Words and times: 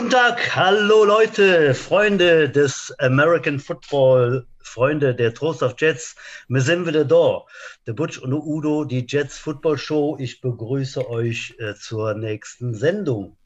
Guten 0.00 0.12
Tag, 0.12 0.56
hallo 0.56 1.04
Leute, 1.04 1.74
Freunde 1.74 2.48
des 2.48 2.90
American 3.00 3.58
Football, 3.58 4.46
Freunde 4.62 5.14
der 5.14 5.34
Trost 5.34 5.62
of 5.62 5.74
Jets. 5.76 6.16
Wir 6.48 6.62
sind 6.62 6.86
wieder 6.86 7.04
da. 7.04 7.42
Der 7.86 7.92
Butch 7.92 8.16
und 8.16 8.32
Udo, 8.32 8.86
die 8.86 9.04
Jets 9.06 9.36
Football 9.36 9.76
Show. 9.76 10.16
Ich 10.18 10.40
begrüße 10.40 11.06
euch 11.06 11.54
äh, 11.58 11.74
zur 11.74 12.14
nächsten 12.14 12.72
Sendung. 12.72 13.36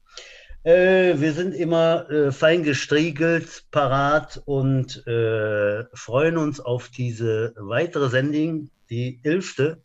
Äh, 0.63 1.15
wir 1.17 1.33
sind 1.33 1.53
immer 1.55 2.09
äh, 2.09 2.31
fein 2.31 2.63
gestriegelt, 2.63 3.65
parat 3.71 4.41
und 4.45 5.05
äh, 5.07 5.83
freuen 5.93 6.37
uns 6.37 6.61
auf 6.61 6.87
diese 6.87 7.53
weitere 7.57 8.07
Sendung, 8.07 8.69
die 8.89 9.19
elfte 9.23 9.83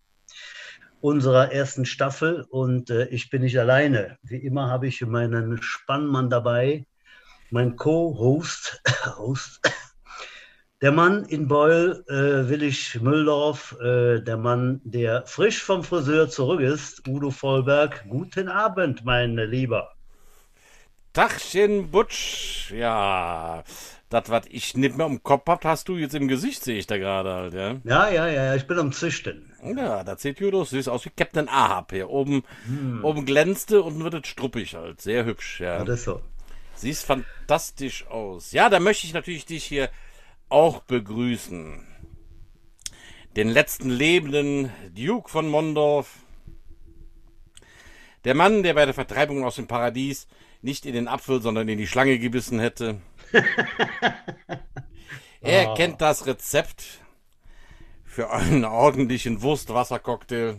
unserer 1.00 1.52
ersten 1.52 1.84
Staffel 1.84 2.46
und 2.48 2.90
äh, 2.90 3.06
ich 3.06 3.30
bin 3.30 3.42
nicht 3.42 3.59
alleine. 3.59 4.18
Wie 4.22 4.36
immer 4.36 4.68
habe 4.68 4.86
ich 4.86 5.00
meinen 5.02 5.62
Spannmann 5.62 6.30
dabei, 6.30 6.86
mein 7.50 7.76
Co-Host, 7.76 8.82
Host, 9.18 9.60
der 10.80 10.92
Mann 10.92 11.24
in 11.24 11.46
Beul, 11.46 12.04
äh, 12.09 12.48
Willig 12.48 13.00
Mülldorf, 13.00 13.76
äh, 13.80 14.20
der 14.20 14.36
Mann, 14.36 14.80
der 14.84 15.26
frisch 15.26 15.62
vom 15.62 15.84
Friseur 15.84 16.28
zurück 16.28 16.60
ist, 16.60 17.06
Udo 17.06 17.30
Vollberg. 17.30 18.04
Guten 18.09 18.48
Abend, 18.48 19.04
mein 19.04 19.37
Lieber. 19.37 19.92
Tachchen 21.12 21.90
Butsch, 21.90 22.70
ja, 22.70 23.62
das, 24.11 24.29
was 24.29 24.43
ich 24.51 24.77
nicht 24.77 24.97
mehr 24.97 25.07
im 25.07 25.23
Kopf 25.23 25.47
hab, 25.47 25.65
hast 25.65 25.89
du 25.89 25.97
jetzt 25.97 26.15
im 26.15 26.27
Gesicht, 26.27 26.65
sehe 26.65 26.79
ich 26.79 26.87
da 26.87 26.99
gerade 26.99 27.33
halt, 27.33 27.55
ja. 27.55 27.77
Ja, 27.85 28.11
ja, 28.11 28.27
ja, 28.27 28.55
ich 28.57 28.66
bin 28.66 28.79
am 28.79 28.93
Züchten. 28.93 29.53
Ja, 29.63 30.03
da 30.03 30.16
sieht 30.16 30.41
Judo 30.41 30.65
süß 30.65 30.89
aus 30.89 31.05
wie 31.05 31.11
Captain 31.11 31.49
Ahab 31.49 31.93
hier. 31.93 32.11
Oben, 32.11 32.43
hm. 32.66 33.05
oben 33.05 33.25
glänzte 33.25 33.83
und 33.83 34.03
wird 34.03 34.15
es 34.15 34.27
struppig 34.27 34.75
halt. 34.75 35.01
Sehr 35.01 35.25
hübsch, 35.25 35.61
ja. 35.61 35.79
Ja, 35.79 35.85
das 35.85 36.03
so. 36.03 36.21
Siehst 36.75 37.05
fantastisch 37.05 38.07
aus. 38.09 38.53
Ja, 38.53 38.69
da 38.69 38.81
möchte 38.81 39.07
ich 39.07 39.15
natürlich 39.15 39.47
dich 39.47 39.65
hier 39.65 39.91
auch 40.49 40.81
begrüßen. 40.81 41.87
Den 43.37 43.49
letzten 43.49 43.91
lebenden 43.91 44.71
Duke 44.93 45.31
von 45.31 45.49
Mondorf. 45.49 46.16
Der 48.25 48.35
Mann, 48.35 48.65
der 48.65 48.75
bei 48.75 48.87
der 48.87 48.95
Vertreibung 48.95 49.45
aus 49.45 49.55
dem 49.55 49.69
Paradies 49.69 50.27
nicht 50.63 50.87
in 50.87 50.95
den 50.95 51.09
Apfel, 51.09 51.43
sondern 51.43 51.69
in 51.69 51.79
die 51.79 51.87
Schlange 51.87 52.19
gebissen 52.19 52.61
hätte. 52.61 53.01
er 55.41 55.71
oh. 55.71 55.75
kennt 55.75 56.01
das 56.01 56.27
Rezept 56.27 56.85
für 58.05 58.30
einen 58.30 58.65
ordentlichen 58.65 59.43
Wurstwassercocktail. 59.43 60.59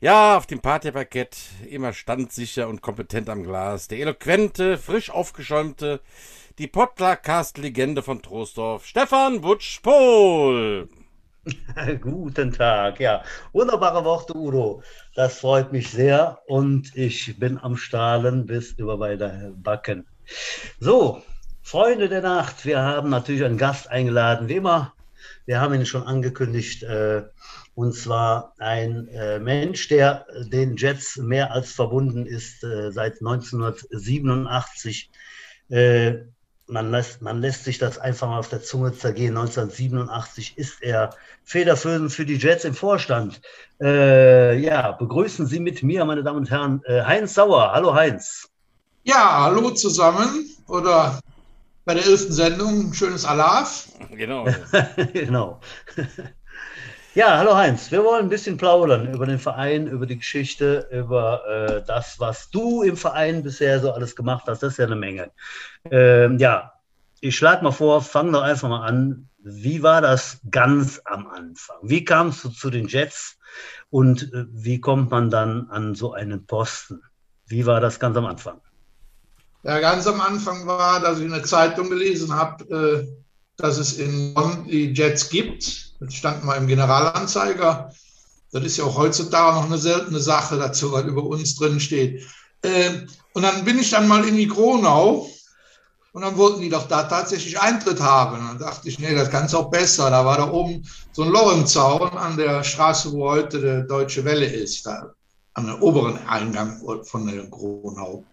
Ja, 0.00 0.36
auf 0.36 0.46
dem 0.46 0.60
Partyparkett 0.60 1.36
immer 1.68 1.92
standsicher 1.92 2.68
und 2.68 2.82
kompetent 2.82 3.28
am 3.28 3.42
Glas. 3.42 3.88
Der 3.88 3.98
eloquente, 3.98 4.78
frisch 4.78 5.10
aufgeschäumte, 5.10 6.00
die 6.58 6.68
Podcast-Legende 6.68 8.04
von 8.04 8.22
Troisdorf, 8.22 8.86
Stefan 8.86 9.40
Butsch-Pohl. 9.40 10.88
Guten 12.00 12.52
Tag, 12.52 13.00
ja. 13.00 13.22
Wunderbare 13.52 14.04
Worte, 14.04 14.36
Udo. 14.36 14.82
Das 15.14 15.38
freut 15.38 15.72
mich 15.72 15.90
sehr 15.90 16.38
und 16.46 16.94
ich 16.96 17.38
bin 17.38 17.58
am 17.58 17.76
Strahlen 17.76 18.46
bis 18.46 18.72
über 18.72 18.98
beide 18.98 19.54
Backen. 19.56 20.06
So, 20.80 21.22
Freunde 21.62 22.08
der 22.08 22.22
Nacht, 22.22 22.64
wir 22.64 22.80
haben 22.80 23.10
natürlich 23.10 23.44
einen 23.44 23.58
Gast 23.58 23.90
eingeladen, 23.90 24.48
wie 24.48 24.56
immer. 24.56 24.94
Wir 25.46 25.60
haben 25.60 25.74
ihn 25.74 25.86
schon 25.86 26.02
angekündigt, 26.02 26.82
äh, 26.82 27.22
und 27.74 27.94
zwar 27.94 28.54
ein 28.58 29.08
äh, 29.08 29.38
Mensch, 29.38 29.88
der 29.88 30.26
den 30.50 30.76
Jets 30.76 31.16
mehr 31.16 31.52
als 31.52 31.72
verbunden 31.72 32.26
ist 32.26 32.64
äh, 32.64 32.90
seit 32.92 33.20
1987. 33.20 35.10
Man 36.68 36.90
lässt, 36.90 37.22
man 37.22 37.40
lässt 37.40 37.64
sich 37.64 37.78
das 37.78 37.98
einfach 37.98 38.28
mal 38.28 38.38
auf 38.38 38.50
der 38.50 38.62
Zunge 38.62 38.92
zergehen. 38.92 39.36
1987 39.36 40.58
ist 40.58 40.82
er 40.82 41.14
federführend 41.44 42.12
für 42.12 42.26
die 42.26 42.36
Jets 42.36 42.64
im 42.64 42.74
Vorstand. 42.74 43.40
Äh, 43.80 44.58
ja, 44.58 44.92
begrüßen 44.92 45.46
Sie 45.46 45.60
mit 45.60 45.82
mir, 45.82 46.04
meine 46.04 46.22
Damen 46.22 46.40
und 46.40 46.50
Herren, 46.50 46.82
äh, 46.84 47.02
Heinz 47.02 47.34
Sauer. 47.34 47.72
Hallo 47.72 47.94
Heinz. 47.94 48.48
Ja, 49.04 49.44
hallo 49.44 49.70
zusammen. 49.70 50.44
Oder 50.66 51.20
bei 51.86 51.94
der 51.94 52.04
ersten 52.04 52.34
Sendung 52.34 52.92
schönes 52.92 53.24
Alaf. 53.24 53.88
Genau. 54.10 54.46
genau. 55.14 55.60
Ja, 57.18 57.36
hallo 57.36 57.56
Heinz. 57.56 57.90
Wir 57.90 58.04
wollen 58.04 58.26
ein 58.26 58.28
bisschen 58.28 58.58
plaudern 58.58 59.12
über 59.12 59.26
den 59.26 59.40
Verein, 59.40 59.88
über 59.88 60.06
die 60.06 60.18
Geschichte, 60.18 60.86
über 60.92 61.42
äh, 61.48 61.82
das, 61.84 62.20
was 62.20 62.48
du 62.50 62.84
im 62.84 62.96
Verein 62.96 63.42
bisher 63.42 63.80
so 63.80 63.90
alles 63.90 64.14
gemacht 64.14 64.44
hast. 64.46 64.62
Das 64.62 64.74
ist 64.74 64.78
ja 64.78 64.86
eine 64.86 64.94
Menge. 64.94 65.32
Ähm, 65.90 66.38
ja, 66.38 66.74
ich 67.18 67.36
schlage 67.36 67.64
mal 67.64 67.72
vor, 67.72 68.02
fang 68.02 68.30
doch 68.30 68.42
einfach 68.42 68.68
mal 68.68 68.86
an. 68.86 69.28
Wie 69.38 69.82
war 69.82 70.00
das 70.00 70.38
ganz 70.52 71.02
am 71.06 71.26
Anfang? 71.26 71.78
Wie 71.82 72.04
kamst 72.04 72.44
du 72.44 72.50
zu 72.50 72.70
den 72.70 72.86
Jets 72.86 73.36
und 73.90 74.32
äh, 74.32 74.44
wie 74.50 74.80
kommt 74.80 75.10
man 75.10 75.28
dann 75.28 75.68
an 75.70 75.96
so 75.96 76.12
einen 76.12 76.46
Posten? 76.46 77.02
Wie 77.46 77.66
war 77.66 77.80
das 77.80 77.98
ganz 77.98 78.16
am 78.16 78.26
Anfang? 78.26 78.60
Ja, 79.64 79.80
ganz 79.80 80.06
am 80.06 80.20
Anfang 80.20 80.68
war, 80.68 81.00
dass 81.00 81.18
ich 81.18 81.24
in 81.24 81.32
der 81.32 81.42
Zeitung 81.42 81.90
gelesen 81.90 82.32
habe, 82.32 82.62
äh, 82.72 83.08
dass 83.58 83.78
es 83.78 83.98
in 83.98 84.34
Bonn 84.34 84.66
die 84.68 84.92
Jets 84.92 85.28
gibt. 85.28 85.92
Das 86.00 86.14
stand 86.14 86.44
mal 86.44 86.54
im 86.54 86.68
Generalanzeiger. 86.68 87.92
Das 88.52 88.64
ist 88.64 88.78
ja 88.78 88.84
auch 88.84 88.96
heutzutage 88.96 89.56
noch 89.56 89.66
eine 89.66 89.78
seltene 89.78 90.20
Sache 90.20 90.56
dazu, 90.56 90.92
was 90.92 91.04
über 91.04 91.24
uns 91.24 91.56
drin 91.56 91.80
steht. 91.80 92.24
Äh, 92.62 93.00
und 93.34 93.42
dann 93.42 93.64
bin 93.64 93.78
ich 93.78 93.90
dann 93.90 94.08
mal 94.08 94.26
in 94.26 94.36
die 94.36 94.48
Kronau 94.48 95.28
und 96.12 96.22
dann 96.22 96.36
wollten 96.36 96.62
die 96.62 96.68
doch 96.68 96.86
da 96.86 97.02
tatsächlich 97.02 97.60
Eintritt 97.60 98.00
haben. 98.00 98.38
Und 98.38 98.46
dann 98.46 98.58
dachte 98.58 98.88
ich, 98.88 99.00
nee, 99.00 99.14
das 99.14 99.30
kann 99.30 99.46
es 99.46 99.54
auch 99.54 99.70
besser. 99.70 100.08
Da 100.08 100.24
war 100.24 100.38
da 100.38 100.50
oben 100.50 100.88
so 101.12 101.22
ein 101.22 101.30
Lorenzzaun 101.30 102.16
an 102.16 102.36
der 102.36 102.62
Straße, 102.62 103.12
wo 103.12 103.28
heute 103.28 103.60
der 103.60 103.82
Deutsche 103.82 104.24
Welle 104.24 104.46
ist, 104.46 104.86
da 104.86 105.12
der 105.58 105.82
oberen 105.82 106.16
Eingang 106.28 106.80
von 107.04 107.26
der 107.26 107.50
Kronau. 107.50 108.24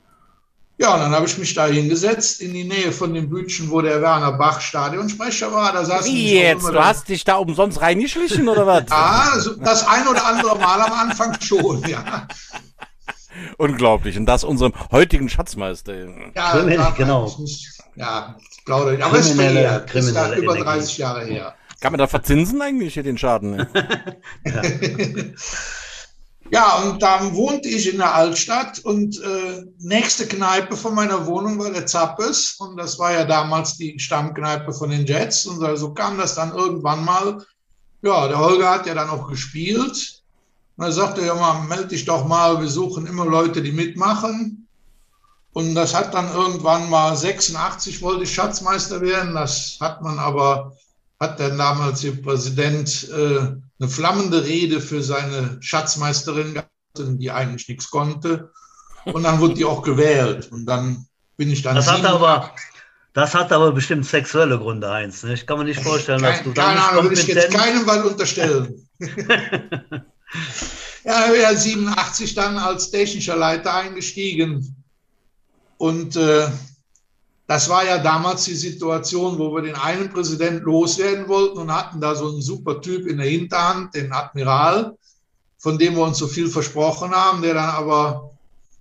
Ja, 0.78 0.94
und 0.94 1.00
dann 1.00 1.12
habe 1.12 1.26
ich 1.26 1.38
mich 1.38 1.54
da 1.54 1.68
hingesetzt, 1.68 2.42
in 2.42 2.54
die 2.54 2.66
Nähe 2.66 2.92
von 2.92 3.14
dem 3.14 3.30
Bütchen, 3.30 3.72
wo 3.72 3.82
der 3.82 4.02
Werner 4.02 4.34
Bach 4.34 4.60
Stadionsprecher 4.60 5.54
war. 5.54 5.72
Da 5.72 5.86
saß 5.86 6.06
Wie 6.06 6.34
jetzt? 6.34 6.68
Du 6.68 6.84
hast 6.84 7.08
dich 7.08 7.24
da 7.24 7.36
umsonst 7.36 7.80
reingeschlichen 7.80 8.50
oder 8.50 8.68
was? 8.68 8.84
ja, 8.90 9.32
das 9.60 9.88
ein 9.88 10.06
oder 10.08 10.26
andere 10.26 10.58
Mal 10.58 10.82
am 10.82 10.92
Anfang 10.92 11.40
schon, 11.40 11.82
ja. 11.88 12.28
Unglaublich. 13.58 14.18
Und 14.18 14.26
das 14.26 14.44
unserem 14.44 14.74
heutigen 14.92 15.30
Schatzmeister. 15.30 15.96
Ja, 16.36 16.52
Kriminell, 16.52 16.94
genau. 16.98 17.34
Nicht, 17.40 17.80
ja, 17.96 18.36
plaudere 18.66 18.96
ich. 18.96 19.04
Aber 19.04 19.18
es 19.18 19.30
ist 19.30 19.36
verjährt. 19.36 19.94
Ist 19.96 20.14
da 20.14 20.36
über 20.36 20.58
30 20.58 20.98
Jahre 20.98 21.24
her. 21.24 21.56
Kann 21.80 21.92
man 21.92 22.00
da 22.00 22.08
verzinsen 22.08 22.62
eigentlich 22.62 22.96
hier 22.96 23.04
den 23.04 23.18
Schaden? 23.18 23.58
ja. 24.46 24.62
Ja, 26.52 26.78
und 26.84 27.02
dann 27.02 27.34
wohnte 27.34 27.68
ich 27.68 27.92
in 27.92 27.98
der 27.98 28.14
Altstadt 28.14 28.80
und 28.80 29.20
äh, 29.20 29.66
nächste 29.80 30.28
Kneipe 30.28 30.78
von 30.78 30.94
meiner 30.94 31.26
Wohnung 31.26 31.58
war 31.58 31.72
der 31.72 31.88
Zappes 31.88 32.56
und 32.60 32.78
das 32.78 33.00
war 33.00 33.14
ja 33.14 33.26
damals 33.26 33.78
die 33.78 33.98
Stammkneipe 34.00 34.72
von 34.72 34.92
den 34.92 35.08
Jets 35.08 35.48
und 35.48 35.60
so 35.60 35.66
also 35.66 35.94
kam 35.94 36.20
das 36.20 36.36
dann 36.36 36.54
irgendwann 36.54 37.04
mal. 37.04 37.44
Ja, 38.04 38.28
der 38.28 38.38
Holger 38.38 38.70
hat 38.70 38.86
ja 38.86 38.94
dann 38.94 39.10
auch 39.10 39.28
gespielt 39.28 40.22
und 40.78 40.86
er 40.86 40.92
sagte, 40.92 41.26
ja 41.26 41.34
mal, 41.34 41.64
melde 41.64 41.88
dich 41.88 42.06
doch 42.06 42.28
mal, 42.28 42.62
wir 42.62 42.70
suchen 42.70 43.08
immer 43.08 43.26
Leute, 43.26 43.64
die 43.64 43.72
mitmachen. 43.72 44.68
Und 45.54 45.74
das 45.74 45.96
hat 45.96 46.14
dann 46.14 46.32
irgendwann 46.32 46.90
mal 46.90 47.16
86 47.16 48.02
wollte 48.02 48.24
ich 48.24 48.34
Schatzmeister 48.34 49.02
werden, 49.02 49.34
das 49.34 49.78
hat 49.80 50.02
man 50.04 50.20
aber, 50.20 50.74
hat 51.20 51.40
der 51.40 51.52
damalige 51.52 52.12
Präsident 52.22 53.10
äh, 53.10 53.56
eine 53.80 53.90
flammende 53.90 54.46
Rede 54.46 54.80
für 54.82 55.04
seine 55.04 55.58
Schatzmeisterin 55.62 56.54
gehabt, 56.54 56.70
die 56.98 57.32
eigentlich 57.32 57.68
nichts 57.68 57.90
konnte. 57.90 58.52
Und 59.06 59.24
dann 59.24 59.40
wurde 59.40 59.56
die 59.56 59.66
auch 59.66 59.82
gewählt. 59.82 60.52
Und 60.52 60.66
dann 60.66 61.06
bin 61.38 61.52
ich 61.52 61.62
dann. 61.62 61.76
Das 61.76 61.92
hat 61.92 62.06
aber, 62.06 62.52
das 63.14 63.36
hat 63.36 63.52
aber 63.52 63.72
bestimmt 63.72 64.06
sexuelle 64.06 64.58
Gründe, 64.58 64.90
Heinz. 64.90 65.24
Ne? 65.24 65.34
Ich 65.34 65.46
kann 65.46 65.58
mir 65.58 65.66
nicht 65.66 65.82
vorstellen, 65.82 66.22
Kein, 66.22 66.34
dass 66.34 66.44
du 66.44 66.52
da. 66.54 66.68
Keine 66.68 66.84
Ahnung, 66.84 67.04
würde 67.06 67.20
ich 67.20 67.28
jetzt 67.28 67.52
keinem 67.54 67.86
mal 67.86 68.04
unterstellen. 68.04 68.88
ja, 71.04 71.26
er 71.26 71.34
wäre 71.34 71.58
87 71.58 72.34
dann 72.34 72.58
als 72.58 72.92
technischer 72.92 73.36
Leiter 73.36 73.74
eingestiegen. 73.74 74.76
Und 75.78 76.16
äh, 76.16 76.48
das 77.48 77.70
war 77.70 77.86
ja 77.86 78.00
damals 78.00 78.46
die 78.46 78.56
Situation, 78.56 79.38
wo 79.38 79.54
wir 79.54 79.62
den 79.62 79.76
einen 79.76 80.10
Präsident 80.10 80.64
loswerden 80.64 81.28
wollten 81.28 81.60
und 81.60 81.74
hatten 81.74 82.02
da 82.02 82.16
so 82.16 82.30
einen 82.30 82.42
super 82.42 82.82
Typ 82.82 83.06
in 83.08 83.18
der 83.18 83.28
Hinterhand, 83.28 83.94
den 83.94 84.12
Admiral, 84.12 84.98
von 85.60 85.78
dem 85.78 85.96
wir 85.96 86.04
uns 86.04 86.18
so 86.18 86.28
viel 86.28 86.48
versprochen 86.48 87.12
haben, 87.12 87.44
der 87.44 87.54
dann 87.54 87.70
aber, 87.70 88.32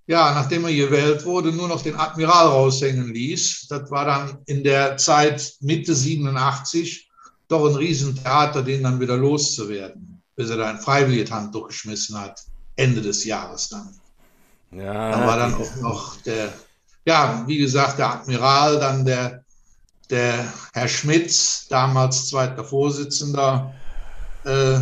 ja, 0.06 0.32
nachdem 0.32 0.64
er 0.64 0.72
gewählt 0.72 1.26
wurde, 1.26 1.52
nur 1.52 1.68
noch 1.68 1.82
den 1.82 1.96
Admiral 1.96 2.46
raushängen 2.46 3.12
ließ. 3.12 3.66
Das 3.68 3.90
war 3.90 4.06
dann 4.06 4.38
in 4.46 4.64
der 4.64 4.96
Zeit 4.96 5.56
Mitte 5.60 5.94
87 5.94 7.10
doch 7.48 7.68
ein 7.68 7.76
Riesentheater, 7.76 8.62
den 8.62 8.82
dann 8.82 8.98
wieder 8.98 9.18
loszuwerden, 9.18 10.22
bis 10.36 10.48
er 10.48 10.56
da 10.56 10.70
ein 10.70 10.80
freiwilliges 10.80 11.30
Handtuch 11.30 11.68
geschmissen 11.68 12.18
hat, 12.18 12.40
Ende 12.76 13.02
des 13.02 13.24
Jahres 13.24 13.68
dann. 13.68 13.94
Ja, 14.70 15.10
da 15.10 15.26
war 15.26 15.36
dann 15.36 15.54
auch 15.54 15.76
noch 15.76 16.16
der 16.22 16.52
ja, 17.04 17.44
wie 17.46 17.58
gesagt, 17.58 17.98
der 17.98 18.10
Admiral, 18.14 18.78
dann 18.80 19.04
der, 19.04 19.44
der 20.10 20.44
Herr 20.72 20.88
Schmitz, 20.88 21.66
damals 21.68 22.28
zweiter 22.28 22.64
Vorsitzender. 22.64 23.72
Äh, 24.44 24.78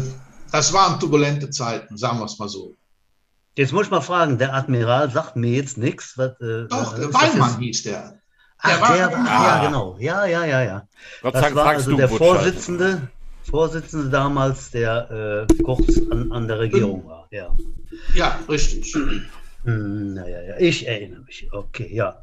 das 0.51 0.73
waren 0.73 0.99
turbulente 1.01 1.51
Zeiten, 1.51 1.97
sagen 1.97 2.19
wir 2.19 2.27
es 2.27 2.39
mal 2.39 2.49
so. 2.49 2.75
Jetzt 3.57 3.73
muss 3.73 3.87
ich 3.87 3.91
mal 3.91 4.01
fragen, 4.01 4.39
der 4.39 4.55
Admiral 4.55 5.11
sagt 5.11 5.37
mir 5.37 5.53
jetzt 5.53 5.77
nichts. 5.79 6.15
Doch, 6.15 6.35
der 6.39 7.13
Weinmann 7.13 7.59
hieß 7.59 7.83
der. 7.85 8.19
Ach, 8.59 8.81
war- 8.81 8.97
der, 8.97 9.09
Ah. 9.19 9.45
ja, 9.59 9.65
genau. 9.67 9.97
Ja, 9.99 10.25
ja, 10.25 10.45
ja, 10.45 10.63
ja. 10.63 10.89
Gott 11.21 11.35
Das 11.35 11.55
war 11.55 11.67
also 11.67 11.91
du 11.91 11.97
der 11.97 12.09
halt. 12.09 12.19
Vorsitzende, 12.19 13.09
Vorsitzende 13.51 14.09
damals, 14.09 14.71
der 14.71 15.47
äh, 15.51 15.63
kurz 15.65 15.99
an, 16.11 16.31
an 16.33 16.47
der 16.49 16.61
Regierung 16.61 17.05
war. 17.07 17.27
Ja. 17.31 17.55
Ja, 18.15 18.39
richtig. 18.49 18.95
Hm, 19.65 20.15
na 20.15 20.29
ja, 20.29 20.59
ich 20.59 20.87
erinnere 20.87 21.21
mich. 21.21 21.49
Okay, 21.53 21.89
ja. 21.93 22.21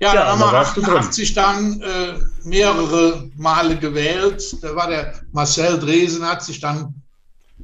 Ja, 0.00 0.14
Ja, 0.14 0.26
haben 0.28 0.40
wir 0.40 0.52
warst 0.52 0.76
du 0.76 0.80
drin. 0.80 0.94
88 0.94 1.34
dann 1.34 1.82
äh, 1.82 2.14
mehrere 2.44 3.30
Male 3.36 3.76
gewählt. 3.76 4.56
Da 4.62 4.74
war 4.74 4.88
der 4.88 5.14
Marcel 5.32 5.78
Dresen, 5.78 6.26
hat 6.26 6.42
sich 6.42 6.60
dann 6.60 6.94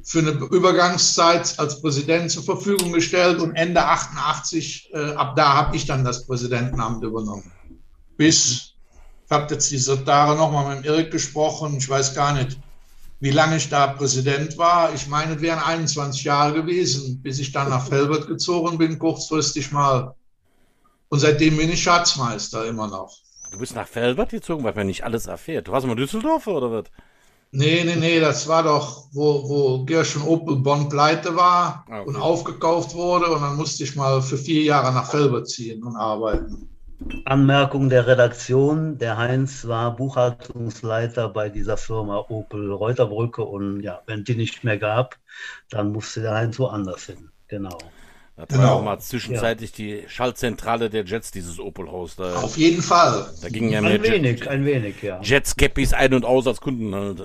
für 0.03 0.19
eine 0.19 0.31
Übergangszeit 0.31 1.57
als 1.57 1.81
Präsident 1.81 2.29
zur 2.29 2.43
Verfügung 2.43 2.91
gestellt 2.93 3.39
und 3.39 3.55
Ende 3.55 3.83
88, 3.83 4.91
äh, 4.93 5.13
ab 5.13 5.35
da 5.35 5.53
habe 5.53 5.75
ich 5.75 5.85
dann 5.85 6.03
das 6.03 6.27
Präsidentenamt 6.27 7.03
übernommen. 7.03 7.51
Bis, 8.17 8.75
ich 9.25 9.31
habe 9.31 9.51
jetzt 9.53 9.71
diese 9.71 10.03
Tage 10.03 10.37
nochmal 10.37 10.75
mit 10.75 10.85
dem 10.85 10.91
Erik 10.91 11.11
gesprochen, 11.11 11.77
ich 11.77 11.89
weiß 11.89 12.13
gar 12.13 12.33
nicht, 12.33 12.59
wie 13.25 13.31
lange 13.31 13.57
ich 13.57 13.69
da 13.69 13.87
Präsident 13.87 14.55
war. 14.59 14.93
Ich 14.93 15.07
meine, 15.07 15.33
es 15.33 15.41
wären 15.41 15.57
21 15.57 16.23
Jahre 16.25 16.53
gewesen, 16.53 17.23
bis 17.23 17.39
ich 17.39 17.51
dann 17.51 17.69
nach 17.69 17.87
Felbert 17.89 18.27
gezogen 18.27 18.77
bin, 18.77 18.99
kurzfristig 18.99 19.71
mal. 19.71 20.13
Und 21.09 21.17
seitdem 21.17 21.57
bin 21.57 21.71
ich 21.71 21.81
Schatzmeister 21.81 22.67
immer 22.67 22.87
noch. 22.87 23.17
Du 23.51 23.57
bist 23.57 23.73
nach 23.73 23.87
Felbert 23.87 24.29
gezogen, 24.29 24.63
weil 24.63 24.75
man 24.75 24.85
nicht 24.85 25.03
alles 25.03 25.25
erfährt. 25.25 25.67
Du 25.67 25.71
warst 25.71 25.87
mal 25.87 25.95
Düsseldorf 25.95 26.45
oder 26.45 26.71
was? 26.71 26.83
Nee, 27.49 27.83
nee, 27.83 27.95
nee, 27.95 28.19
das 28.19 28.47
war 28.47 28.61
doch, 28.61 29.07
wo, 29.11 29.49
wo 29.49 29.85
Gershon 29.85 30.21
Opel 30.21 30.57
Bonn 30.57 30.87
pleite 30.87 31.35
war 31.35 31.83
Ah, 31.89 32.01
okay. 32.01 32.09
und 32.09 32.17
aufgekauft 32.17 32.93
wurde. 32.93 33.25
Und 33.31 33.41
dann 33.41 33.55
musste 33.55 33.85
ich 33.85 33.95
mal 33.95 34.21
für 34.21 34.37
vier 34.37 34.61
Jahre 34.61 34.93
nach 34.93 35.09
Felbert 35.09 35.49
ziehen 35.49 35.83
und 35.83 35.95
arbeiten. 35.95 36.69
Anmerkung 37.25 37.89
der 37.89 38.07
Redaktion: 38.07 38.97
Der 38.97 39.17
Heinz 39.17 39.67
war 39.67 39.95
Buchhaltungsleiter 39.95 41.29
bei 41.29 41.49
dieser 41.49 41.77
Firma 41.77 42.25
Opel 42.29 42.71
Reuterbrücke 42.71 43.43
und 43.43 43.81
ja, 43.81 44.01
wenn 44.07 44.23
die 44.23 44.35
nicht 44.35 44.63
mehr 44.63 44.77
gab, 44.77 45.17
dann 45.69 45.91
musste 45.91 46.21
der 46.21 46.33
Heinz 46.35 46.57
woanders 46.59 47.05
hin. 47.05 47.29
Genau. 47.47 47.77
War 48.37 48.47
Genau. 48.47 48.73
auch 48.75 48.83
mal 48.83 48.99
zwischenzeitlich 48.99 49.71
die 49.71 50.03
Schaltzentrale 50.07 50.89
der 50.89 51.05
Jets, 51.05 51.31
dieses 51.31 51.57
Opel-Haus. 51.57 52.17
Da, 52.17 52.35
Auf 52.35 52.57
jeden 52.57 52.81
Fall. 52.81 53.27
da 53.41 53.47
gingen 53.47 53.69
ja 53.69 53.79
mehr 53.81 53.91
Ein 53.91 54.03
wenig, 54.03 54.39
Jet, 54.39 54.47
ein 54.49 54.65
wenig, 54.65 55.01
ja. 55.01 55.21
Jets-Cappies 55.21 55.93
ein 55.93 56.13
und 56.13 56.25
aus 56.25 56.45
als 56.47 56.59
Kunden. 56.59 56.93
Halt. 56.93 57.23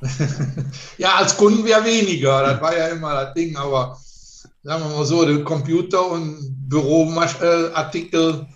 Ja, 0.96 1.16
als 1.16 1.36
Kunden 1.36 1.62
wäre 1.64 1.84
weniger, 1.84 2.42
das 2.42 2.60
war 2.62 2.74
ja 2.76 2.88
immer 2.88 3.12
das 3.12 3.34
Ding, 3.34 3.54
aber 3.56 3.98
sagen 4.62 4.82
wir 4.84 4.96
mal 4.96 5.04
so, 5.04 5.26
der 5.26 5.44
Computer 5.44 6.10
und 6.10 6.38
Büroartikel, 6.68 8.46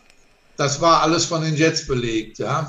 das 0.56 0.80
war 0.80 1.02
alles 1.02 1.24
von 1.26 1.42
den 1.42 1.54
Jets 1.56 1.86
belegt, 1.86 2.38
ja. 2.38 2.66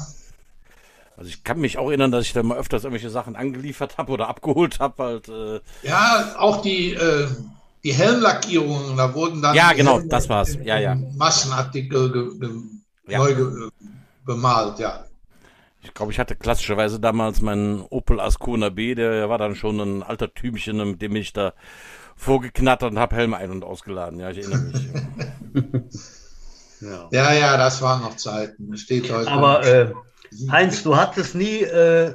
Also 1.18 1.30
ich 1.30 1.44
kann 1.44 1.60
mich 1.60 1.78
auch 1.78 1.88
erinnern, 1.88 2.12
dass 2.12 2.26
ich 2.26 2.34
da 2.34 2.44
mal 2.44 2.58
öfters 2.58 2.84
irgendwelche 2.84 3.10
Sachen 3.10 3.36
angeliefert 3.36 3.98
habe 3.98 4.12
oder 4.12 4.28
abgeholt 4.30 4.80
habe. 4.80 5.04
Halt, 5.04 5.30
äh, 5.30 5.60
Ja, 5.84 6.36
auch 6.38 6.62
die, 6.62 6.94
äh, 6.94 7.28
die 7.84 7.94
Helmlackierungen, 7.94 8.98
da 8.98 9.14
wurden 9.14 9.42
dann 9.42 9.56
Ja, 9.56 9.72
genau, 9.74 10.00
das 10.02 10.28
war's. 10.28 10.58
Ja, 10.64 10.78
ja. 10.78 10.96
Massenartikel 10.96 12.12
ge, 12.12 12.40
ge, 12.40 12.50
Ja. 13.08 13.20
neu 13.20 13.34
ge, 13.36 13.70
bemalt, 14.26 14.80
ja. 14.80 15.06
ich 15.84 15.94
glaube, 15.94 16.12
ich 16.12 16.18
hatte 16.20 16.36
klassischerweise 16.36 17.00
damals 17.00 17.42
meinen 17.42 17.82
Opel 17.82 18.20
Ascona 18.20 18.70
B, 18.70 18.96
der 18.96 19.30
war 19.30 19.38
dann 19.38 19.56
schon 19.56 19.80
ein 19.80 20.04
alter 20.04 20.34
Tümchen, 20.34 20.78
mit 20.78 21.02
dem 21.02 21.16
ich 21.16 21.32
da 21.32 21.54
vorgeknattert 22.18 22.92
und 22.92 23.00
habe 23.00 23.16
Helme 23.16 23.38
ein- 23.38 23.52
und 23.52 23.64
ausgeladen. 23.64 24.20
Ja, 24.20 24.32
ich 24.32 24.40
erinnere 24.40 24.62
mich. 24.62 24.90
ja. 26.82 27.08
Ja, 27.12 27.34
ja, 27.34 27.58
das 27.58 27.82
waren 27.82 28.02
noch 28.02 28.16
Zeiten. 28.18 28.72
Das 28.72 28.82
steht 28.82 29.12
heute. 29.12 29.30
Aber 29.30 29.66
äh, 29.66 29.92
Heinz, 30.52 30.84
du 30.84 30.96
hattest 30.96 31.36
nie 31.36 31.62
äh, 31.62 32.14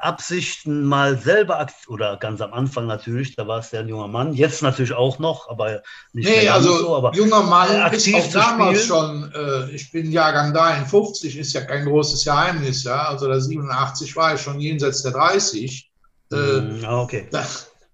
Absichten, 0.00 0.84
mal 0.84 1.18
selber 1.18 1.66
oder 1.88 2.16
ganz 2.18 2.40
am 2.40 2.52
Anfang 2.52 2.86
natürlich, 2.86 3.34
da 3.34 3.46
warst 3.48 3.72
du 3.72 3.76
ja 3.76 3.82
ein 3.82 3.88
junger 3.88 4.08
Mann, 4.08 4.34
jetzt 4.34 4.62
natürlich 4.62 4.92
auch 4.92 5.18
noch, 5.18 5.48
aber 5.48 5.82
nicht 6.12 6.28
Nee, 6.28 6.42
mehr 6.42 6.54
also 6.54 6.76
so, 6.78 6.96
aber 6.96 7.14
junger 7.14 7.40
äh, 7.40 7.44
Mann 7.44 7.68
ist 7.70 7.80
aktiv 7.80 8.14
auch 8.16 8.28
zu 8.28 8.38
damals 8.38 8.82
spielen. 8.84 8.86
schon, 8.86 9.32
äh, 9.34 9.70
ich 9.70 9.90
bin 9.90 10.12
Jahrgang 10.12 10.52
53, 10.52 11.38
ist 11.38 11.54
ja 11.54 11.62
kein 11.62 11.86
großes 11.86 12.24
Geheimnis, 12.24 12.84
ja. 12.84 13.08
Also 13.08 13.26
der 13.26 13.40
87 13.40 14.14
war 14.16 14.34
ich 14.34 14.40
schon 14.42 14.60
jenseits 14.60 15.02
der 15.02 15.12
30. 15.12 15.90
Äh, 16.30 16.36
Hm, 16.36 16.84
ah, 16.84 17.00
okay. 17.02 17.28
da, 17.30 17.44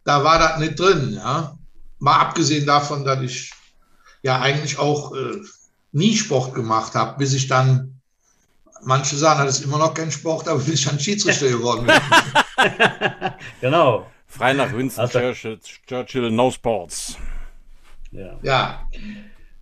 da 0.04 0.24
war 0.24 0.38
das 0.38 0.58
nicht 0.58 0.78
drin, 0.78 1.14
ja. 1.14 1.56
Mal 2.00 2.16
abgesehen 2.18 2.66
davon, 2.66 3.04
dass 3.04 3.20
ich 3.22 3.52
ja 4.22 4.40
eigentlich 4.40 4.76
auch 4.78 5.14
äh, 5.14 5.36
nie 5.92 6.16
Sport 6.16 6.54
gemacht 6.54 6.94
habe, 6.94 7.16
bis 7.18 7.32
ich 7.34 7.48
dann, 7.48 8.00
manche 8.82 9.16
sagen, 9.16 9.44
das 9.46 9.58
ist 9.60 9.64
immer 9.64 9.78
noch 9.78 9.94
kein 9.94 10.10
Sport, 10.10 10.48
aber 10.48 10.58
bis 10.58 10.74
ich 10.80 10.84
dann 10.86 10.98
Schiedsrichter 10.98 11.48
geworden 11.56 11.86
bin. 11.86 11.94
Genau. 13.60 14.06
Frei 14.26 14.52
nach 14.54 14.72
Winston 14.72 15.02
Also- 15.02 15.18
Churchill, 15.20 15.60
Churchill, 15.86 16.30
no 16.30 16.50
sports. 16.50 17.16
Ja. 18.10 18.38
Ja, 18.42 18.88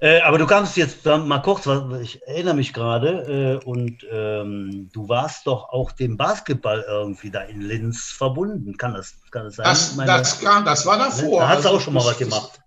Äh, 0.03 0.23
aber 0.23 0.38
du 0.38 0.47
kamst 0.47 0.79
jetzt 0.79 1.05
dann 1.05 1.29
mal 1.29 1.41
kurz, 1.41 1.67
ich 2.00 2.23
erinnere 2.27 2.55
mich 2.55 2.73
gerade, 2.73 3.61
äh, 3.61 3.65
und 3.67 4.03
ähm, 4.11 4.88
du 4.94 5.09
warst 5.11 5.47
doch 5.47 5.69
auch 5.69 5.93
dem 5.93 6.17
Basketball 6.17 6.82
irgendwie 6.88 7.31
da 7.31 7.43
in 7.43 7.61
Linz 7.61 8.05
verbunden. 8.11 8.79
Kann 8.79 8.94
das, 8.94 9.12
kann 9.31 9.44
das 9.44 9.56
sein? 9.56 9.65
das, 9.67 9.97
meine, 9.97 10.11
das, 10.11 10.41
kam, 10.41 10.65
das 10.65 10.87
war 10.87 10.97
davor. 10.97 11.41
da 11.41 11.49
hast 11.49 11.65
du 11.65 11.69
Also 11.69 11.77
auch 11.77 11.81
schon 11.82 11.93
mal 11.94 12.05
was 12.06 12.17
gemacht. 12.17 12.61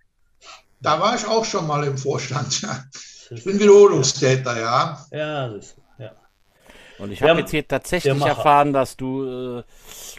Da 0.81 0.99
war 0.99 1.15
ich 1.15 1.25
auch 1.25 1.43
schon 1.43 1.65
mal 1.65 1.83
im 1.85 1.97
Vorstand. 1.97 2.61
Ja. 2.61 2.83
Ich 3.35 3.43
bin 3.43 3.59
Wiederholungstäter, 3.59 4.59
ja. 4.59 5.05
Ja, 5.11 5.47
das 5.49 5.65
ist, 5.65 5.77
ja. 5.97 6.11
Und 6.99 7.11
ich 7.11 7.21
habe 7.23 7.39
jetzt 7.39 7.51
hier 7.51 7.67
tatsächlich 7.67 8.21
erfahren, 8.21 8.73
dass 8.73 8.95
du, 8.97 9.23
äh, 9.59 9.63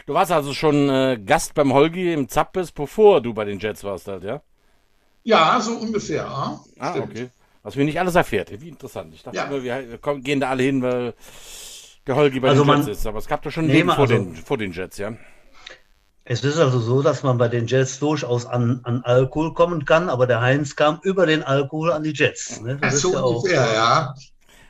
du 0.05 0.13
warst 0.13 0.31
also 0.31 0.53
schon 0.53 0.89
äh, 0.89 1.19
Gast 1.25 1.53
beim 1.53 1.73
Holgi 1.73 2.13
im 2.13 2.27
Zappes, 2.29 2.71
bevor 2.71 3.21
du 3.21 3.33
bei 3.33 3.45
den 3.45 3.59
Jets 3.59 3.83
warst 3.83 4.07
halt, 4.07 4.23
ja? 4.23 4.41
Ja, 5.23 5.59
so 5.59 5.71
ungefähr. 5.77 6.17
Ja. 6.23 6.59
Ah, 6.79 6.91
Stimmt. 6.91 7.09
okay. 7.11 7.29
Was 7.63 7.75
mir 7.75 7.85
nicht 7.85 7.99
alles 7.99 8.13
erfährt. 8.13 8.51
Wie 8.61 8.69
interessant. 8.69 9.13
Ich 9.15 9.23
dachte 9.23 9.37
Ja. 9.37 9.45
immer, 9.45 9.63
wir, 9.63 9.97
kommen, 9.97 10.21
gehen 10.21 10.39
da 10.39 10.49
alle 10.49 10.61
hin, 10.63 10.83
weil 10.83 11.15
der 12.05 12.15
Holgi 12.15 12.39
bei 12.39 12.49
Also 12.49 12.63
den 12.63 12.69
Jets 12.75 12.83
man- 12.85 12.91
ist. 12.93 13.07
Aber 13.07 13.17
es 13.17 13.25
gab 13.27 13.41
doch 13.41 13.49
schon 13.51 13.63
ein 13.63 13.67
Nee, 13.67 13.73
Leben 13.73 13.87
man- 13.87 13.95
vor, 13.95 14.03
also- 14.03 14.13
den, 14.15 14.35
vor 14.35 14.57
den 14.59 14.71
Jets, 14.71 14.97
ja? 14.99 15.13
Es 16.27 16.43
ist 16.43 16.57
also 16.57 16.79
so, 16.79 17.03
dass 17.03 17.21
man 17.21 17.37
bei 17.37 17.47
den 17.47 17.67
Jets 17.67 17.99
durchaus 17.99 18.47
an, 18.47 18.79
an 18.81 19.03
Alkohol 19.03 19.53
kommen 19.53 19.85
kann, 19.85 20.09
aber 20.09 20.25
der 20.25 20.41
Heinz 20.41 20.75
kam 20.75 20.99
über 21.03 21.27
den 21.27 21.43
Alkohol 21.43 21.91
an 21.91 22.01
die 22.01 22.13
Jets. 22.13 22.61
Ne? 22.61 22.71
Ja, 22.71 22.77
Das 22.77 22.95
ist 22.95 23.01
so 23.01 23.13
ja 23.13 23.21
auch, 23.21 23.43
ungefähr, 23.43 23.73
ja. 23.73 24.15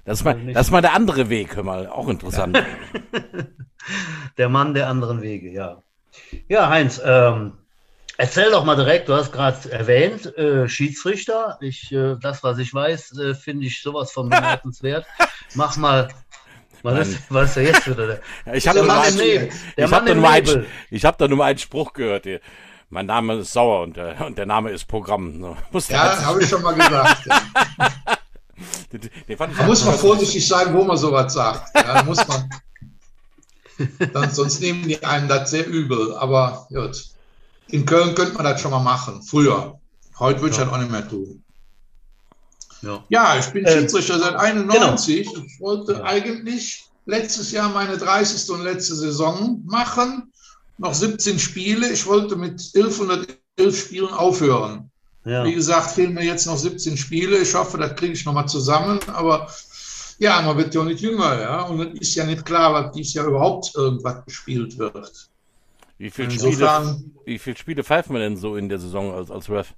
Das 0.04 0.20
ist, 0.20 0.26
mal, 0.26 0.36
nicht. 0.36 0.56
das 0.56 0.68
ist 0.68 0.72
mal 0.72 0.82
der 0.82 0.94
andere 0.94 1.30
Weg, 1.30 1.56
hör 1.56 1.64
mal. 1.64 1.88
Auch 1.88 2.10
interessant. 2.10 2.62
der 4.38 4.50
Mann 4.50 4.74
der 4.74 4.90
anderen 4.90 5.22
Wege, 5.22 5.50
ja. 5.50 5.82
Ja, 6.50 6.68
Heinz, 6.68 7.02
ähm, 7.04 7.54
erzähl 8.18 8.52
doch 8.52 8.66
mal 8.66 8.76
direkt, 8.76 9.08
du 9.08 9.14
hast 9.14 9.32
gerade 9.32 9.72
erwähnt, 9.72 10.38
äh, 10.38 10.68
Schiedsrichter. 10.68 11.58
Ich, 11.62 11.90
äh, 11.94 12.18
das, 12.22 12.44
was 12.44 12.58
ich 12.58 12.74
weiß, 12.74 13.18
äh, 13.18 13.34
finde 13.34 13.68
ich 13.68 13.82
sowas 13.82 14.12
von 14.12 14.28
bemerkenswert. 14.30 15.06
Mach 15.54 15.78
mal, 15.78 16.10
was 16.86 17.08
ist, 17.08 17.20
was 17.30 17.58
ist 17.58 17.64
jetzt 17.68 17.88
wieder? 17.90 18.20
Ich 18.54 18.68
habe 18.68 18.80
nur, 18.80 18.88
ich 18.88 18.94
hab 19.92 20.06
nur 20.06 20.66
ich 20.90 21.06
hab 21.06 21.20
nur 21.20 21.30
mal 21.38 21.46
einen 21.46 21.60
Spruch 21.60 21.94
gehört. 21.94 22.24
Hier. 22.24 22.40
Mein 22.90 23.08
Name 23.08 23.36
ist 23.36 23.52
Sauer 23.52 23.82
und 23.82 23.98
der, 23.98 24.26
und 24.26 24.38
der 24.38 24.46
Name 24.46 24.70
ist 24.72 24.86
Programm. 24.88 25.40
So, 25.42 25.58
muss 25.72 25.90
Ja, 25.90 26.24
habe 26.26 26.42
ich 26.42 26.50
schon 26.50 26.62
mal 26.62 26.74
gesagt. 26.74 27.28
Ja. 28.58 29.00
den, 29.00 29.10
den 29.28 29.38
fand 29.38 29.52
ich 29.52 29.60
Da 29.60 29.66
muss 29.66 29.84
man 29.84 29.96
vorsichtig 29.96 30.48
sein, 30.48 30.74
wo 30.74 30.84
man 30.86 30.96
sowas 30.96 31.34
sagt. 31.34 31.76
Ja, 31.76 32.04
muss 32.04 32.26
man. 32.26 32.50
Dann, 34.14 34.32
sonst 34.32 34.62
nehmen 34.62 34.88
die 34.88 35.04
einen 35.04 35.28
das 35.28 35.50
sehr 35.52 35.68
übel. 35.68 36.16
Aber 36.16 36.66
gut. 36.70 37.04
In 37.68 37.86
Köln 37.86 38.16
könnte 38.16 38.36
man 38.36 38.46
das 38.46 38.62
schon 38.62 38.72
mal 38.72 38.80
machen. 38.80 39.22
Früher. 39.24 39.78
Heute 40.20 40.40
würde 40.40 40.52
ich 40.54 40.58
Ja. 40.58 40.66
das 40.66 40.74
auch 40.74 40.78
nicht 40.78 40.92
mehr 40.92 41.06
tun. 41.06 41.44
Ja. 42.86 43.04
Ja, 43.10 43.40
ich 43.40 43.48
bin 43.48 43.66
Ähm, 43.66 43.80
Schiedsrichter 43.80 44.20
seit 44.20 44.36
91. 44.36 45.28
Ich 45.46 45.60
wollte 45.60 46.04
eigentlich 46.04 46.86
letztes 47.06 47.52
Jahr 47.52 47.70
meine 47.70 47.98
30. 47.98 48.50
und 48.52 48.64
letzte 48.64 48.96
Saison 48.96 49.62
machen. 49.66 50.32
Noch 50.78 50.94
17 50.94 51.40
Spiele. 51.40 51.90
Ich 51.90 52.06
wollte 52.06 52.36
mit 52.36 52.62
1111 52.76 53.80
Spielen 53.80 54.14
aufhören. 54.14 54.92
Ja. 55.26 55.44
Wie 55.44 55.54
gesagt, 55.54 55.92
fehlen 55.92 56.14
mir 56.14 56.24
jetzt 56.24 56.46
noch 56.46 56.58
17 56.58 56.98
Spiele. 56.98 57.38
Ich 57.38 57.54
hoffe, 57.56 57.78
das 57.78 57.96
kriege 57.96 58.14
ich 58.14 58.26
nochmal 58.26 58.48
zusammen. 58.48 59.00
Aber 59.14 59.50
ja, 60.20 60.42
man 60.42 60.58
wird 60.58 60.76
ja 60.76 60.82
auch 60.82 60.86
nicht 60.86 61.02
jünger, 61.02 61.40
ja. 61.40 61.62
Und 61.64 61.82
es 61.82 62.10
ist 62.10 62.16
ja 62.16 62.26
nicht 62.26 62.46
klar, 62.46 62.74
was 62.74 62.92
dieses 62.94 63.14
Jahr 63.14 63.28
überhaupt 63.28 63.74
irgendwas 63.76 64.24
gespielt 64.26 64.78
wird. 64.78 65.30
Wie 65.98 66.12
viele 66.12 66.30
Spiele, 66.30 66.50
Insofern, 66.50 67.12
wie 67.26 67.40
viele 67.40 67.58
Spiele 67.58 67.84
pfeifen 67.84 68.14
wir 68.14 68.20
denn 68.20 68.38
so 68.38 68.58
in 68.58 68.70
der 68.70 68.80
Saison 68.80 69.14
als, 69.14 69.32
als 69.32 69.50
Ref? 69.50 69.74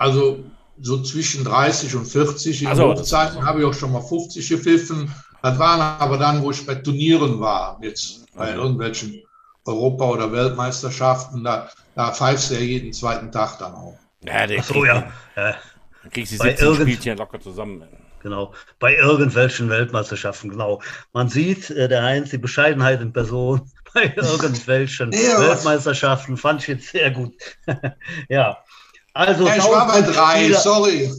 also 0.00 0.42
so 0.78 1.02
zwischen 1.02 1.44
30 1.44 1.94
und 1.96 2.06
40. 2.06 2.62
In 2.62 2.68
Ach 2.68 2.76
so, 2.76 2.84
Hochzeiten 2.88 3.44
habe 3.44 3.60
ich 3.60 3.66
auch 3.66 3.74
schon 3.74 3.92
mal 3.92 4.00
50 4.02 4.48
gepfiffen. 4.48 5.12
Das 5.42 5.58
waren 5.58 5.80
aber 5.80 6.18
dann, 6.18 6.42
wo 6.42 6.50
ich 6.50 6.64
bei 6.66 6.74
Turnieren 6.76 7.40
war, 7.40 7.78
jetzt 7.82 8.26
bei 8.34 8.48
Okay. 8.50 8.56
irgendwelchen 8.58 9.22
Europa- 9.64 10.08
oder 10.08 10.30
Weltmeisterschaften. 10.32 11.44
Da, 11.44 11.68
da 11.94 12.12
pfeifst 12.12 12.50
du 12.50 12.54
ja 12.54 12.60
jeden 12.60 12.92
zweiten 12.92 13.30
Tag 13.32 13.58
dann 13.58 13.74
auch. 13.74 13.98
Ja, 14.24 14.46
der 14.46 14.60
Ach 14.60 14.64
so, 14.64 14.84
ja. 14.84 15.10
Dann 15.34 15.54
kriegst 16.12 16.32
du 16.32 16.36
die 16.36 16.38
Bei 16.38 16.48
17 16.50 16.66
irgend- 16.66 16.82
Spielchen 16.82 17.18
locker 17.18 17.40
zusammen. 17.40 17.84
Genau, 18.22 18.52
bei 18.78 18.96
irgendwelchen 18.96 19.70
Weltmeisterschaften, 19.70 20.50
genau. 20.50 20.82
Man 21.14 21.30
sieht, 21.30 21.70
äh, 21.70 21.88
der 21.88 22.02
Heinz, 22.02 22.28
die 22.28 22.36
Bescheidenheit 22.36 23.00
in 23.00 23.14
Person 23.14 23.62
bei 23.94 24.12
irgendwelchen 24.14 25.10
Ja, 25.12 25.40
Weltmeisterschaften 25.40 26.36
fand 26.36 26.60
ich 26.60 26.68
jetzt 26.68 26.88
sehr 26.88 27.10
gut. 27.12 27.32
ja, 28.28 28.58
also. 29.14 29.46
Ja, 29.46 29.56
ich 29.56 29.64
war 29.64 29.86
bei 29.86 29.94
1000 29.98 30.16
drei, 30.16 30.42
Spieler- 30.44 30.60
sorry. 30.60 31.10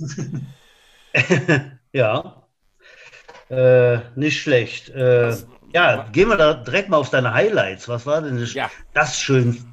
Ja, 1.93 2.43
äh, 3.49 3.97
nicht 4.15 4.41
schlecht. 4.41 4.89
Äh, 4.89 5.35
ja, 5.73 6.03
gehen 6.13 6.29
wir 6.29 6.37
da 6.37 6.53
direkt 6.53 6.87
mal 6.89 6.97
auf 6.97 7.09
deine 7.09 7.33
Highlights. 7.33 7.89
Was 7.89 8.05
war 8.05 8.21
denn 8.21 8.39
das, 8.39 8.53
Ja. 8.53 8.69
das 8.93 9.19
Schönste? 9.19 9.65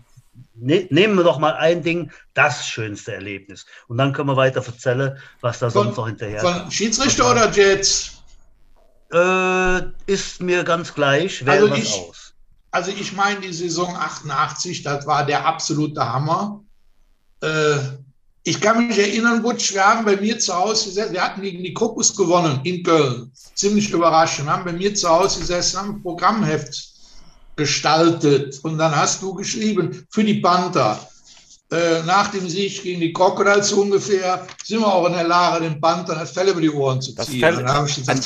Ne, 0.61 0.89
nehmen 0.91 1.17
wir 1.17 1.23
doch 1.23 1.39
mal 1.39 1.55
ein 1.55 1.85
Ding, 1.85 2.11
das 2.35 2.67
schönste 2.67 3.15
Erlebnis. 3.15 3.67
Und 3.87 3.99
dann 3.99 4.13
können 4.13 4.29
wir 4.29 4.37
weiter 4.37 4.65
erzählen, 4.67 5.17
was 5.41 5.61
da 5.61 5.71
Von- 5.71 5.85
sonst 5.85 5.97
noch 5.97 6.07
hinterher 6.09 6.41
Von 6.41 6.69
Schiedsrichter 6.73 7.31
oder 7.31 7.49
Jets? 7.53 8.21
Äh, 9.13 9.83
ist 10.13 10.43
mir 10.43 10.65
ganz 10.65 10.93
gleich, 10.93 11.47
wähle 11.47 11.53
Also 11.63 11.71
was 11.71 11.79
ich- 11.79 11.95
aus. 11.95 12.35
Also 12.73 12.91
ich 12.91 13.13
meine, 13.13 13.41
die 13.41 13.53
Saison 13.53 13.97
88, 13.97 14.83
das 14.83 15.07
war 15.07 15.25
der 15.25 15.47
absolute 15.47 16.01
Hammer. 16.05 16.61
Äh, 17.41 17.77
ich 18.49 18.61
kann 18.61 18.89
mich 18.89 18.99
erinnern, 18.99 19.43
Butch, 19.43 19.75
wir 19.75 19.85
haben 19.85 20.05
bei 20.05 20.17
mir 20.17 20.39
zu 20.39 20.55
Hause 20.55 20.87
gesessen, 20.87 21.13
wir 21.13 21.23
hatten 21.23 21.43
gegen 21.43 21.63
die 21.63 21.75
Krokus 21.75 22.17
gewonnen 22.17 22.61
in 22.65 22.83
Köln. 22.83 23.31
Ziemlich 23.55 23.91
überraschend. 23.91 24.47
Wir 24.47 24.53
haben 24.53 24.65
bei 24.65 24.73
mir 24.73 24.95
zu 24.95 25.09
Hause 25.09 25.41
gesessen, 25.41 25.79
haben 25.79 25.91
ein 25.97 26.03
Programmheft 26.03 26.89
gestaltet. 27.57 28.59
Und 28.63 28.79
dann 28.79 28.97
hast 28.97 29.21
du 29.21 29.35
geschrieben, 29.35 30.07
für 30.11 30.25
die 30.25 30.41
Panther. 30.41 30.99
Äh, 31.71 32.03
nach 32.07 32.31
dem 32.31 32.49
Sieg 32.49 32.83
gegen 32.83 33.01
die 33.03 33.13
Crocodiles 33.13 33.71
ungefähr 33.75 34.47
sind 34.65 34.81
wir 34.81 34.87
auch 34.87 35.07
in 35.07 35.13
der 35.13 35.25
Lage, 35.25 35.69
den 35.69 35.79
Panthern 35.79 36.19
das 36.19 36.31
Fell 36.31 36.49
über 36.49 36.63
die 36.63 36.71
Ohren 36.71 37.03
zu 37.03 37.15
Das 37.15 37.27
ziehen. 37.27 37.43
Gesagt, 37.43 37.69
An 38.09 38.21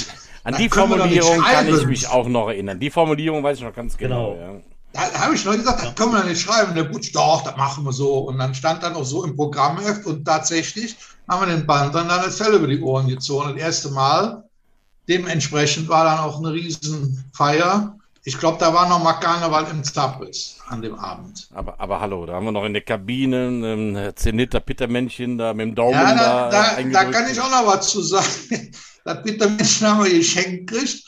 Dann 0.45 0.63
die 0.63 0.69
Formulierung 0.69 1.41
kann 1.41 1.69
ich 1.69 1.87
mich 1.87 2.07
auch 2.09 2.29
noch 2.29 2.49
erinnern. 2.49 2.79
Die 2.79 2.91
Formulierung 2.91 3.43
weiß 3.43 3.59
ich 3.59 3.65
noch 3.65 3.75
ganz 3.75 3.97
genau. 3.97 4.35
Genau. 4.35 4.55
Ja. 4.55 4.72
Da 4.93 5.13
habe 5.21 5.35
ich 5.35 5.45
noch 5.45 5.53
gesagt, 5.55 5.83
das 5.83 5.95
können 5.95 6.13
wir 6.13 6.25
nicht 6.25 6.41
schreiben. 6.43 6.75
Der 6.75 6.85
Butch, 6.85 7.13
doch, 7.13 7.43
das 7.45 7.57
machen 7.57 7.85
wir 7.85 7.93
so. 7.93 8.19
Und 8.19 8.39
dann 8.39 8.55
stand 8.55 8.83
dann 8.83 8.95
auch 8.95 9.05
so 9.05 9.25
im 9.25 9.37
Programmheft 9.37 10.05
und 10.07 10.25
tatsächlich 10.25 10.97
haben 11.29 11.47
wir 11.47 11.55
den 11.55 11.67
Panthern 11.67 12.09
dann 12.09 12.23
das 12.23 12.37
Fell 12.37 12.55
über 12.55 12.67
die 12.67 12.81
Ohren 12.81 13.09
gezogen. 13.09 13.55
Das 13.55 13.63
erste 13.63 13.91
Mal. 13.91 14.45
Dementsprechend 15.09 15.89
war 15.89 16.05
dann 16.05 16.19
auch 16.21 16.39
eine 16.39 16.53
Riesenfeier. 16.53 17.97
Ich 18.25 18.39
glaube, 18.39 18.59
da 18.59 18.73
war 18.73 18.89
noch 18.89 19.03
mal 19.03 19.15
Karneval 19.15 19.67
im 19.71 19.83
Zappes 19.83 20.59
an 20.69 20.81
dem 20.81 20.95
Abend. 20.95 21.49
Aber, 21.53 21.81
aber 21.81 22.01
hallo, 22.01 22.25
da 22.25 22.35
haben 22.35 22.45
wir 22.45 22.53
noch 22.53 22.65
in 22.65 22.73
der 22.73 22.83
Kabine 22.83 23.49
ein 23.49 24.13
Zeniter 24.15 24.61
Pittermännchen 24.61 25.39
da 25.39 25.53
mit 25.55 25.67
dem 25.67 25.75
Daumen 25.75 25.95
Ja, 25.95 26.15
da, 26.15 26.15
da, 26.15 26.51
da, 26.51 26.51
da 26.51 26.77
eingedrückt. 26.77 27.13
kann 27.13 27.31
ich 27.31 27.41
auch 27.41 27.51
noch 27.51 27.67
was 27.67 27.89
zu 27.89 28.03
sagen. 28.03 28.27
Das 29.05 29.21
Bittermenschen 29.25 29.89
haben 29.89 30.05
wir 30.05 30.13
geschenkt 30.13 30.71
gekriegt. 30.71 31.03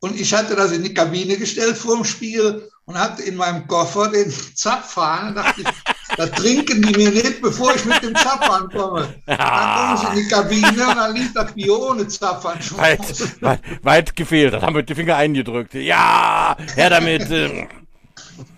Und 0.00 0.20
ich 0.20 0.32
hatte 0.34 0.54
das 0.54 0.72
in 0.72 0.82
die 0.84 0.92
Kabine 0.94 1.36
gestellt 1.36 1.76
vor 1.76 1.96
dem 1.96 2.04
Spiel 2.04 2.68
und 2.84 2.98
hatte 2.98 3.22
in 3.22 3.34
meinem 3.36 3.66
Koffer 3.66 4.08
den 4.08 4.30
Zapfhahn. 4.54 5.34
Da 5.34 5.42
dachte 5.42 5.62
ich, 5.62 6.16
da 6.16 6.26
trinken 6.26 6.82
die 6.82 6.92
mir 6.96 7.10
nicht, 7.10 7.40
bevor 7.42 7.74
ich 7.74 7.84
mit 7.84 8.02
dem 8.02 8.14
Zapfhahn 8.14 8.68
komme. 8.70 9.14
Dann 9.26 9.38
komme 9.38 9.94
ich 10.02 10.08
in 10.08 10.24
die 10.24 10.28
Kabine 10.28 10.88
und 10.88 10.96
dann 10.96 11.14
lief 11.14 11.32
das 11.34 11.52
Bier 11.52 11.76
ohne 11.78 12.06
Zapfhahn 12.06 12.60
schon. 12.62 12.78
Weit, 12.78 13.00
weit, 13.42 13.60
weit 13.82 14.16
gefehlt. 14.16 14.52
Da 14.54 14.62
haben 14.62 14.74
wir 14.76 14.82
die 14.82 14.94
Finger 14.94 15.16
eingedrückt. 15.16 15.74
Ja, 15.74 16.56
her 16.74 16.90
damit. 16.90 17.28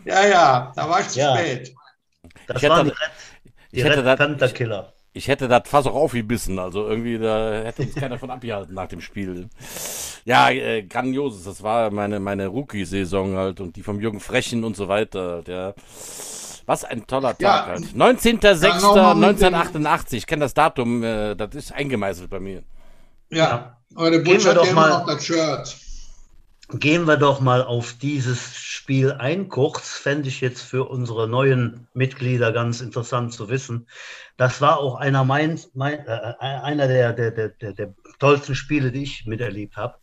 Ja, 0.04 0.26
ja, 0.26 0.72
da 0.74 0.88
war 0.88 1.00
ich 1.00 1.08
zu 1.08 1.20
Ja. 1.20 1.36
spät. 1.36 1.72
Das 2.46 2.56
Ich 2.56 2.62
hätte 2.64 2.72
waren 2.74 2.86
die 2.86 2.90
das- 2.90 3.00
Red, 3.00 3.10
die 3.72 3.80
Red 3.82 4.06
das- 4.06 4.18
Panther 4.18 4.48
Killer. 4.48 4.92
Ich 5.12 5.26
hätte 5.28 5.48
das 5.48 5.62
Fass 5.68 5.86
auch 5.86 5.94
aufgebissen. 5.94 6.58
Also 6.58 6.86
irgendwie, 6.86 7.18
da 7.18 7.62
hätte 7.64 7.82
uns 7.82 7.94
keiner 7.94 8.18
von 8.18 8.30
abgehalten 8.30 8.74
nach 8.74 8.86
dem 8.88 9.00
Spiel. 9.00 9.48
Ja, 10.24 10.50
äh, 10.50 10.82
grandioses. 10.82 11.44
Das 11.44 11.62
war 11.62 11.90
meine, 11.90 12.20
meine 12.20 12.46
Rookie-Saison 12.48 13.36
halt 13.36 13.60
und 13.60 13.76
die 13.76 13.82
vom 13.82 14.00
Jürgen 14.00 14.20
Frechen 14.20 14.64
und 14.64 14.76
so 14.76 14.86
weiter. 14.88 15.42
Der, 15.42 15.74
was 16.66 16.84
ein 16.84 17.06
toller 17.06 17.30
Tag 17.30 17.40
Ja, 17.40 17.66
halt. 17.66 17.84
Ja, 18.62 18.78
nochmal 18.80 19.14
mit 19.32 19.40
dem- 19.40 19.54
19.06.1988. 19.54 20.12
Ich 20.14 20.26
kenne 20.26 20.44
das 20.44 20.54
Datum. 20.54 21.02
Äh, 21.02 21.34
das 21.34 21.54
ist 21.54 21.72
eingemeißelt 21.72 22.28
bei 22.30 22.40
mir. 22.40 22.62
Ja, 23.30 23.76
Butch 23.94 24.44
wir 24.44 24.50
hat 24.50 24.56
doch 24.58 24.64
ja 24.66 24.70
immer 24.70 24.80
mal- 24.88 24.98
noch 25.00 25.06
das 25.06 25.24
Shirt. 25.24 25.76
Gehen 26.70 27.06
wir 27.06 27.16
doch 27.16 27.40
mal 27.40 27.62
auf 27.64 27.94
dieses 27.94 28.56
Spiel 28.56 29.12
ein. 29.12 29.48
Kurz 29.48 29.96
fände 29.96 30.28
ich 30.28 30.42
jetzt 30.42 30.60
für 30.60 30.84
unsere 30.84 31.26
neuen 31.26 31.88
Mitglieder 31.94 32.52
ganz 32.52 32.82
interessant 32.82 33.32
zu 33.32 33.48
wissen. 33.48 33.88
Das 34.36 34.60
war 34.60 34.78
auch 34.78 34.96
einer, 34.96 35.24
mein, 35.24 35.58
mein, 35.72 36.06
äh, 36.06 36.34
einer 36.40 36.86
der, 36.86 37.14
der, 37.14 37.30
der, 37.30 37.48
der, 37.48 37.72
der 37.72 37.94
tollsten 38.18 38.54
Spiele, 38.54 38.92
die 38.92 39.04
ich 39.04 39.24
miterlebt 39.26 39.76
habe. 39.76 39.96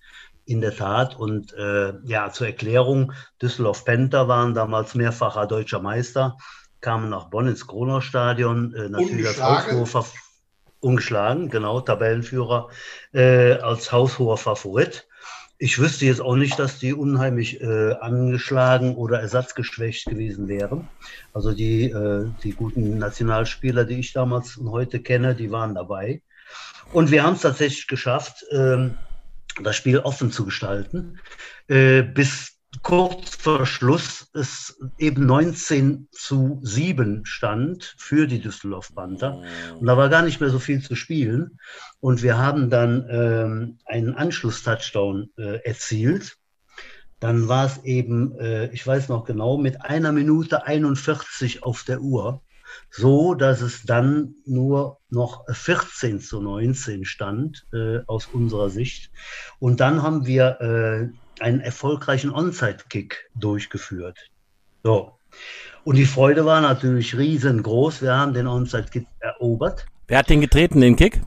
In 0.48 0.62
der 0.62 0.76
Tat. 0.76 1.16
Und 1.16 1.54
äh, 1.54 1.94
ja, 2.04 2.32
zur 2.32 2.48
Erklärung, 2.48 3.14
Düsseldorf 3.42 3.86
Panther 3.86 4.28
waren 4.28 4.54
damals 4.56 4.96
mehrfacher 4.96 5.46
deutscher 5.48 5.82
Meister, 5.82 6.38
kamen 6.82 7.10
nach 7.10 7.26
Bonn 7.26 7.48
ins 7.48 7.66
Kronau-Stadion, 7.68 8.74
äh, 8.74 8.90
natürlich 8.90 9.28
als 9.28 9.40
Fa- 9.90 10.06
ungeschlagen, 10.80 11.50
genau, 11.50 11.82
Tabellenführer, 11.82 12.70
äh, 13.12 13.54
als 13.54 13.92
haushoher 13.92 14.38
Favorit. 14.38 15.08
Ich 15.58 15.80
wüsste 15.80 16.06
jetzt 16.06 16.22
auch 16.22 16.36
nicht, 16.36 16.60
dass 16.60 16.80
die 16.80 16.94
unheimlich 16.94 17.62
äh, 17.62 17.94
angeschlagen 17.94 18.96
oder 18.96 19.22
ersatzgeschwächt 19.22 20.06
gewesen 20.06 20.50
wären. 20.50 20.90
Also 21.34 21.54
die, 21.54 21.86
äh, 21.86 22.30
die 22.44 22.52
guten 22.52 22.98
Nationalspieler, 22.98 23.86
die 23.86 24.00
ich 24.00 24.12
damals 24.12 24.58
und 24.58 24.70
heute 24.72 25.00
kenne, 25.00 25.34
die 25.34 25.52
waren 25.52 25.74
dabei. 25.74 26.22
Und 26.92 27.10
wir 27.10 27.24
haben 27.24 27.36
es 27.36 27.42
tatsächlich 27.42 27.88
geschafft, 27.88 28.46
ähm, 28.52 28.98
das 29.64 29.78
Spiel 29.78 30.00
offen 30.00 30.32
zu 30.32 30.44
gestalten. 30.44 31.20
Äh, 31.68 32.04
bis 32.04 32.55
kurz 32.82 33.36
vor 33.36 33.66
Schluss 33.66 34.30
es 34.34 34.78
eben 34.98 35.26
19 35.26 36.08
zu 36.12 36.60
7 36.64 37.26
stand 37.26 37.96
für 37.98 38.28
die 38.28 38.40
Düsseldorf 38.40 38.94
Panther. 38.94 39.42
Und 39.80 39.86
da 39.86 39.98
war 39.98 40.10
gar 40.10 40.22
nicht 40.22 40.42
mehr 40.42 40.50
so 40.50 40.60
viel 40.60 40.82
zu 40.82 40.96
spielen. 40.96 41.60
Und 42.00 42.24
wir 42.24 42.38
haben 42.38 42.70
dann 42.70 43.06
ähm, 43.10 43.78
einen 43.86 44.16
Anschluss-Touchdown 44.16 45.30
äh, 45.38 45.60
erzielt. 45.64 46.38
Dann 47.20 47.48
war 47.48 47.66
es 47.66 47.84
eben, 47.84 48.38
äh, 48.40 48.68
ich 48.72 48.86
weiß 48.86 49.10
noch 49.10 49.26
genau, 49.26 49.58
mit 49.58 49.82
einer 49.82 50.12
Minute 50.12 50.66
41 50.66 51.64
auf 51.64 51.84
der 51.84 52.02
Uhr, 52.02 52.42
so 52.90 53.36
dass 53.36 53.62
es 53.62 53.84
dann 53.84 54.36
nur 54.46 55.00
noch 55.10 55.46
14 55.50 56.20
zu 56.20 56.42
19 56.42 57.06
stand 57.06 57.66
äh, 57.74 58.00
aus 58.08 58.28
unserer 58.28 58.70
Sicht. 58.70 59.12
Und 59.60 59.80
dann 59.80 60.04
haben 60.04 60.26
wir 60.26 60.62
äh, 60.62 61.10
einen 61.40 61.60
erfolgreichen 61.60 62.32
Onside-Kick 62.32 63.30
durchgeführt. 63.36 64.18
So. 64.84 65.14
Und 65.84 65.96
die 65.96 66.06
Freude 66.06 66.46
war 66.46 66.62
natürlich 66.62 67.18
riesengroß. 67.18 68.02
Wir 68.02 68.16
haben 68.16 68.34
den 68.34 68.48
Onside-Kick 68.48 69.06
erobert. 69.20 69.86
Wer 70.08 70.20
hat 70.20 70.30
den 70.30 70.42
getreten, 70.42 70.82
den 70.82 70.96
Kick? 70.96 71.22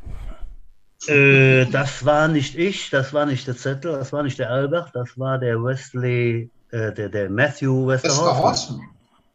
Äh, 1.06 1.66
das 1.66 2.04
war 2.04 2.26
nicht 2.28 2.56
ich, 2.56 2.90
das 2.90 3.12
war 3.12 3.26
nicht 3.26 3.46
der 3.46 3.56
Zettel, 3.56 3.92
das 3.92 4.12
war 4.12 4.22
nicht 4.22 4.38
der 4.38 4.50
Albert, 4.50 4.90
das 4.94 5.16
war 5.16 5.38
der 5.38 5.62
Wesley, 5.62 6.50
äh, 6.70 6.92
der, 6.92 7.08
der 7.08 7.30
Matthew 7.30 7.86
Westerhoff. 7.86 8.74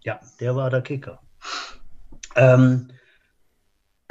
Ja, 0.04 0.20
der 0.40 0.56
war 0.56 0.70
der 0.70 0.82
Kicker. 0.82 1.20
Ähm, 2.36 2.90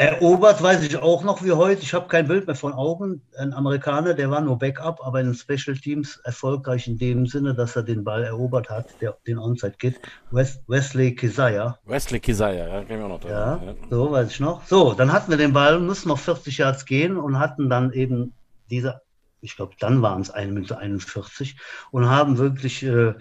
erobert 0.02 0.62
weiß 0.62 0.82
ich 0.82 0.96
auch 0.96 1.22
noch 1.22 1.42
wie 1.44 1.52
heute. 1.52 1.82
Ich 1.82 1.94
habe 1.94 2.08
kein 2.08 2.26
Bild 2.26 2.46
mehr 2.46 2.56
von 2.56 2.72
Augen. 2.72 3.22
Ein 3.38 3.52
Amerikaner, 3.52 4.14
der 4.14 4.30
war 4.30 4.40
nur 4.40 4.58
Backup, 4.58 5.00
aber 5.04 5.20
in 5.20 5.26
den 5.26 5.34
Special 5.34 5.76
Teams 5.76 6.16
erfolgreich 6.24 6.88
in 6.88 6.98
dem 6.98 7.26
Sinne, 7.26 7.54
dass 7.54 7.76
er 7.76 7.82
den 7.82 8.02
Ball 8.04 8.24
erobert 8.24 8.68
hat, 8.68 8.86
der, 9.00 9.16
den 9.26 9.38
Onside 9.38 9.74
Kid. 9.78 10.00
Wes 10.30 10.60
Wesley 10.66 11.14
Keziah. 11.14 11.78
Wesley 11.84 12.20
Kisaya, 12.20 12.66
ja, 12.68 12.84
kenn 12.84 12.98
ich 12.98 13.04
auch 13.04 13.08
noch 13.08 13.24
Ja, 13.24 13.56
dran. 13.56 13.76
so 13.90 14.10
weiß 14.10 14.30
ich 14.30 14.40
noch. 14.40 14.64
So, 14.66 14.92
dann 14.94 15.12
hatten 15.12 15.30
wir 15.30 15.38
den 15.38 15.52
Ball, 15.52 15.78
mussten 15.78 16.08
noch 16.08 16.18
40 16.18 16.58
Yards 16.58 16.84
gehen 16.84 17.16
und 17.16 17.38
hatten 17.38 17.70
dann 17.70 17.92
eben 17.92 18.32
diese, 18.70 19.02
ich 19.40 19.56
glaube, 19.56 19.74
dann 19.78 20.02
waren 20.02 20.22
es 20.22 20.30
1 20.30 20.52
Minute 20.52 20.78
41 20.78 21.56
und 21.90 22.08
haben 22.08 22.38
wirklich 22.38 22.82
äh, 22.82 23.14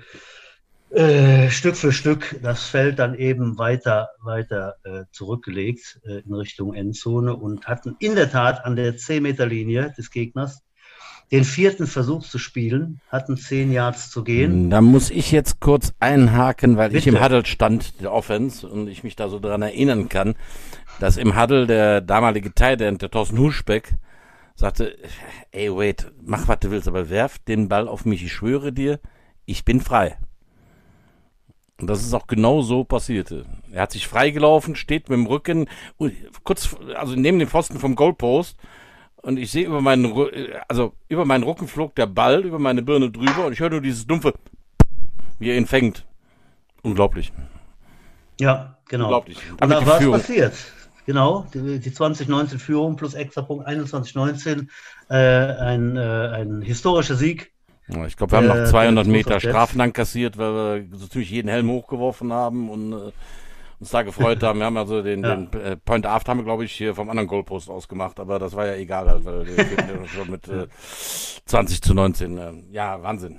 äh, 0.91 1.49
Stück 1.49 1.77
für 1.77 1.91
Stück 1.91 2.39
das 2.41 2.65
Feld 2.65 2.99
dann 2.99 3.15
eben 3.15 3.57
weiter, 3.57 4.09
weiter 4.21 4.75
äh, 4.83 5.03
zurückgelegt 5.11 5.99
äh, 6.05 6.19
in 6.19 6.33
Richtung 6.33 6.73
Endzone 6.73 7.35
und 7.35 7.67
hatten 7.67 7.95
in 7.99 8.15
der 8.15 8.29
Tat 8.29 8.65
an 8.65 8.75
der 8.75 8.97
10-Meter-Linie 8.97 9.93
des 9.97 10.11
Gegners 10.11 10.63
den 11.31 11.45
vierten 11.45 11.87
Versuch 11.87 12.25
zu 12.25 12.37
spielen, 12.37 12.99
hatten 13.07 13.37
zehn 13.37 13.71
Yards 13.71 14.09
zu 14.09 14.23
gehen. 14.23 14.69
Da 14.69 14.81
muss 14.81 15.09
ich 15.09 15.31
jetzt 15.31 15.61
kurz 15.61 15.93
einhaken, 15.99 16.75
weil 16.75 16.93
ich 16.93 17.05
Bitte. 17.05 17.15
im 17.15 17.23
Huddle 17.23 17.45
stand, 17.45 18.01
der 18.01 18.11
Offense, 18.11 18.67
und 18.67 18.89
ich 18.89 19.05
mich 19.05 19.15
da 19.15 19.29
so 19.29 19.39
dran 19.39 19.61
erinnern 19.61 20.09
kann, 20.09 20.35
dass 20.99 21.15
im 21.15 21.39
Huddle 21.39 21.67
der 21.67 22.01
damalige 22.01 22.53
Tight 22.53 22.81
End, 22.81 23.01
der 23.01 23.09
Thorsten 23.09 23.37
Huschbeck, 23.37 23.93
sagte, 24.55 24.97
ey, 25.51 25.73
wait, 25.73 26.11
mach, 26.21 26.49
was 26.49 26.59
du 26.59 26.69
willst, 26.69 26.89
aber 26.89 27.09
werf 27.09 27.39
den 27.39 27.69
Ball 27.69 27.87
auf 27.87 28.03
mich, 28.03 28.25
ich 28.25 28.33
schwöre 28.33 28.73
dir, 28.73 28.99
ich 29.45 29.63
bin 29.63 29.79
frei. 29.79 30.17
Und 31.81 31.89
das 31.89 32.03
ist 32.03 32.13
auch 32.13 32.27
genau 32.27 32.61
so 32.61 32.83
passierte. 32.83 33.45
Er 33.71 33.81
hat 33.81 33.91
sich 33.91 34.07
freigelaufen, 34.07 34.75
steht 34.75 35.09
mit 35.09 35.17
dem 35.17 35.25
Rücken, 35.25 35.67
kurz, 36.43 36.75
also 36.95 37.15
neben 37.15 37.39
dem 37.39 37.47
Pfosten 37.47 37.79
vom 37.79 37.95
Goalpost, 37.95 38.55
und 39.23 39.37
ich 39.37 39.51
sehe 39.51 39.65
über 39.65 39.81
meinen, 39.81 40.13
also 40.67 40.93
über 41.07 41.25
meinen 41.25 41.43
Rücken 41.43 41.67
flog 41.67 41.95
der 41.95 42.07
Ball 42.07 42.43
über 42.43 42.57
meine 42.57 42.81
Birne 42.81 43.11
drüber 43.11 43.45
und 43.45 43.53
ich 43.53 43.59
höre 43.59 43.69
nur 43.69 43.81
dieses 43.81 44.07
dumpfe, 44.07 44.33
wie 45.37 45.49
er 45.49 45.57
ihn 45.57 45.67
fängt. 45.67 46.05
Unglaublich. 46.81 47.31
Ja, 48.39 48.77
genau. 48.87 49.05
Unglaublich. 49.05 49.37
Und 49.51 49.61
Damit 49.61 49.77
da 49.77 49.85
war 49.85 50.01
es 50.01 50.11
passiert. 50.11 50.53
Genau, 51.05 51.47
die, 51.53 51.79
die 51.79 51.93
2019 51.93 52.59
Führung 52.59 52.95
plus 52.95 53.13
Extrapunkt 53.13 53.67
21-19. 53.67 54.67
Äh, 55.09 55.15
ein, 55.15 55.97
äh, 55.97 55.99
ein 55.99 56.61
historischer 56.61 57.15
Sieg. 57.15 57.51
Ja, 57.87 58.05
ich 58.05 58.15
glaube, 58.15 58.31
wir 58.33 58.37
haben 58.37 58.49
Äh, 58.49 58.61
noch 58.63 58.69
200 58.69 59.05
der 59.05 59.11
Meter. 59.11 59.39
Strafen 59.39 59.79
dann 59.79 59.93
kassiert, 59.93 60.37
weil 60.37 60.89
wir 60.89 60.97
so 60.97 61.07
ziemlich 61.07 61.29
jeden 61.31 61.49
Helm 61.49 61.69
hochgeworfen 61.69 62.31
haben 62.31 62.69
und 62.69 62.93
äh, 62.93 63.11
uns 63.79 63.89
da 63.89 64.03
gefreut 64.03 64.43
haben. 64.43 64.59
Wir 64.59 64.65
haben 64.67 64.77
also 64.77 65.01
den, 65.01 65.23
Ja. 65.25 65.35
den 65.35 65.53
äh, 65.59 65.75
Point 65.77 66.05
Aft 66.05 66.29
haben 66.29 66.37
wir, 66.39 66.43
glaube 66.45 66.63
ich, 66.65 66.71
hier 66.71 66.95
vom 66.95 67.09
anderen 67.09 67.27
Goalpost 67.27 67.69
aus 67.69 67.87
gemacht, 67.87 68.19
aber 68.19 68.39
das 68.39 68.55
war 68.55 68.67
ja 68.67 68.75
egal, 68.75 69.09
halt, 69.09 69.25
weil 69.25 69.45
wir 69.47 70.07
schon 70.07 70.29
mit 70.29 70.47
äh, 70.47 70.67
20 71.45 71.81
zu 71.81 71.93
19. 71.93 72.37
Äh, 72.37 72.51
ja, 72.71 73.01
Wahnsinn. 73.01 73.37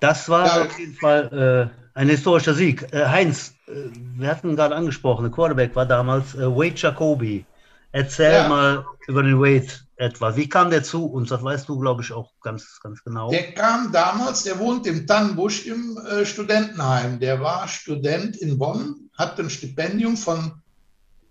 Das 0.00 0.28
war 0.28 0.46
Ja. 0.46 0.62
auf 0.64 0.78
jeden 0.78 0.94
Fall 0.94 1.70
äh, 1.94 1.98
ein 1.98 2.08
historischer 2.08 2.54
Sieg. 2.54 2.86
Äh, 2.92 3.06
Heinz, 3.06 3.54
äh, 3.66 3.72
wir 4.16 4.28
hatten 4.28 4.54
gerade 4.56 4.74
angesprochen, 4.74 5.22
der 5.24 5.32
Quarterback 5.32 5.74
war 5.74 5.86
damals 5.86 6.34
äh, 6.34 6.46
Wade 6.46 6.74
Jacoby. 6.76 7.44
Erzähl 7.94 8.32
Ja. 8.32 8.48
mal 8.48 8.86
über 9.06 9.22
den 9.22 9.38
Wade 9.38 9.68
etwa. 9.94 10.34
Wie 10.34 10.48
kam 10.48 10.68
der 10.68 10.82
zu 10.82 11.06
uns? 11.06 11.28
Das 11.28 11.44
weißt 11.44 11.68
du, 11.68 11.78
glaube 11.78 12.02
ich, 12.02 12.10
auch 12.10 12.32
ganz, 12.42 12.80
ganz 12.82 13.04
genau. 13.04 13.30
Der 13.30 13.52
kam 13.52 13.92
damals, 13.92 14.42
der 14.42 14.58
wohnt 14.58 14.84
im 14.88 15.06
Tannenbusch 15.06 15.64
im 15.66 15.96
äh, 15.98 16.26
Studentenheim. 16.26 17.20
Der 17.20 17.40
war 17.40 17.68
Student 17.68 18.36
in 18.36 18.58
Bonn, 18.58 19.10
hatte 19.16 19.42
ein 19.42 19.50
Stipendium 19.50 20.16
von, 20.16 20.60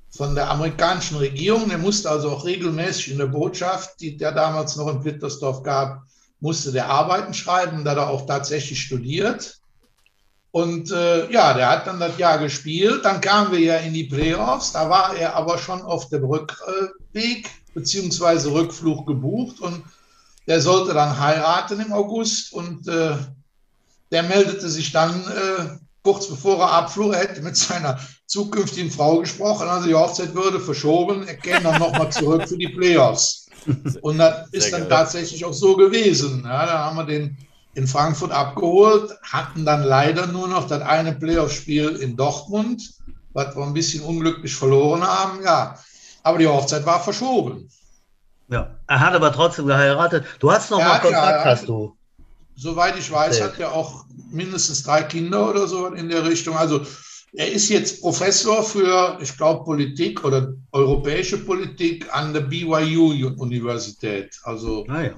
von 0.09 0.35
der 0.35 0.49
amerikanischen 0.49 1.17
Regierung. 1.17 1.67
Der 1.67 1.79
musste 1.79 2.09
also 2.09 2.31
auch 2.31 2.45
regelmäßig 2.45 3.11
in 3.11 3.17
der 3.17 3.27
Botschaft, 3.27 3.99
die 3.99 4.15
der 4.15 4.31
damals 4.31 4.77
noch 4.77 4.87
in 4.87 5.01
Plittersdorf 5.01 5.63
gab, 5.63 6.03
musste 6.39 6.71
der 6.71 6.87
Arbeiten 6.87 7.33
schreiben, 7.33 7.83
da 7.83 7.91
hat 7.91 7.97
er 7.97 8.09
auch 8.09 8.25
tatsächlich 8.25 8.79
studiert. 8.81 9.59
Und 10.53 10.91
äh, 10.91 11.31
ja, 11.31 11.55
der 11.55 11.67
hat 11.67 11.87
dann 11.87 11.99
das 11.99 12.15
Jahr 12.19 12.37
gespielt. 12.37 13.03
Dann 13.03 13.21
kamen 13.21 13.51
wir 13.51 13.59
ja 13.59 13.77
in 13.77 13.91
die 13.91 14.03
Playoffs. 14.03 14.71
Da 14.71 14.87
war 14.87 15.15
er 15.15 15.35
aber 15.35 15.57
schon 15.57 15.81
auf 15.81 16.09
dem 16.09 16.23
Rückweg 16.25 17.49
beziehungsweise 17.73 18.51
Rückflug 18.51 19.07
gebucht 19.07 19.59
und 19.61 19.81
der 20.45 20.61
sollte 20.61 20.93
dann 20.93 21.19
heiraten 21.19 21.79
im 21.79 21.91
August 21.91 22.53
und 22.53 22.87
äh, 22.87 23.17
der 24.11 24.21
meldete 24.21 24.69
sich 24.69 24.91
dann 24.91 25.23
äh, 25.23 25.77
kurz 26.03 26.27
bevor 26.27 26.59
er 26.59 26.71
abflog, 26.71 27.13
er 27.13 27.21
hätte 27.21 27.41
mit 27.41 27.57
seiner 27.57 27.99
zukünftigen 28.27 28.91
Frau 28.91 29.17
gesprochen, 29.21 29.67
also 29.67 29.87
die 29.87 29.95
Hochzeit 29.95 30.35
würde 30.35 30.59
verschoben, 30.59 31.27
er 31.27 31.37
käme 31.37 31.63
dann 31.63 31.79
nochmal 31.79 32.11
zurück 32.11 32.47
für 32.47 32.57
die 32.57 32.69
Playoffs. 32.69 33.47
Und 34.01 34.19
das 34.19 34.49
ist 34.51 34.71
dann 34.71 34.87
tatsächlich 34.87 35.43
auch 35.45 35.53
so 35.53 35.75
gewesen. 35.75 36.43
Ja, 36.45 36.67
dann 36.67 36.77
haben 36.77 36.97
wir 36.97 37.05
den 37.05 37.37
in 37.75 37.87
Frankfurt 37.87 38.31
abgeholt, 38.31 39.11
hatten 39.23 39.65
dann 39.65 39.83
leider 39.83 40.27
nur 40.27 40.47
noch 40.47 40.67
das 40.67 40.81
eine 40.81 41.13
Playoff-Spiel 41.13 41.95
in 41.97 42.15
Dortmund, 42.15 42.81
was 43.33 43.55
wir 43.55 43.63
ein 43.63 43.73
bisschen 43.73 44.03
unglücklich 44.03 44.55
verloren 44.55 45.01
haben. 45.03 45.43
Ja, 45.43 45.77
aber 46.21 46.37
die 46.37 46.47
Hochzeit 46.47 46.85
war 46.85 47.01
verschoben. 47.01 47.69
Ja. 48.49 48.75
Er 48.87 48.99
hat 48.99 49.13
aber 49.13 49.31
trotzdem 49.31 49.65
geheiratet. 49.65 50.25
Du 50.39 50.51
hast 50.51 50.69
noch 50.69 50.79
Er 50.79 50.87
mal 50.87 50.93
ja 50.95 50.99
Kontakt, 50.99 51.45
hast 51.45 51.67
du. 51.67 51.95
Soweit 52.55 52.97
ich 52.97 53.11
weiß, 53.11 53.41
hat 53.41 53.59
er 53.59 53.73
auch 53.73 54.05
mindestens 54.29 54.83
drei 54.83 55.01
Kinder 55.03 55.49
oder 55.49 55.67
so 55.67 55.87
in 55.87 56.09
der 56.09 56.23
Richtung. 56.23 56.55
Also 56.55 56.81
er 57.35 57.51
ist 57.51 57.69
jetzt 57.69 58.01
Professor 58.01 58.61
für, 58.61 59.17
ich 59.19 59.35
glaube, 59.35 59.63
Politik 59.63 60.23
oder 60.23 60.53
europäische 60.71 61.39
Politik 61.39 62.13
an 62.13 62.31
der 62.31 62.41
BYU-Universität. 62.41 64.39
Also 64.43 64.85
Naja. 64.87 65.13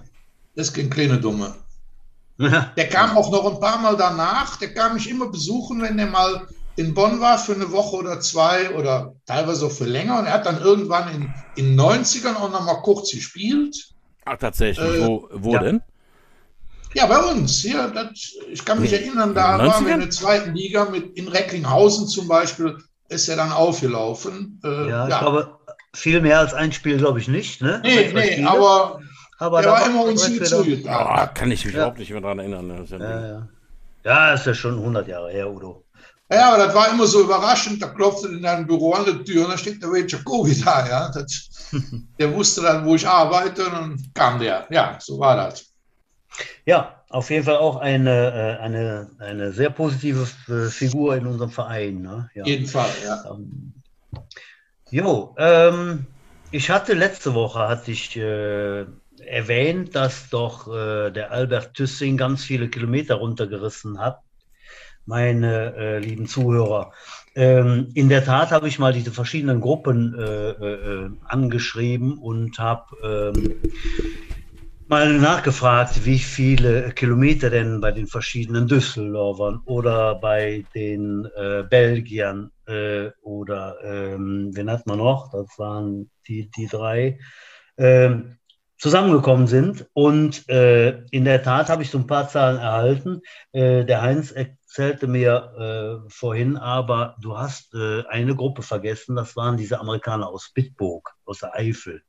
das 0.56 0.68
ist 0.68 0.74
kein 0.74 0.90
kleine 0.90 1.20
Dumme. 1.20 1.54
Ja. 2.38 2.72
Der 2.76 2.90
kam 2.90 3.16
auch 3.18 3.32
noch 3.32 3.46
ein 3.54 3.60
paar 3.60 3.80
Mal 3.80 3.96
danach. 3.98 4.58
Der 4.58 4.74
kam 4.74 4.96
mich 4.96 5.10
immer 5.10 5.28
besuchen, 5.30 5.82
wenn 5.82 5.98
er 6.00 6.08
mal 6.08 6.48
in 6.76 6.94
Bonn 6.94 7.22
war 7.22 7.38
für 7.38 7.54
eine 7.54 7.72
Woche 7.72 7.96
oder 7.96 8.20
zwei 8.20 8.72
oder 8.76 9.14
teilweise 9.26 9.68
auch 9.68 9.72
für 9.72 9.86
länger. 9.86 10.20
Und 10.20 10.26
er 10.26 10.34
hat 10.34 10.46
dann 10.46 10.62
irgendwann 10.62 11.10
in 11.16 11.34
in 11.56 11.80
90ern 11.80 12.36
auch 12.36 12.52
noch 12.52 12.66
mal 12.66 12.82
kurz 12.82 13.12
gespielt. 13.12 13.76
Ach, 14.26 14.38
tatsächlich. 14.38 15.02
Äh, 15.02 15.08
wo 15.08 15.30
wo 15.32 15.54
ja. 15.54 15.60
denn? 15.60 15.82
Ja, 16.94 17.06
bei 17.08 17.18
uns. 17.20 17.60
Hier, 17.62 17.90
das, 17.90 18.10
ich 18.52 18.64
kann 18.66 18.80
mich 18.82 18.94
In 18.94 19.00
erinnern, 19.04 19.34
da 19.36 19.58
den 19.58 19.68
waren 19.68 19.86
wir 19.86 19.92
90ern? 19.92 19.94
in 19.96 20.00
der 20.02 20.10
zweiten 20.10 20.56
Liga 20.56 20.86
mit 20.90 21.18
in 21.18 21.28
Recklinghausen 21.28 22.08
zum 22.08 22.28
Beispiel, 22.28 22.78
ist 23.10 23.28
er 23.30 23.36
dann 23.36 23.52
aufgelaufen. 23.52 24.60
Äh, 24.64 24.90
Ja, 24.90 25.08
ich 25.08 25.18
glaube, 25.20 25.60
viel 25.94 26.22
mehr 26.22 26.40
als 26.40 26.54
ein 26.54 26.72
Spiel, 26.72 26.98
glaube 26.98 27.20
ich 27.20 27.28
nicht. 27.28 27.62
Ne? 27.62 27.82
nee, 27.84 28.12
nee, 28.14 28.32
Spiele. 28.34 28.50
aber 28.50 29.00
aber 29.38 29.62
der 29.62 29.72
da 29.72 29.80
war 29.80 29.86
immer 29.88 30.04
uns 30.06 30.24
zugetan. 30.50 30.94
Ah, 30.94 31.28
kann 31.28 31.52
ich 31.52 31.66
mich 31.66 31.74
Ja. 31.74 31.82
überhaupt 31.82 32.00
nicht 32.00 32.12
mehr 32.12 32.22
dran 32.22 32.40
erinnern. 32.40 32.68
ne? 32.68 32.76
Das 32.76 32.84
ist 32.86 32.92
ja 32.92 33.00
Ja, 33.00 33.28
ja. 33.28 33.48
ja, 34.04 34.34
ist 34.34 34.46
ja 34.46 34.54
schon 34.54 34.76
100 34.80 35.08
Jahre 35.08 35.32
her, 35.32 35.50
Udo. 35.50 35.84
Ja, 36.32 36.54
aber 36.54 36.66
das 36.66 36.74
war 36.76 36.90
immer 36.92 37.06
so 37.06 37.22
überraschend. 37.22 37.82
Da 37.84 37.88
klopfte 37.88 38.30
in 38.30 38.44
einem 38.46 38.66
Büro 38.66 38.94
an 38.94 39.06
der 39.06 39.24
Tür 39.24 39.46
und 39.46 39.52
da 39.52 39.58
steht 39.58 39.82
der 39.84 39.90
Jacobi 40.08 40.60
da. 40.60 40.88
Ja. 40.88 41.12
Das, 41.14 41.50
der 42.20 42.34
wusste 42.34 42.62
dann, 42.64 42.86
wo 42.86 42.96
ich 42.96 43.08
arbeite 43.08 43.66
und 43.66 43.74
dann 43.74 44.04
kam 44.14 44.40
der. 44.40 44.66
Ja, 44.72 44.98
so 45.00 45.20
war 45.20 45.36
das. 45.36 45.66
Ja, 46.66 47.04
auf 47.10 47.30
jeden 47.30 47.46
Fall 47.46 47.58
auch 47.58 47.78
eine, 47.78 48.58
äh, 48.60 48.62
eine, 48.64 49.10
eine 49.20 49.54
sehr 49.54 49.70
positive 49.70 50.28
äh, 50.50 50.70
Figur 50.70 51.16
in 51.16 51.28
unserem 51.28 51.52
Verein. 51.52 52.02
Ne? 52.02 52.30
Ja. 52.34 52.44
Jeden 52.46 52.68
Fall, 52.68 52.90
ja. 53.06 53.24
Ähm, 53.32 53.74
Jo, 54.92 55.36
ähm, 55.38 56.06
ich 56.52 56.70
hatte 56.70 56.94
letzte 56.94 57.34
Woche 57.34 57.68
hatte 57.68 57.92
ich 57.92 58.16
äh, 58.18 58.86
erwähnt, 59.28 59.96
dass 59.96 60.30
doch 60.30 60.68
äh, 60.68 61.12
der 61.12 61.32
Albert 61.32 61.74
Tüssing 61.74 62.18
ganz 62.18 62.44
viele 62.44 62.70
Kilometer 62.70 63.16
runtergerissen 63.16 64.00
hat. 64.00 64.20
Meine 65.06 65.76
äh, 65.76 66.00
lieben 66.00 66.28
Zuhörer. 66.28 66.92
Ähm, 67.36 67.90
in 67.94 68.10
der 68.10 68.24
Tat 68.26 68.52
habe 68.52 68.68
ich 68.68 68.80
mal 68.80 68.94
diese 68.94 69.12
verschiedenen 69.12 69.62
Gruppen 69.62 70.18
äh, 70.18 70.50
äh, 70.50 71.10
angeschrieben 71.26 72.18
und 72.18 72.58
habe 72.58 73.34
ähm, 73.36 73.56
mal 74.88 75.14
nachgefragt, 75.14 76.06
wie 76.06 76.20
viele 76.20 76.92
Kilometer 76.92 77.50
denn 77.50 77.82
bei 77.82 77.92
den 77.92 78.08
verschiedenen 78.08 78.68
Düsseldorfern 78.68 79.62
oder 79.66 80.16
bei 80.16 80.64
den 80.74 81.28
äh, 81.36 81.64
Belgiern 81.70 82.52
äh, 82.68 83.10
oder 83.22 83.78
ähm, 83.84 84.52
wen 84.54 84.72
hat 84.72 84.86
man 84.88 85.00
noch? 85.00 85.32
Das 85.32 85.58
waren 85.58 86.10
die, 86.28 86.50
die 86.56 86.68
drei. 86.68 87.20
Ähm, 87.78 88.38
zusammengekommen 88.78 89.48
sind. 89.48 89.88
Und 89.94 90.48
äh, 90.50 91.04
in 91.12 91.26
der 91.26 91.44
Tat 91.44 91.70
habe 91.70 91.84
ich 91.84 91.90
so 91.90 91.98
ein 91.98 92.08
paar 92.08 92.30
Zahlen 92.30 92.58
erhalten. 92.58 93.22
Äh, 93.52 93.86
der 93.86 94.02
Heinz 94.02 94.32
erzählte 94.32 95.08
mir 95.08 96.04
äh, 96.06 96.10
vorhin, 96.10 96.58
aber 96.58 97.16
du 97.22 97.38
hast 97.38 97.74
äh, 97.74 98.04
eine 98.08 98.36
Gruppe 98.36 98.62
vergessen, 98.62 99.16
das 99.16 99.36
waren 99.36 99.58
diese 99.58 99.80
Amerikaner 99.80 100.28
aus 100.28 100.52
Bitburg, 100.54 101.14
aus 101.26 101.40
der 101.40 101.56
Eifel. 101.56 102.04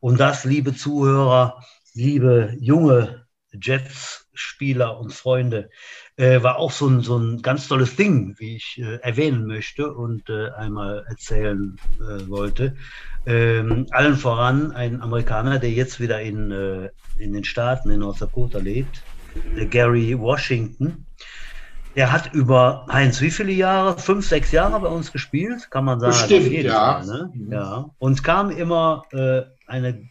Und 0.00 0.20
das, 0.20 0.44
liebe 0.44 0.74
Zuhörer, 0.74 1.64
liebe 1.94 2.54
junge 2.58 3.26
Jets-Spieler 3.52 4.98
und 4.98 5.12
Freunde, 5.12 5.70
äh, 6.16 6.42
war 6.42 6.58
auch 6.58 6.72
so 6.72 6.88
ein, 6.88 7.00
so 7.00 7.16
ein 7.16 7.42
ganz 7.42 7.68
tolles 7.68 7.96
Ding, 7.96 8.34
wie 8.38 8.56
ich 8.56 8.78
äh, 8.78 8.96
erwähnen 8.96 9.46
möchte 9.46 9.92
und 9.92 10.28
äh, 10.28 10.50
einmal 10.50 11.04
erzählen 11.08 11.76
äh, 12.00 12.28
wollte. 12.28 12.76
Ähm, 13.24 13.86
allen 13.90 14.16
voran 14.16 14.72
ein 14.72 15.00
Amerikaner, 15.00 15.58
der 15.58 15.70
jetzt 15.70 16.00
wieder 16.00 16.20
in, 16.20 16.50
äh, 16.50 16.90
in 17.18 17.32
den 17.32 17.44
Staaten, 17.44 17.90
in 17.90 18.00
North 18.00 18.20
Dakota 18.20 18.58
lebt, 18.58 19.02
der 19.56 19.66
Gary 19.66 20.18
Washington. 20.18 21.06
Der 21.94 22.10
hat 22.10 22.32
über, 22.32 22.86
Heinz, 22.90 23.20
wie 23.20 23.30
viele 23.30 23.52
Jahre? 23.52 23.98
Fünf, 23.98 24.26
sechs 24.26 24.50
Jahre 24.50 24.80
bei 24.80 24.88
uns 24.88 25.12
gespielt, 25.12 25.70
kann 25.70 25.84
man 25.84 26.00
sagen. 26.00 26.12
Bestimmt, 26.12 26.52
ja. 26.52 27.02
Fall, 27.02 27.06
ne? 27.06 27.30
Mhm. 27.34 27.52
ja. 27.52 27.90
Und 27.98 28.24
kam 28.24 28.50
immer 28.50 29.04
äh, 29.12 29.42
eine 29.66 30.08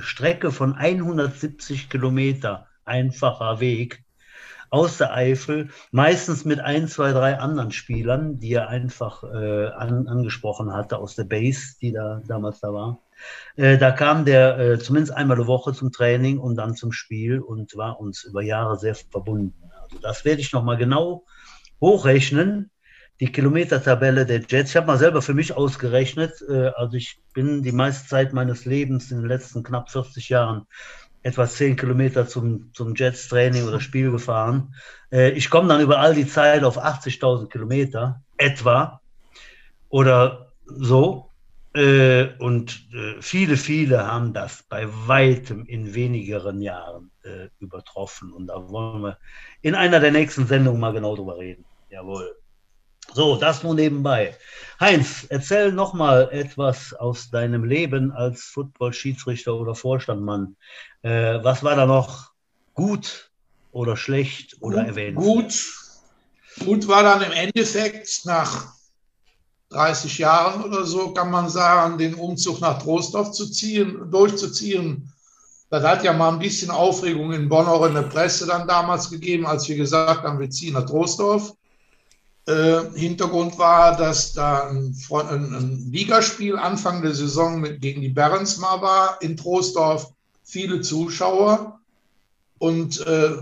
Strecke 0.00 0.50
von 0.50 0.74
170 0.74 1.88
Kilometer 1.88 2.66
einfacher 2.84 3.60
Weg 3.60 4.04
aus 4.74 4.98
der 4.98 5.14
Eifel, 5.14 5.68
meistens 5.92 6.44
mit 6.44 6.58
ein, 6.58 6.88
zwei, 6.88 7.12
drei 7.12 7.38
anderen 7.38 7.70
Spielern, 7.70 8.40
die 8.40 8.54
er 8.54 8.68
einfach 8.68 9.22
äh, 9.22 9.66
an, 9.68 10.08
angesprochen 10.08 10.72
hatte 10.72 10.98
aus 10.98 11.14
der 11.14 11.22
Base, 11.22 11.76
die 11.80 11.92
da 11.92 12.20
damals 12.26 12.58
da 12.58 12.74
war. 12.74 12.98
Äh, 13.54 13.78
da 13.78 13.92
kam 13.92 14.24
der 14.24 14.58
äh, 14.58 14.78
zumindest 14.80 15.16
einmal 15.16 15.36
eine 15.36 15.46
Woche 15.46 15.74
zum 15.74 15.92
Training 15.92 16.38
und 16.38 16.56
dann 16.56 16.74
zum 16.74 16.90
Spiel 16.90 17.38
und 17.38 17.76
war 17.76 18.00
uns 18.00 18.24
über 18.24 18.42
Jahre 18.42 18.76
sehr 18.76 18.96
verbunden. 18.96 19.54
Also 19.84 19.98
das 20.02 20.24
werde 20.24 20.40
ich 20.40 20.52
nochmal 20.52 20.76
genau 20.76 21.24
hochrechnen. 21.80 22.72
Die 23.20 23.30
Kilometertabelle 23.30 24.26
der 24.26 24.40
Jets. 24.40 24.70
Ich 24.70 24.76
habe 24.76 24.88
mal 24.88 24.98
selber 24.98 25.22
für 25.22 25.34
mich 25.34 25.56
ausgerechnet. 25.56 26.32
Äh, 26.48 26.72
also 26.74 26.96
ich 26.96 27.20
bin 27.32 27.62
die 27.62 27.70
meiste 27.70 28.08
Zeit 28.08 28.32
meines 28.32 28.64
Lebens 28.64 29.12
in 29.12 29.18
den 29.18 29.28
letzten 29.28 29.62
knapp 29.62 29.88
40 29.88 30.30
Jahren 30.30 30.66
etwa 31.24 31.48
10 31.48 31.76
Kilometer 31.76 32.28
zum, 32.28 32.72
zum 32.74 32.94
Jets-Training 32.94 33.66
oder 33.66 33.80
Spiel 33.80 34.12
gefahren. 34.12 34.74
Äh, 35.10 35.30
ich 35.30 35.50
komme 35.50 35.68
dann 35.68 35.80
über 35.80 35.98
all 35.98 36.14
die 36.14 36.28
Zeit 36.28 36.62
auf 36.62 36.78
80.000 36.78 37.48
Kilometer 37.48 38.22
etwa 38.36 39.00
oder 39.88 40.52
so. 40.66 41.30
Äh, 41.74 42.28
und 42.38 42.88
äh, 42.92 43.20
viele, 43.20 43.56
viele 43.56 44.06
haben 44.06 44.32
das 44.34 44.62
bei 44.68 44.86
weitem 44.86 45.64
in 45.64 45.94
wenigeren 45.94 46.60
Jahren 46.60 47.10
äh, 47.24 47.48
übertroffen. 47.58 48.32
Und 48.32 48.46
da 48.48 48.68
wollen 48.68 49.02
wir 49.02 49.18
in 49.62 49.74
einer 49.74 50.00
der 50.00 50.12
nächsten 50.12 50.46
Sendungen 50.46 50.78
mal 50.78 50.92
genau 50.92 51.16
drüber 51.16 51.38
reden. 51.38 51.64
Jawohl. 51.88 52.36
So, 53.12 53.36
das 53.36 53.62
nur 53.62 53.74
nebenbei. 53.74 54.36
Heinz, 54.80 55.26
erzähl 55.28 55.72
noch 55.72 55.94
mal 55.94 56.28
etwas 56.32 56.94
aus 56.94 57.30
deinem 57.30 57.64
Leben 57.64 58.12
als 58.12 58.42
Football-Schiedsrichter 58.44 59.54
oder 59.54 59.74
Vorstandmann. 59.74 60.56
Äh, 61.02 61.42
was 61.42 61.62
war 61.62 61.76
da 61.76 61.86
noch 61.86 62.32
gut 62.74 63.30
oder 63.72 63.96
schlecht 63.96 64.56
oder 64.60 64.84
erwähnt? 64.84 65.16
Gut, 65.16 65.54
gut 66.64 66.88
war 66.88 67.02
dann 67.02 67.22
im 67.22 67.32
Endeffekt 67.32 68.22
nach 68.24 68.74
30 69.70 70.18
Jahren 70.18 70.64
oder 70.64 70.84
so, 70.84 71.12
kann 71.12 71.30
man 71.30 71.48
sagen, 71.48 71.98
den 71.98 72.14
Umzug 72.14 72.60
nach 72.60 72.82
Trostorf 72.82 73.32
zu 73.32 73.50
ziehen, 73.50 74.10
durchzuziehen. 74.10 75.12
Das 75.70 75.82
hat 75.82 76.04
ja 76.04 76.12
mal 76.12 76.32
ein 76.32 76.38
bisschen 76.38 76.70
Aufregung 76.70 77.32
in 77.32 77.48
Bonn 77.48 77.66
auch 77.66 77.84
in 77.86 77.94
der 77.94 78.02
Presse 78.02 78.46
dann 78.46 78.68
damals 78.68 79.10
gegeben, 79.10 79.46
als 79.46 79.68
wir 79.68 79.76
gesagt 79.76 80.22
haben, 80.22 80.38
wir 80.38 80.50
ziehen 80.50 80.74
nach 80.74 80.86
Trostorf. 80.86 81.52
Äh, 82.46 82.90
Hintergrund 82.94 83.58
war, 83.58 83.96
dass 83.96 84.34
da 84.34 84.68
ein, 84.68 84.94
ein, 85.10 85.54
ein, 85.54 85.90
Ligaspiel 85.90 86.58
Anfang 86.58 87.00
der 87.00 87.14
Saison 87.14 87.58
mit, 87.58 87.80
gegen 87.80 88.02
die 88.02 88.10
Berens 88.10 88.58
mal 88.58 88.82
war 88.82 89.22
in 89.22 89.36
Trostorf, 89.36 90.12
viele 90.42 90.82
Zuschauer. 90.82 91.80
Und 92.58 93.04
äh, 93.06 93.38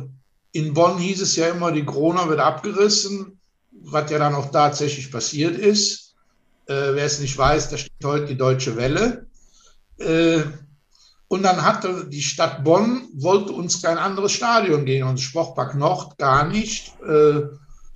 in 0.53 0.73
Bonn 0.73 0.99
hieß 0.99 1.21
es 1.21 1.35
ja 1.35 1.49
immer, 1.49 1.73
die 1.73 1.85
Corona 1.85 2.29
wird 2.29 2.39
abgerissen, 2.39 3.41
was 3.73 4.09
ja 4.11 4.21
dann 4.21 4.37
auch 4.37 4.53
tatsächlich 4.53 5.11
passiert 5.11 5.59
ist. 5.59 6.15
Äh, 6.67 6.95
wer 6.95 7.05
es 7.05 7.19
nicht 7.19 7.37
weiß, 7.37 7.71
da 7.71 7.79
steht 7.79 8.05
heute 8.05 8.27
die 8.27 8.39
Deutsche 8.39 8.77
Welle. 8.77 9.27
Äh, 9.99 10.43
und 11.27 11.43
dann 11.43 11.63
hatte 11.63 12.07
die 12.09 12.23
Stadt 12.23 12.63
Bonn, 12.63 13.09
wollte 13.15 13.53
uns 13.53 13.83
kein 13.83 13.99
anderes 13.99 14.31
Stadion 14.31 14.85
gehen, 14.85 15.09
und 15.09 15.19
Sportpark 15.19 15.75
Nord 15.75 16.19
gar 16.19 16.47
nicht. 16.47 16.93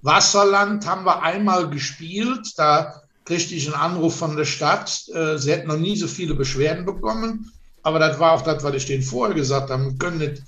Wasserland 0.02 0.86
haben 0.86 1.04
wir 1.04 1.22
einmal 1.22 1.68
gespielt, 1.70 2.52
da 2.56 3.02
kriegte 3.24 3.54
ich 3.54 3.66
einen 3.66 3.80
Anruf 3.80 4.16
von 4.16 4.36
der 4.36 4.44
Stadt, 4.44 5.04
äh, 5.12 5.36
sie 5.38 5.52
hätten 5.52 5.68
noch 5.68 5.78
nie 5.78 5.96
so 5.96 6.06
viele 6.06 6.34
Beschwerden 6.34 6.84
bekommen, 6.84 7.50
aber 7.82 7.98
das 7.98 8.18
war 8.18 8.32
auch 8.32 8.42
das, 8.42 8.62
was 8.62 8.74
ich 8.74 8.86
denen 8.86 9.02
vorher 9.02 9.34
gesagt 9.34 9.70
habe, 9.70 9.84
wir 9.84 9.98
können 9.98 10.18
nicht 10.18 10.42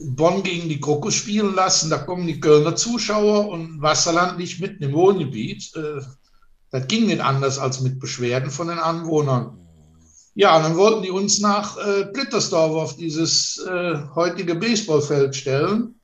Bonn 0.00 0.42
gegen 0.42 0.68
die 0.68 0.80
Krokus 0.80 1.14
spielen 1.14 1.54
lassen, 1.54 1.90
da 1.90 1.98
kommen 1.98 2.26
die 2.26 2.40
Kölner 2.40 2.76
Zuschauer 2.76 3.48
und 3.48 3.82
Wasserland 3.82 4.38
nicht 4.38 4.60
mitten 4.60 4.84
im 4.84 4.92
Wohngebiet. 4.92 5.74
Äh, 5.74 6.02
das 6.70 6.86
ging 6.86 7.06
nicht 7.06 7.20
anders 7.20 7.58
als 7.58 7.80
mit 7.80 7.98
Beschwerden 7.98 8.50
von 8.50 8.68
den 8.68 8.78
Anwohnern. 8.78 9.58
Ja, 10.34 10.56
und 10.56 10.62
dann 10.62 10.76
wollten 10.76 11.02
die 11.02 11.10
uns 11.10 11.40
nach 11.40 11.76
äh, 11.78 12.04
Plittersdorf 12.06 12.76
auf 12.76 12.96
dieses 12.96 13.58
äh, 13.66 13.98
heutige 14.14 14.54
Baseballfeld 14.54 15.34
stellen. 15.34 15.97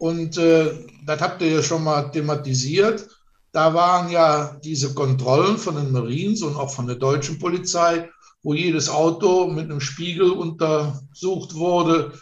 Und 0.00 0.36
äh, 0.38 0.88
das 1.04 1.20
habt 1.20 1.42
ihr 1.42 1.56
ja 1.56 1.62
schon 1.62 1.84
mal 1.84 2.10
thematisiert. 2.10 3.06
Da 3.52 3.74
waren 3.74 4.10
ja 4.10 4.56
diese 4.64 4.94
Kontrollen 4.94 5.58
von 5.58 5.76
den 5.76 5.92
Marines 5.92 6.40
und 6.40 6.56
auch 6.56 6.70
von 6.70 6.86
der 6.86 6.96
deutschen 6.96 7.38
Polizei, 7.38 8.08
wo 8.42 8.54
jedes 8.54 8.88
Auto 8.88 9.48
mit 9.48 9.66
einem 9.66 9.82
Spiegel 9.82 10.30
untersucht 10.30 11.54
wurde. 11.54 12.14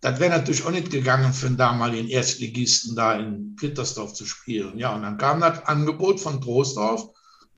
Das 0.00 0.18
wäre 0.18 0.30
natürlich 0.30 0.64
auch 0.64 0.70
nicht 0.70 0.90
gegangen 0.90 1.34
für 1.34 1.48
einen 1.48 1.58
damaligen 1.58 2.08
Erstligisten 2.08 2.96
da 2.96 3.18
in 3.18 3.54
Plittersdorf 3.54 4.14
zu 4.14 4.24
spielen. 4.24 4.78
Ja, 4.78 4.94
und 4.94 5.02
dann 5.02 5.18
kam 5.18 5.40
das 5.40 5.66
Angebot 5.66 6.20
von 6.20 6.40
Trostorf, 6.40 7.04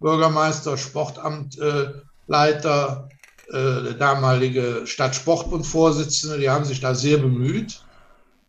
Bürgermeister, 0.01 0.77
Sportamtleiter, 0.77 3.09
äh, 3.49 3.53
der 3.53 3.95
damalige 3.95 4.83
Stadtsportbund-Vorsitzende, 4.87 6.41
die 6.41 6.51
haben 6.51 6.65
sich 6.65 6.81
da 6.81 6.97
sehr 6.97 7.19
bemüht. 7.19 7.85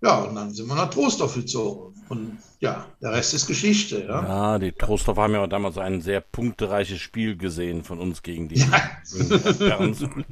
Ja, 0.03 0.17
und 0.17 0.35
dann 0.35 0.53
sind 0.53 0.67
wir 0.67 0.75
nach 0.75 0.89
Trostorf 0.89 1.33
gezogen. 1.35 1.93
Und 2.09 2.37
ja, 2.59 2.85
der 3.01 3.13
Rest 3.13 3.33
ist 3.33 3.47
Geschichte. 3.47 4.05
Ja, 4.05 4.21
ja 4.21 4.59
die 4.59 4.73
Trostorf 4.73 5.17
haben 5.17 5.33
ja 5.33 5.47
damals 5.47 5.77
ein 5.77 6.01
sehr 6.01 6.19
punktereiches 6.19 6.99
Spiel 6.99 7.37
gesehen 7.37 7.85
von 7.85 7.99
uns 7.99 8.21
gegen 8.21 8.49
die. 8.49 8.59
Ja. 8.59 8.67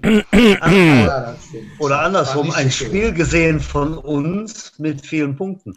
Oder 1.80 2.02
andersrum, 2.02 2.52
ein 2.52 2.70
Spiel 2.70 3.14
gesehen 3.14 3.62
von 3.62 3.98
uns 3.98 4.74
mit 4.78 5.06
vielen 5.06 5.38
Punkten. 5.38 5.76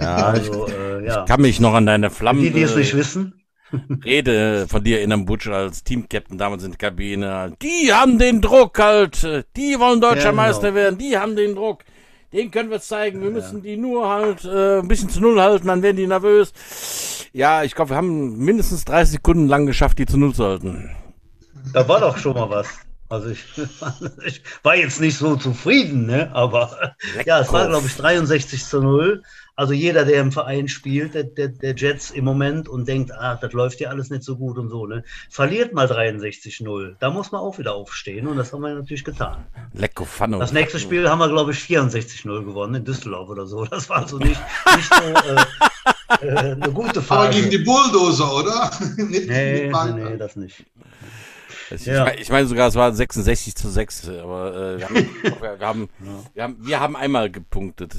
Ja, 0.00 0.26
also, 0.26 0.68
ich, 0.68 0.72
äh, 0.72 1.04
ja. 1.04 1.22
ich 1.22 1.28
kann 1.28 1.40
mich 1.40 1.58
noch 1.58 1.74
an 1.74 1.86
deine 1.86 2.10
Flammen. 2.10 2.40
Die, 2.40 2.50
die 2.52 2.62
es 2.62 2.76
nicht 2.76 2.94
wissen. 2.94 3.42
Rede 4.04 4.66
von 4.68 4.84
dir 4.84 4.98
erinnern, 4.98 5.24
Butch, 5.24 5.48
als 5.48 5.82
Teamcaptain 5.82 6.38
damals 6.38 6.62
in 6.62 6.70
der 6.70 6.78
Kabine. 6.78 7.52
Die 7.60 7.92
haben 7.92 8.20
den 8.20 8.40
Druck 8.40 8.78
halt. 8.78 9.44
Die 9.56 9.80
wollen 9.80 10.00
deutscher 10.00 10.26
ja, 10.26 10.30
genau. 10.30 10.42
Meister 10.42 10.74
werden. 10.76 10.98
Die 10.98 11.18
haben 11.18 11.34
den 11.34 11.56
Druck. 11.56 11.82
Den 12.34 12.50
können 12.50 12.68
wir 12.68 12.80
zeigen. 12.80 13.22
Wir 13.22 13.30
müssen 13.30 13.62
die 13.62 13.76
nur 13.76 14.08
halt 14.08 14.44
äh, 14.44 14.80
ein 14.80 14.88
bisschen 14.88 15.08
zu 15.08 15.20
Null 15.20 15.40
halten, 15.40 15.68
dann 15.68 15.82
werden 15.82 15.96
die 15.96 16.06
nervös. 16.08 16.52
Ja, 17.32 17.62
ich 17.62 17.76
glaube, 17.76 17.90
wir 17.90 17.96
haben 17.96 18.38
mindestens 18.38 18.84
30 18.86 19.12
Sekunden 19.12 19.46
lang 19.46 19.66
geschafft, 19.66 20.00
die 20.00 20.06
zu 20.06 20.18
Null 20.18 20.34
zu 20.34 20.44
halten. 20.44 20.90
Da 21.72 21.88
war 21.88 22.00
doch 22.00 22.18
schon 22.18 22.34
mal 22.34 22.50
was. 22.50 22.66
Also 23.08 23.28
ich, 23.28 23.44
ich 24.26 24.42
war 24.64 24.74
jetzt 24.74 25.00
nicht 25.00 25.16
so 25.16 25.36
zufrieden, 25.36 26.06
ne? 26.06 26.34
aber 26.34 26.96
Leck 27.14 27.24
ja, 27.28 27.38
es 27.38 27.52
war, 27.52 27.68
glaube 27.68 27.86
ich, 27.86 27.94
63 27.94 28.64
zu 28.64 28.80
0. 28.80 29.22
Also 29.56 29.72
jeder, 29.72 30.04
der 30.04 30.20
im 30.20 30.32
Verein 30.32 30.66
spielt, 30.66 31.14
der, 31.14 31.22
der, 31.24 31.48
der, 31.48 31.76
Jets 31.76 32.10
im 32.10 32.24
Moment 32.24 32.68
und 32.68 32.88
denkt, 32.88 33.12
ah, 33.12 33.36
das 33.40 33.52
läuft 33.52 33.78
ja 33.78 33.88
alles 33.88 34.10
nicht 34.10 34.24
so 34.24 34.36
gut 34.36 34.58
und 34.58 34.68
so, 34.68 34.86
ne? 34.86 35.04
Verliert 35.30 35.72
mal 35.72 35.86
63-0. 35.86 36.96
Da 36.98 37.10
muss 37.10 37.30
man 37.30 37.40
auch 37.40 37.56
wieder 37.58 37.74
aufstehen 37.74 38.26
und 38.26 38.36
das 38.36 38.52
haben 38.52 38.62
wir 38.62 38.74
natürlich 38.74 39.04
getan. 39.04 39.46
Lecko 39.72 40.06
Pfanne. 40.06 40.38
Das 40.40 40.52
nächste 40.52 40.80
Spiel 40.80 41.08
haben 41.08 41.20
wir, 41.20 41.28
glaube 41.28 41.52
ich, 41.52 41.58
64-0 41.58 42.44
gewonnen 42.44 42.74
in 42.74 42.84
Düsseldorf 42.84 43.28
oder 43.28 43.46
so. 43.46 43.64
Das 43.64 43.88
war 43.88 43.98
also 43.98 44.18
nicht, 44.18 44.40
nicht 44.74 44.92
so 44.92 45.04
äh, 45.04 46.26
äh, 46.26 46.52
eine 46.52 46.72
gute 46.72 47.00
Phase. 47.00 47.20
Aber 47.20 47.30
gegen 47.30 47.50
die 47.50 47.58
Bulldozer, 47.58 48.34
oder? 48.34 48.70
nee, 48.96 49.20
nee, 49.26 49.70
nee, 49.70 50.16
das 50.16 50.34
nicht. 50.34 50.64
Ich, 51.70 51.86
ja. 51.86 52.12
ich 52.12 52.28
meine 52.28 52.46
sogar, 52.46 52.68
es 52.68 52.74
war 52.74 52.92
66 52.92 53.54
zu 53.54 53.70
6, 53.70 54.08
aber 54.08 54.54
äh, 54.54 54.78
wir, 54.78 54.88
haben, 54.88 55.10
wir, 55.40 55.58
haben, 55.60 55.88
wir, 56.34 56.42
haben, 56.42 56.56
wir 56.60 56.80
haben 56.80 56.96
einmal 56.96 57.30
gepunktet. 57.30 57.94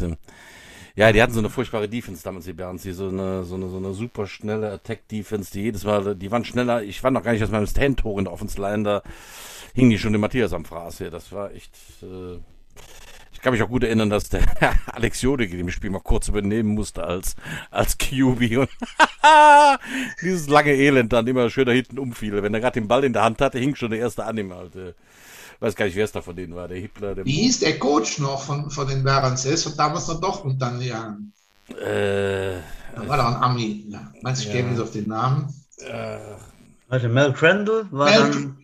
Ja, 0.97 1.11
die 1.11 1.21
hatten 1.21 1.33
so 1.33 1.39
eine 1.39 1.49
furchtbare 1.49 1.89
Defense 1.89 2.23
damals, 2.23 2.45
die 2.45 2.53
Berns, 2.53 2.83
die 2.83 2.93
so 2.93 3.09
eine, 3.09 3.43
so 3.43 3.55
eine, 3.55 3.67
so 3.67 3.77
eine 3.77 3.93
super 3.93 4.27
schnelle 4.27 4.71
Attack-Defense, 4.71 5.51
die 5.51 5.63
jedes 5.63 5.83
Mal, 5.83 6.15
die 6.15 6.31
waren 6.31 6.45
schneller, 6.45 6.83
ich 6.83 7.03
war 7.03 7.11
noch 7.11 7.21
gar 7.21 7.33
nicht 7.33 7.43
aus 7.43 7.51
meinem 7.51 7.67
Stand-Tor 7.67 8.17
in 8.17 8.25
der 8.25 8.33
Offense 8.33 8.59
Line, 8.61 8.83
da 8.83 9.03
hing 9.73 9.89
die 9.89 9.99
schon 9.99 10.13
den 10.13 10.21
Matthias 10.21 10.53
am 10.53 10.63
Fraß 10.63 10.99
hier, 10.99 11.11
das 11.11 11.33
war 11.33 11.51
echt, 11.51 11.75
äh, 12.01 12.37
ich 13.33 13.41
kann 13.41 13.51
mich 13.51 13.61
auch 13.61 13.67
gut 13.67 13.83
erinnern, 13.83 14.09
dass 14.09 14.29
der 14.29 14.41
Alex 14.85 15.21
Jodeke 15.21 15.57
dem 15.57 15.69
Spiel 15.69 15.89
mal 15.89 15.99
kurz 15.99 16.29
übernehmen 16.29 16.69
musste 16.69 17.03
als, 17.03 17.35
als 17.71 17.97
QB 17.97 18.57
und 18.59 18.69
dieses 20.21 20.47
lange 20.47 20.71
Elend 20.71 21.11
dann 21.11 21.27
immer 21.27 21.49
schön 21.49 21.65
da 21.65 21.73
hinten 21.73 21.99
umfiel. 21.99 22.41
Wenn 22.41 22.53
er 22.53 22.61
gerade 22.61 22.79
den 22.79 22.87
Ball 22.87 23.03
in 23.03 23.11
der 23.11 23.23
Hand 23.23 23.41
hatte, 23.41 23.59
hing 23.59 23.75
schon 23.75 23.91
der 23.91 23.99
erste 23.99 24.23
an 24.23 24.53
halt. 24.53 24.75
Äh 24.75 24.93
weiß 25.59 25.75
gar 25.75 25.85
nicht, 25.85 25.95
wer 25.95 26.05
es 26.05 26.11
da 26.11 26.21
von 26.21 26.35
denen 26.35 26.55
war, 26.55 26.67
der 26.67 26.77
Hitler. 26.77 27.15
Der 27.15 27.25
Wie 27.25 27.31
hieß 27.31 27.59
der 27.59 27.79
Coach 27.79 28.19
noch 28.19 28.41
von, 28.43 28.69
von 28.69 28.87
den 28.87 29.03
Berenses 29.03 29.65
und 29.65 29.77
damals 29.77 30.07
noch 30.07 30.21
Dortmund 30.21 30.61
dann 30.61 30.81
ja. 30.81 31.17
Äh, 31.69 32.59
da 32.95 33.07
war 33.07 33.17
doch 33.17 33.25
ein 33.25 33.35
Ami. 33.35 33.85
Ja. 33.89 34.11
Meinst 34.21 34.43
du, 34.43 34.47
ich 34.47 34.53
ja. 34.53 34.61
käme 34.61 34.71
jetzt 34.71 34.81
auf 34.81 34.91
den 34.91 35.07
Namen? 35.07 35.53
Äh, 35.79 36.17
also 36.89 37.07
Mel 37.09 37.33
Crandall 37.33 37.87
war 37.91 38.09
Mel 38.09 38.19
dann 38.19 38.57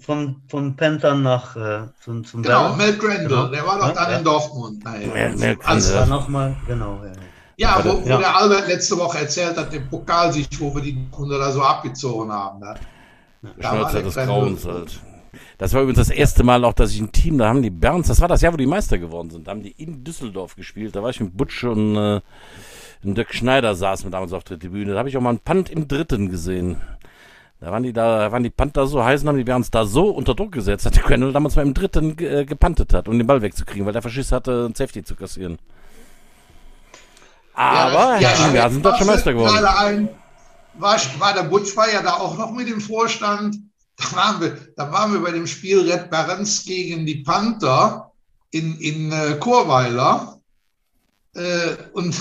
von, 0.00 0.42
von 0.48 0.76
Panthern 0.76 1.22
nach 1.22 1.56
äh, 1.56 1.86
zum, 2.02 2.24
zum 2.24 2.42
Genau, 2.42 2.74
Mel 2.74 2.98
Crandall, 2.98 3.28
genau. 3.28 3.48
der 3.48 3.66
war 3.66 3.78
doch 3.78 3.88
ja? 3.88 3.94
dann 3.94 4.18
in 4.18 4.24
Dortmund. 4.24 4.84
Naja, 4.84 5.08
Mel, 5.08 5.36
Mel 5.36 5.58
also, 5.64 5.94
war 5.94 6.06
noch 6.06 6.28
mal, 6.28 6.56
genau. 6.66 7.00
Ja, 7.56 7.78
ja 7.78 7.84
wo, 7.84 8.02
wo 8.02 8.18
der 8.18 8.36
Albert 8.36 8.68
letzte 8.68 8.96
Woche 8.98 9.18
erzählt 9.18 9.56
hat, 9.56 9.72
den 9.72 9.88
Pokalsieg, 9.88 10.48
wo 10.58 10.74
wir 10.74 10.82
die 10.82 10.98
Hunde 11.16 11.38
da 11.38 11.52
so 11.52 11.62
abgezogen 11.62 12.32
haben. 12.32 12.60
Da, 12.60 12.74
da 13.58 13.80
war 13.80 13.92
des 13.92 14.14
Grauens 14.14 14.64
halt. 14.64 15.00
Das 15.58 15.74
war 15.74 15.82
übrigens 15.82 15.98
das 15.98 16.10
erste 16.10 16.42
Mal 16.42 16.64
auch, 16.64 16.72
dass 16.72 16.92
ich 16.92 17.00
ein 17.00 17.12
Team, 17.12 17.38
da 17.38 17.48
haben 17.48 17.62
die 17.62 17.70
Berns, 17.70 18.08
das 18.08 18.20
war 18.20 18.28
das 18.28 18.40
Jahr, 18.40 18.52
wo 18.52 18.56
die 18.56 18.66
Meister 18.66 18.98
geworden 18.98 19.30
sind, 19.30 19.46
da 19.46 19.52
haben 19.52 19.62
die 19.62 19.72
in 19.72 20.04
Düsseldorf 20.04 20.56
gespielt. 20.56 20.96
Da 20.96 21.02
war 21.02 21.10
ich 21.10 21.20
mit 21.20 21.36
Butsch 21.36 21.64
und, 21.64 21.96
äh, 21.96 22.20
und 23.04 23.14
Dirk 23.16 23.34
Schneider 23.34 23.74
saß 23.74 24.04
mit 24.04 24.14
damals 24.14 24.32
auf 24.32 24.44
der 24.44 24.58
Tribüne. 24.58 24.92
Da 24.92 24.98
habe 24.98 25.08
ich 25.08 25.16
auch 25.16 25.20
mal 25.20 25.30
einen 25.30 25.40
Punt 25.40 25.70
im 25.70 25.88
dritten 25.88 26.30
gesehen. 26.30 26.76
Da 27.60 27.70
waren 27.70 27.82
die 27.82 27.92
da, 27.92 28.32
waren 28.32 28.42
die 28.42 28.50
Panther 28.50 28.86
so 28.86 29.04
heiß 29.04 29.22
und 29.22 29.28
haben 29.28 29.44
die 29.44 29.52
uns 29.52 29.70
da 29.70 29.84
so 29.84 30.08
unter 30.08 30.34
Druck 30.34 30.52
gesetzt, 30.52 30.86
dass 30.86 30.94
der 30.94 31.02
Quennel 31.02 31.32
damals 31.32 31.56
mal 31.56 31.62
im 31.62 31.74
dritten 31.74 32.18
äh, 32.18 32.46
gepantet 32.46 32.94
hat, 32.94 33.06
um 33.06 33.18
den 33.18 33.26
Ball 33.26 33.42
wegzukriegen, 33.42 33.84
weil 33.84 33.92
der 33.92 34.00
Faschist 34.00 34.32
hatte, 34.32 34.66
ein 34.70 34.74
Safety 34.74 35.04
zu 35.04 35.14
kassieren. 35.14 35.58
Aber 37.52 38.18
ja, 38.18 38.32
ja, 38.32 38.54
ja 38.54 38.70
sind 38.70 38.84
doch 38.84 38.96
schon 38.96 39.06
Meister 39.06 39.34
geworden. 39.34 39.62
Ein, 39.62 40.08
war, 40.74 40.96
war 41.18 41.34
der 41.34 41.42
Butch 41.42 41.76
war 41.76 41.92
ja 41.92 42.00
da 42.00 42.14
auch 42.14 42.38
noch 42.38 42.52
mit 42.52 42.68
dem 42.68 42.80
Vorstand. 42.80 43.56
Da 44.00 44.16
waren 44.16 44.40
wir, 44.40 44.58
da 44.76 44.90
waren 44.90 45.12
wir 45.12 45.20
bei 45.20 45.32
dem 45.32 45.46
Spiel 45.46 45.80
Red 45.80 46.10
Barents 46.10 46.64
gegen 46.64 47.04
die 47.04 47.22
Panther 47.22 48.10
in, 48.50 48.78
in 48.78 49.12
äh, 49.12 49.36
Chorweiler. 49.38 50.40
Äh, 51.34 51.76
und 51.92 52.14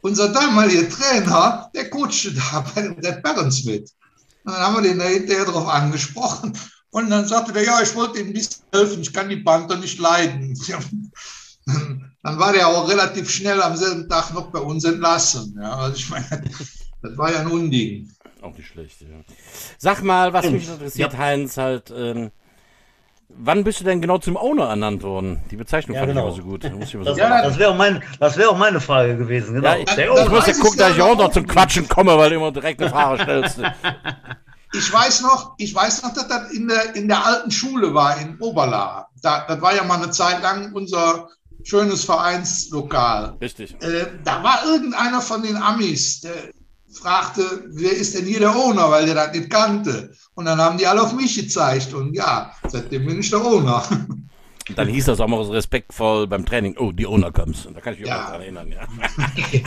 unser 0.00 0.30
damaliger 0.30 0.88
Trainer, 0.88 1.70
der 1.74 1.90
coachte 1.90 2.32
da 2.32 2.64
bei 2.74 2.82
den 2.82 2.98
Red 2.98 3.22
Barents 3.22 3.64
mit. 3.64 3.90
Und 4.44 4.52
dann 4.52 4.62
haben 4.62 4.74
wir 4.76 4.82
den 4.82 4.98
da 4.98 5.04
hinterher 5.04 5.44
drauf 5.44 5.68
angesprochen. 5.68 6.56
Und 6.90 7.10
dann 7.10 7.26
sagte 7.26 7.52
der, 7.52 7.64
ja, 7.64 7.82
ich 7.82 7.94
wollte 7.94 8.20
ihm 8.20 8.28
ein 8.28 8.32
bisschen 8.32 8.62
helfen, 8.72 9.02
ich 9.02 9.12
kann 9.12 9.28
die 9.28 9.38
Panther 9.38 9.76
nicht 9.76 9.98
leiden. 9.98 10.58
Dann 11.66 12.38
war 12.38 12.52
der 12.52 12.68
auch 12.68 12.88
relativ 12.88 13.28
schnell 13.30 13.60
am 13.60 13.76
selben 13.76 14.08
Tag 14.08 14.32
noch 14.32 14.50
bei 14.50 14.60
uns 14.60 14.84
entlassen. 14.84 15.58
Ja, 15.60 15.76
also 15.76 15.96
ich 15.96 16.08
meine, 16.08 16.50
das 17.02 17.18
war 17.18 17.32
ja 17.32 17.40
ein 17.40 17.50
Unding. 17.50 18.10
Auch 18.44 18.56
nicht 18.56 18.68
schlecht, 18.68 19.00
ja. 19.00 19.08
Sag 19.78 20.02
mal, 20.02 20.32
was 20.32 20.50
mich 20.50 20.68
interessiert, 20.68 21.12
ja. 21.12 21.18
Heinz, 21.18 21.56
halt, 21.56 21.92
ähm, 21.96 22.30
Wann 23.36 23.64
bist 23.64 23.80
du 23.80 23.84
denn 23.84 24.00
genau 24.00 24.18
zum 24.18 24.36
Owner 24.36 24.68
ernannt 24.68 25.02
worden? 25.02 25.40
Die 25.50 25.56
Bezeichnung 25.56 25.96
ja, 25.96 26.02
fand 26.02 26.12
genau. 26.12 26.28
ich 26.28 26.34
aber 26.34 26.42
so 26.42 26.48
gut. 26.48 26.64
Da 26.64 26.68
das, 26.68 27.18
ja, 27.18 27.42
das 27.42 27.58
wäre 27.58 27.70
auch, 27.70 27.76
mein, 27.76 28.02
wär 28.20 28.50
auch 28.50 28.58
meine 28.58 28.80
Frage 28.80 29.16
gewesen. 29.16 29.54
Genau. 29.54 29.68
Ja, 29.68 29.76
ich, 29.76 29.88
ich 29.90 30.28
muss 30.28 30.46
ja 30.46 30.52
gucken, 30.52 30.78
dass 30.78 30.94
ich 30.94 31.02
auch 31.02 31.16
noch 31.16 31.32
zum 31.32 31.46
Quatschen 31.46 31.88
komme, 31.88 32.16
weil 32.16 32.30
du 32.30 32.36
immer 32.36 32.52
direkt 32.52 32.80
eine 32.80 32.90
Frage 32.90 33.22
stellst. 33.22 33.60
ich 34.72 34.92
weiß 34.92 35.22
noch, 35.22 35.54
ich 35.58 35.74
weiß 35.74 36.02
noch, 36.02 36.14
dass 36.14 36.28
das 36.28 36.52
in 36.52 36.68
der, 36.68 36.94
in 36.94 37.08
der 37.08 37.26
alten 37.26 37.50
Schule 37.50 37.92
war, 37.92 38.20
in 38.20 38.38
Oberla. 38.38 39.08
Da, 39.20 39.44
das 39.48 39.60
war 39.60 39.74
ja 39.74 39.82
mal 39.84 40.02
eine 40.02 40.10
Zeit 40.10 40.40
lang 40.42 40.72
unser 40.72 41.28
schönes 41.64 42.04
Vereinslokal. 42.04 43.36
Richtig. 43.40 43.74
Äh, 43.82 44.06
da 44.22 44.44
war 44.44 44.64
irgendeiner 44.64 45.20
von 45.20 45.42
den 45.42 45.56
Amis, 45.56 46.20
der 46.20 46.34
fragte, 46.94 47.64
wer 47.68 47.92
ist 47.92 48.16
denn 48.16 48.26
hier 48.26 48.40
der 48.40 48.56
Owner, 48.56 48.90
weil 48.90 49.06
der 49.06 49.14
das 49.14 49.32
nicht 49.32 49.50
kannte. 49.50 50.12
Und 50.34 50.46
dann 50.46 50.60
haben 50.60 50.78
die 50.78 50.86
alle 50.86 51.02
auf 51.02 51.12
mich 51.12 51.34
gezeigt. 51.34 51.92
Und 51.94 52.14
ja, 52.14 52.52
seitdem 52.68 53.06
bin 53.06 53.20
ich 53.20 53.30
der 53.30 53.44
Owner. 53.44 53.82
Und 54.68 54.78
dann 54.78 54.88
hieß 54.88 55.06
das 55.06 55.20
auch 55.20 55.28
mal 55.28 55.44
so 55.44 55.52
respektvoll 55.52 56.26
beim 56.26 56.46
Training, 56.46 56.76
oh, 56.78 56.90
die 56.90 57.06
Owner 57.06 57.30
kommst. 57.30 57.66
Da 57.66 57.80
kann 57.80 57.94
ich 57.94 58.00
mich 58.00 58.08
ja. 58.08 58.22
auch 58.22 58.26
daran 58.26 58.40
erinnern, 58.40 58.72
ja. 58.72 58.86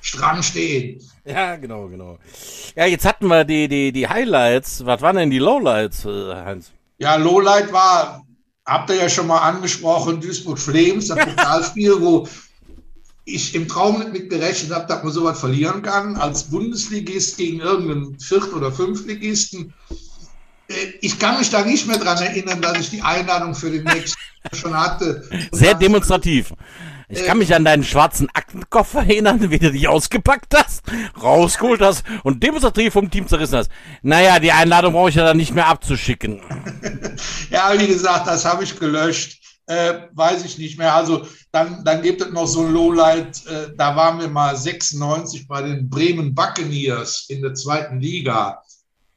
Stramm 0.00 0.42
stehen. 0.42 1.02
Ja, 1.24 1.56
genau, 1.56 1.88
genau. 1.88 2.18
Ja, 2.76 2.86
jetzt 2.86 3.04
hatten 3.04 3.26
wir 3.26 3.44
die, 3.44 3.68
die, 3.68 3.92
die 3.92 4.08
Highlights. 4.08 4.84
Was 4.86 5.02
waren 5.02 5.16
denn 5.16 5.30
die 5.30 5.38
Lowlights, 5.38 6.04
äh, 6.06 6.34
Heinz? 6.34 6.70
Ja, 6.98 7.16
Lowlight 7.16 7.72
war, 7.72 8.24
habt 8.64 8.90
ihr 8.90 8.96
ja 8.96 9.08
schon 9.08 9.26
mal 9.26 9.40
angesprochen, 9.40 10.20
Duisburg 10.20 10.58
Flames, 10.58 11.08
das 11.08 11.18
Pokalspiel, 11.18 12.00
wo 12.00 12.26
ich 13.34 13.54
im 13.54 13.68
Traum 13.68 13.98
nicht 13.98 14.12
mit 14.12 14.30
gerechnet 14.30 14.72
habe, 14.72 14.86
dass 14.86 15.02
man 15.02 15.12
sowas 15.12 15.38
verlieren 15.38 15.82
kann, 15.82 16.16
als 16.16 16.44
Bundesligist 16.44 17.36
gegen 17.36 17.60
irgendeinen 17.60 18.18
Viert- 18.18 18.52
oder 18.52 18.72
Fünftligisten. 18.72 19.72
Äh, 20.68 20.74
ich 21.00 21.18
kann 21.18 21.38
mich 21.38 21.50
da 21.50 21.64
nicht 21.64 21.86
mehr 21.86 21.98
dran 21.98 22.18
erinnern, 22.18 22.60
dass 22.60 22.78
ich 22.78 22.90
die 22.90 23.02
Einladung 23.02 23.54
für 23.54 23.70
den 23.70 23.84
nächsten 23.84 24.18
schon 24.52 24.74
hatte. 24.74 25.28
Sehr 25.52 25.74
demonstrativ. 25.74 26.52
Ich 27.10 27.24
kann 27.24 27.38
mich 27.38 27.54
an 27.54 27.64
deinen 27.64 27.84
schwarzen 27.84 28.28
Aktenkoffer 28.34 28.98
erinnern, 29.00 29.50
wie 29.50 29.58
du 29.58 29.72
dich 29.72 29.88
ausgepackt 29.88 30.54
hast, 30.54 30.82
rausgeholt 31.22 31.80
hast 31.80 32.04
und 32.22 32.42
demonstrativ 32.42 32.92
vom 32.92 33.10
Team 33.10 33.26
zerrissen 33.26 33.56
hast. 33.56 33.70
Naja, 34.02 34.38
die 34.38 34.52
Einladung 34.52 34.92
brauche 34.92 35.08
ich 35.08 35.14
ja 35.14 35.24
dann 35.24 35.38
nicht 35.38 35.54
mehr 35.54 35.68
abzuschicken. 35.68 36.42
ja, 37.50 37.72
wie 37.78 37.86
gesagt, 37.86 38.26
das 38.26 38.44
habe 38.44 38.62
ich 38.62 38.78
gelöscht. 38.78 39.40
Äh, 39.68 40.08
weiß 40.14 40.46
ich 40.46 40.56
nicht 40.56 40.78
mehr. 40.78 40.94
Also 40.94 41.26
dann, 41.52 41.84
dann 41.84 42.00
gibt 42.00 42.22
es 42.22 42.30
noch 42.30 42.46
so 42.46 42.64
ein 42.64 42.72
Lowlight, 42.72 43.46
äh, 43.46 43.74
da 43.76 43.94
waren 43.94 44.18
wir 44.18 44.28
mal 44.28 44.56
96 44.56 45.46
bei 45.46 45.60
den 45.60 45.90
Bremen 45.90 46.34
Buccaneers 46.34 47.26
in 47.28 47.42
der 47.42 47.52
zweiten 47.52 48.00
Liga. 48.00 48.62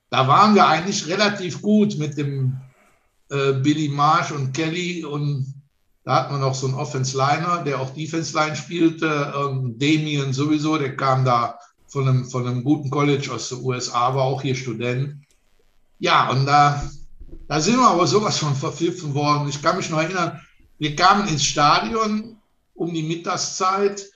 Da 0.10 0.28
waren 0.28 0.54
wir 0.54 0.68
eigentlich 0.68 1.08
relativ 1.08 1.62
gut 1.62 1.98
mit 1.98 2.18
dem 2.18 2.60
äh, 3.30 3.54
Billy 3.54 3.88
Marsh 3.88 4.32
und 4.32 4.52
Kelly 4.52 5.06
und 5.06 5.54
da 6.04 6.16
hat 6.16 6.32
man 6.32 6.42
noch 6.42 6.56
so 6.56 6.68
einen 6.68 6.76
Offense-Liner, 6.76 7.64
der 7.64 7.80
auch 7.80 7.92
Defense-Line 7.92 8.58
spielte. 8.58 9.34
Ähm, 9.34 9.78
Damien 9.78 10.34
sowieso, 10.34 10.78
der 10.78 10.98
kam 10.98 11.24
da 11.24 11.58
von 11.88 12.10
einem, 12.10 12.26
von 12.26 12.46
einem 12.46 12.66
guten 12.66 12.90
College 12.90 13.32
aus 13.34 13.48
den 13.48 13.64
USA, 13.64 14.14
war 14.14 14.24
auch 14.24 14.42
hier 14.42 14.56
Student. 14.56 15.16
Ja, 16.00 16.30
und 16.30 16.46
da 16.46 16.84
da 17.52 17.60
sind 17.60 17.76
wir 17.80 17.90
aber 17.90 18.08
sowas 18.08 18.38
von 18.38 18.56
verpfiffen 18.56 19.14
worden. 19.14 19.50
Ich 19.50 19.62
kann 19.62 19.76
mich 19.76 19.90
noch 19.90 20.02
erinnern, 20.02 20.40
wir 20.80 20.96
kamen 20.96 21.28
ins 21.28 21.44
Stadion 21.44 22.38
um 22.76 22.94
die 22.94 23.04
Mittagszeit 23.04 24.10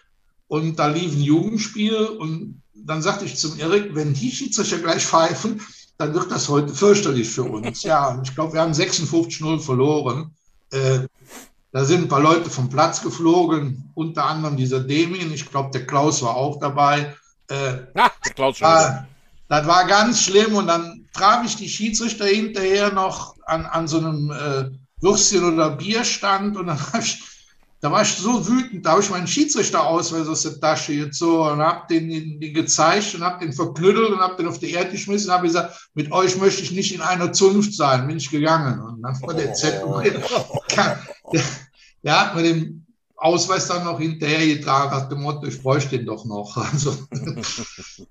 und 0.48 0.80
da 0.80 0.88
lief 0.88 1.12
ein 1.12 1.22
Jugendspiel 1.22 1.98
und 1.98 2.62
dann 2.74 3.02
sagte 3.02 3.26
ich 3.26 3.36
zum 3.36 3.60
Erik, 3.60 3.94
wenn 3.94 4.14
die 4.14 4.32
Schiedsrichter 4.32 4.78
gleich 4.78 5.06
pfeifen, 5.06 5.60
dann 5.98 6.14
wird 6.14 6.32
das 6.32 6.48
heute 6.48 6.74
fürchterlich 6.74 7.28
für 7.30 7.44
uns. 7.44 7.84
Ja, 7.84 8.08
und 8.12 8.26
ich 8.26 8.34
glaube, 8.34 8.54
wir 8.54 8.62
haben 8.62 8.72
56-0 8.72 9.60
verloren. 9.60 10.34
Äh, 10.72 11.00
da 11.74 11.84
sind 11.84 12.04
ein 12.04 12.08
paar 12.08 12.22
Leute 12.22 12.50
vom 12.50 12.70
Platz 12.70 13.02
geflogen, 13.02 13.92
unter 13.96 14.28
anderem 14.28 14.56
dieser 14.56 14.80
Demien. 14.80 15.34
Ich 15.34 15.52
glaube, 15.52 15.72
der 15.72 15.86
Klaus 15.86 16.22
war 16.22 16.38
auch 16.38 16.58
dabei. 16.62 17.14
Äh, 17.50 17.80
ja, 17.98 18.12
Klaus. 18.34 18.62
Äh, 18.62 19.04
das 19.50 19.68
war 19.68 19.86
ganz 19.88 20.22
schlimm 20.22 20.56
und 20.56 20.68
dann 20.68 21.05
traf 21.16 21.46
ich 21.46 21.56
die 21.56 21.70
Schiedsrichter 21.70 22.26
hinterher 22.26 22.92
noch 22.92 23.36
an, 23.46 23.66
an 23.66 23.88
so 23.88 23.98
einem 23.98 24.32
äh, 24.32 24.70
Würstchen 25.02 25.44
oder 25.44 25.72
Bierstand 25.72 26.58
und 26.58 26.68
dann 26.68 26.80
ich, 27.00 27.24
da 27.82 27.92
war 27.92 28.02
ich 28.02 28.14
so 28.14 28.48
wütend, 28.48 28.86
da 28.86 28.92
habe 28.92 29.02
ich 29.02 29.10
meinen 29.10 29.28
Schiedsrichterausweis 29.28 30.28
aus 30.28 30.44
der 30.44 30.60
Tasche 30.60 30.96
gezogen 30.96 31.52
und 31.52 31.60
habe 31.60 31.86
den, 31.90 32.10
den, 32.10 32.40
den, 32.40 32.54
gezeigt 32.54 33.14
und 33.16 33.24
habe 33.24 33.46
den 33.46 33.54
verknüttelt 33.54 34.10
und 34.10 34.20
habe 34.20 34.36
den 34.38 34.48
auf 34.48 34.60
die 34.60 34.72
Erde 34.72 34.92
geschmissen 34.92 35.30
und 35.30 35.36
habe 35.36 35.48
gesagt, 35.48 35.90
mit 35.94 36.12
euch 36.12 36.38
möchte 36.38 36.64
ich 36.64 36.72
nicht 36.72 36.94
in 36.94 37.02
einer 37.02 37.32
Zunft 37.32 37.74
sein, 37.76 38.08
bin 38.08 38.18
ich 38.18 38.32
gegangen. 38.32 38.82
Und 38.82 39.02
dann 39.02 39.22
war 39.22 39.34
der 39.34 39.54
Z, 39.54 39.84
der, 40.04 41.00
der 42.04 42.20
hat 42.20 42.36
mir 42.36 42.44
den 42.44 42.85
Ausweis 43.18 43.68
dann 43.68 43.86
noch 43.86 44.00
hinterher 44.00 44.46
getragen, 44.46 44.92
hat 44.92 45.12
dem 45.12 45.22
Motto, 45.22 45.46
ich 45.48 45.62
bräuchte 45.62 45.98
den 45.98 46.06
doch 46.06 46.26
noch. 46.26 46.58
Also, 46.72 46.98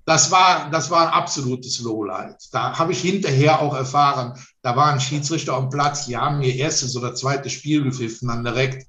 das 0.05 0.31
war, 0.31 0.69
das 0.71 0.89
war 0.89 1.07
ein 1.07 1.13
absolutes 1.13 1.79
Lowlight. 1.81 2.37
Da 2.51 2.77
habe 2.77 2.91
ich 2.91 3.01
hinterher 3.01 3.61
auch 3.61 3.75
erfahren, 3.75 4.39
da 4.61 4.75
war 4.75 4.91
ein 4.91 4.99
Schiedsrichter 4.99 5.53
am 5.53 5.69
Platz, 5.69 6.05
die 6.05 6.17
haben 6.17 6.41
ihr 6.41 6.55
erstes 6.55 6.95
oder 6.95 7.13
zweites 7.13 7.53
Spiel 7.53 7.83
gepfiffen, 7.83 8.29
dann 8.29 8.43
direkt 8.43 8.87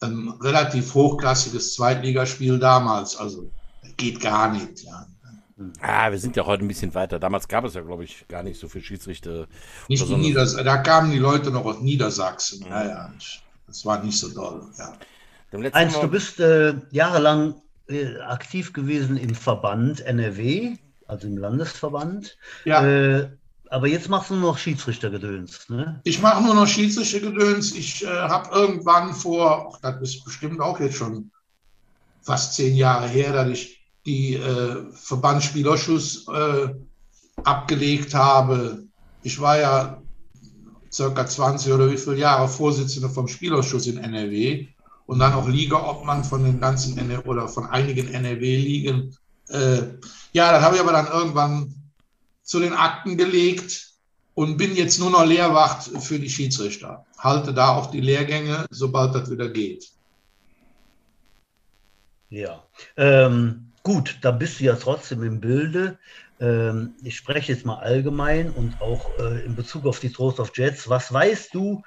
ein 0.00 0.28
relativ 0.40 0.94
hochklassiges 0.94 1.74
Zweitligaspiel 1.74 2.58
damals. 2.58 3.16
Also, 3.16 3.50
geht 3.96 4.20
gar 4.20 4.52
nicht, 4.52 4.84
ja. 4.84 5.06
Ah, 5.80 6.10
wir 6.10 6.18
sind 6.18 6.36
ja 6.36 6.46
heute 6.46 6.64
ein 6.64 6.68
bisschen 6.68 6.94
weiter. 6.94 7.18
Damals 7.18 7.48
gab 7.48 7.64
es 7.64 7.74
ja, 7.74 7.80
glaube 7.80 8.04
ich, 8.04 8.26
gar 8.28 8.44
nicht 8.44 8.60
so 8.60 8.68
viele 8.68 8.84
Schiedsrichter. 8.84 9.48
Nicht 9.88 10.06
so 10.06 10.62
da 10.62 10.76
kamen 10.78 11.10
die 11.10 11.18
Leute 11.18 11.50
noch 11.50 11.64
aus 11.64 11.80
Niedersachsen. 11.80 12.64
Ja, 12.68 12.86
ja. 12.86 13.12
Das 13.66 13.84
war 13.84 14.02
nicht 14.02 14.18
so 14.18 14.28
toll, 14.28 14.66
ja. 14.78 14.92
Eins, 15.72 15.98
du 15.98 16.08
bist 16.08 16.40
äh, 16.40 16.74
jahrelang 16.90 17.54
äh, 17.88 18.18
aktiv 18.18 18.72
gewesen 18.72 19.16
im 19.16 19.34
Verband 19.34 20.00
NRW, 20.00 20.76
also 21.06 21.26
im 21.26 21.38
Landesverband. 21.38 22.36
Ja. 22.64 22.86
Äh, 22.86 23.30
aber 23.70 23.86
jetzt 23.86 24.08
machst 24.08 24.30
du 24.30 24.34
nur 24.34 24.52
noch 24.52 24.58
Schiedsrichtergedöns, 24.58 25.68
ne? 25.68 26.00
Ich 26.04 26.20
mache 26.20 26.42
nur 26.42 26.54
noch 26.54 26.66
Schiedsrichtergedöns. 26.66 27.74
Ich 27.74 28.04
äh, 28.04 28.08
habe 28.08 28.54
irgendwann 28.54 29.14
vor, 29.14 29.72
ach, 29.74 29.80
das 29.80 30.00
ist 30.02 30.24
bestimmt 30.24 30.60
auch 30.60 30.80
jetzt 30.80 30.96
schon 30.96 31.30
fast 32.22 32.54
zehn 32.54 32.76
Jahre 32.76 33.08
her, 33.08 33.32
dass 33.32 33.48
ich 33.48 33.80
die 34.06 34.34
äh, 34.34 34.84
Verbandsspielerschuss 34.92 36.28
äh, 36.28 36.68
abgelegt 37.44 38.14
habe. 38.14 38.84
Ich 39.22 39.40
war 39.40 39.58
ja 39.58 40.02
circa 40.90 41.26
20 41.26 41.72
oder 41.72 41.90
wie 41.90 41.98
viele 41.98 42.16
Jahre 42.16 42.48
Vorsitzender 42.48 43.10
vom 43.10 43.28
Spielausschuss 43.28 43.86
in 43.86 43.98
NRW 43.98 44.68
und 45.08 45.20
dann 45.20 45.32
auch 45.32 45.48
Ligaobmann 45.48 46.22
von 46.22 46.44
den 46.44 46.60
ganzen 46.60 46.98
NR 46.98 47.26
oder 47.26 47.48
von 47.48 47.64
einigen 47.64 48.12
NRW-Ligen. 48.12 49.16
Äh, 49.48 49.78
ja, 50.34 50.52
das 50.52 50.62
habe 50.62 50.76
ich 50.76 50.82
aber 50.82 50.92
dann 50.92 51.06
irgendwann 51.06 51.74
zu 52.42 52.60
den 52.60 52.74
Akten 52.74 53.16
gelegt 53.16 53.88
und 54.34 54.58
bin 54.58 54.76
jetzt 54.76 54.98
nur 54.98 55.10
noch 55.10 55.24
Lehrwacht 55.24 55.84
für 56.02 56.18
die 56.18 56.28
Schiedsrichter. 56.28 57.06
Halte 57.16 57.54
da 57.54 57.74
auch 57.74 57.90
die 57.90 58.02
Lehrgänge, 58.02 58.66
sobald 58.70 59.14
das 59.14 59.30
wieder 59.30 59.48
geht. 59.48 59.90
Ja, 62.28 62.68
ähm, 62.98 63.72
gut, 63.82 64.18
da 64.20 64.30
bist 64.30 64.60
du 64.60 64.64
ja 64.64 64.76
trotzdem 64.76 65.22
im 65.22 65.40
Bilde. 65.40 65.98
Ähm, 66.38 66.96
ich 67.02 67.16
spreche 67.16 67.52
jetzt 67.52 67.64
mal 67.64 67.78
allgemein 67.78 68.50
und 68.50 68.82
auch 68.82 69.18
äh, 69.18 69.42
in 69.42 69.54
Bezug 69.54 69.86
auf 69.86 70.00
die 70.00 70.12
Trost 70.12 70.38
of 70.38 70.52
Jets. 70.54 70.90
Was 70.90 71.10
weißt 71.10 71.54
du 71.54 71.82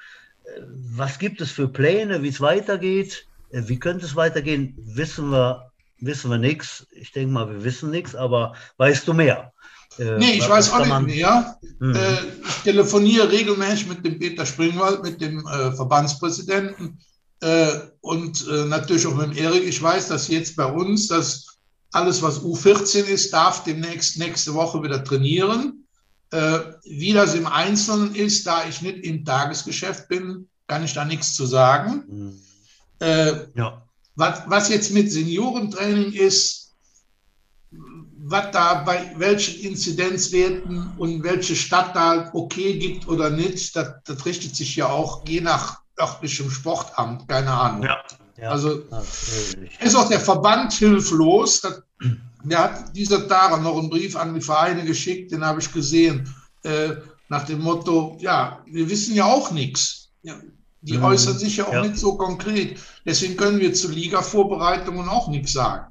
was 0.95 1.19
gibt 1.19 1.41
es 1.41 1.51
für 1.51 1.67
Pläne, 1.67 2.23
wie 2.23 2.29
es 2.29 2.41
weitergeht? 2.41 3.27
Äh, 3.51 3.63
wie 3.65 3.79
könnte 3.79 4.05
es 4.05 4.15
weitergehen? 4.15 4.77
Wissen 4.77 5.31
wir, 5.31 5.71
wissen 5.99 6.29
wir 6.29 6.37
nichts. 6.37 6.87
Ich 6.91 7.11
denke 7.11 7.33
mal, 7.33 7.49
wir 7.49 7.63
wissen 7.63 7.91
nichts, 7.91 8.15
aber 8.15 8.55
weißt 8.77 9.07
du 9.07 9.13
mehr? 9.13 9.53
Äh, 9.97 10.17
nee, 10.17 10.33
ich 10.33 10.47
weiß 10.47 10.71
auch 10.71 10.85
nicht 10.85 11.15
mehr. 11.17 11.57
Mhm. 11.79 11.95
Äh, 11.95 12.13
ich 12.47 12.55
telefoniere 12.63 13.31
regelmäßig 13.31 13.87
mit 13.87 14.05
dem 14.05 14.19
Peter 14.19 14.45
Springwald, 14.45 15.03
mit 15.03 15.19
dem 15.21 15.45
äh, 15.47 15.71
Verbandspräsidenten 15.73 16.99
äh, 17.41 17.67
und 18.01 18.47
äh, 18.47 18.65
natürlich 18.65 19.05
auch 19.07 19.15
mit 19.15 19.27
dem 19.27 19.37
Erik. 19.37 19.63
Ich 19.63 19.81
weiß, 19.81 20.07
dass 20.07 20.27
jetzt 20.27 20.55
bei 20.55 20.65
uns, 20.65 21.07
dass 21.07 21.57
alles, 21.91 22.21
was 22.21 22.41
U14 22.41 23.03
ist, 23.03 23.33
darf 23.33 23.63
demnächst 23.63 24.17
nächste 24.17 24.53
Woche 24.53 24.81
wieder 24.81 25.03
trainieren. 25.03 25.80
Äh, 26.31 26.59
wie 26.83 27.13
das 27.13 27.35
im 27.35 27.45
Einzelnen 27.45 28.15
ist, 28.15 28.47
da 28.47 28.65
ich 28.67 28.81
nicht 28.81 29.03
im 29.03 29.25
Tagesgeschäft 29.25 30.07
bin, 30.07 30.47
kann 30.67 30.83
ich 30.83 30.93
da 30.93 31.03
nichts 31.03 31.33
zu 31.35 31.45
sagen. 31.45 32.03
Mhm. 32.07 32.41
ja. 33.55 33.85
was, 34.15 34.43
was 34.47 34.69
jetzt 34.69 34.91
mit 34.91 35.11
Seniorentraining 35.11 36.13
ist, 36.13 36.73
was 37.71 38.51
da 38.51 38.75
bei 38.83 39.13
welchen 39.17 39.59
Inzidenzwerten 39.61 40.93
und 40.97 41.23
welche 41.23 41.55
Stadt 41.55 41.95
da 41.95 42.29
okay 42.33 42.77
gibt 42.77 43.07
oder 43.07 43.29
nicht, 43.29 43.75
das, 43.75 43.95
das 44.05 44.25
richtet 44.25 44.55
sich 44.55 44.75
ja 44.75 44.87
auch 44.87 45.27
je 45.27 45.41
nach 45.41 45.81
örtlichem 45.99 46.49
Sportamt, 46.49 47.27
keine 47.27 47.51
Ahnung. 47.51 47.83
Ja, 47.83 48.03
ja, 48.41 48.49
also 48.49 48.83
ist 49.79 49.95
auch 49.95 50.09
der 50.09 50.19
Verband 50.19 50.73
hilflos. 50.73 51.61
Der 52.43 52.57
hat 52.57 52.95
dieser 52.95 53.27
Tage 53.27 53.61
noch 53.61 53.77
einen 53.77 53.89
Brief 53.89 54.15
an 54.15 54.33
die 54.33 54.41
Vereine 54.41 54.83
geschickt, 54.83 55.31
den 55.31 55.45
habe 55.45 55.59
ich 55.61 55.71
gesehen, 55.71 56.33
äh, 56.63 56.89
nach 57.29 57.45
dem 57.45 57.61
Motto, 57.61 58.17
ja, 58.19 58.59
wir 58.65 58.89
wissen 58.89 59.15
ja 59.15 59.25
auch 59.25 59.51
nichts. 59.51 60.09
Ja, 60.23 60.35
die 60.81 60.97
mhm. 60.97 61.03
äußern 61.03 61.37
sich 61.37 61.57
ja 61.57 61.67
auch 61.67 61.73
ja. 61.73 61.83
nicht 61.83 61.97
so 61.97 62.17
konkret. 62.17 62.79
Deswegen 63.05 63.37
können 63.37 63.59
wir 63.59 63.73
zu 63.73 63.89
Liga-Vorbereitungen 63.89 65.07
auch 65.07 65.27
nichts 65.27 65.53
sagen. 65.53 65.85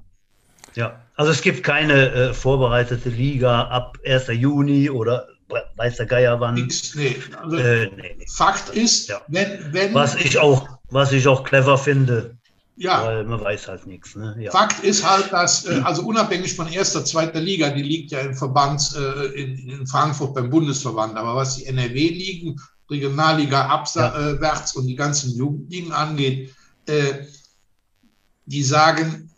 Ja, 0.74 1.00
also 1.14 1.30
es 1.30 1.40
gibt 1.42 1.62
keine 1.62 2.10
äh, 2.12 2.34
vorbereitete 2.34 3.08
Liga 3.08 3.62
ab 3.68 3.96
1. 4.04 4.26
Juni 4.28 4.90
oder 4.90 5.28
weiß 5.76 5.96
der 5.96 6.06
Geier 6.06 6.40
wann. 6.40 6.54
Nix, 6.54 6.94
nee. 6.94 7.16
Also 7.40 7.56
äh, 7.56 7.90
nee. 7.96 8.16
Fakt 8.34 8.70
ist, 8.70 9.08
ja. 9.08 9.20
wenn, 9.28 9.72
wenn. 9.72 9.94
Was 9.94 10.14
ich 10.16 10.38
auch, 10.38 10.68
was 10.90 11.12
ich 11.12 11.26
auch 11.28 11.44
clever 11.44 11.78
finde. 11.78 12.36
Ja. 12.80 13.04
Weil 13.04 13.24
man 13.24 13.42
weiß 13.42 13.68
halt 13.68 13.86
nichts. 13.86 14.16
Ne? 14.16 14.34
Ja. 14.40 14.50
Fakt 14.50 14.82
ist 14.82 15.06
halt, 15.06 15.30
dass, 15.34 15.66
äh, 15.66 15.82
also 15.84 16.02
unabhängig 16.02 16.56
von 16.56 16.66
erster, 16.66 17.04
zweiter 17.04 17.38
Liga, 17.38 17.68
die 17.68 17.82
liegt 17.82 18.10
ja 18.10 18.20
im 18.20 18.34
Verband 18.34 18.96
äh, 18.96 19.26
in, 19.38 19.68
in, 19.68 19.86
Frankfurt 19.86 20.34
beim 20.34 20.48
Bundesverband, 20.48 21.14
aber 21.14 21.36
was 21.36 21.56
die 21.56 21.66
NRW-Ligen, 21.66 22.58
Regionalliga 22.90 23.66
abwärts 23.66 24.74
ja. 24.74 24.80
und 24.80 24.86
die 24.86 24.96
ganzen 24.96 25.36
Jugendligen 25.36 25.92
angeht, 25.92 26.54
äh, 26.86 27.26
die 28.46 28.62
sagen 28.62 29.30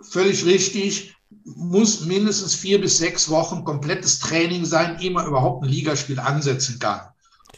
völlig 0.00 0.46
richtig, 0.46 1.14
muss 1.44 2.06
mindestens 2.06 2.54
vier 2.54 2.80
bis 2.80 2.96
sechs 2.96 3.28
Wochen 3.28 3.62
komplettes 3.64 4.20
Training 4.20 4.64
sein, 4.64 4.98
ehe 5.00 5.10
man 5.10 5.26
überhaupt 5.26 5.62
ein 5.62 5.68
Ligaspiel 5.68 6.18
ansetzen 6.18 6.78
kann. 6.78 7.02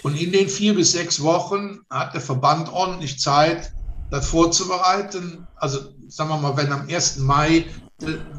Und 0.03 0.21
in 0.21 0.33
den 0.33 0.49
vier 0.49 0.75
bis 0.75 0.93
sechs 0.93 1.23
Wochen 1.23 1.79
hat 1.91 2.15
der 2.15 2.21
Verband 2.21 2.73
ordentlich 2.73 3.21
Zeit, 3.21 3.73
das 4.11 4.29
vorzubereiten. 4.29 5.47
Also 5.57 5.81
sagen 6.09 6.31
wir 6.31 6.39
mal, 6.39 6.57
wenn 6.57 6.73
am 6.73 6.89
1. 6.89 7.19
Mai 7.19 7.65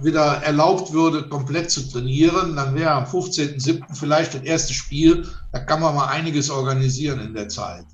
wieder 0.01 0.41
erlaubt 0.43 0.93
würde, 0.93 1.27
komplett 1.27 1.69
zu 1.69 1.89
trainieren, 1.89 2.55
dann 2.55 2.75
wäre 2.75 2.91
am 2.91 3.03
15.07. 3.03 3.93
vielleicht 3.93 4.33
das 4.33 4.43
erste 4.43 4.73
Spiel. 4.73 5.27
Da 5.51 5.59
kann 5.59 5.81
man 5.81 5.95
mal 5.95 6.07
einiges 6.07 6.49
organisieren 6.49 7.19
in 7.19 7.33
der 7.33 7.49
Zeit. 7.49 7.85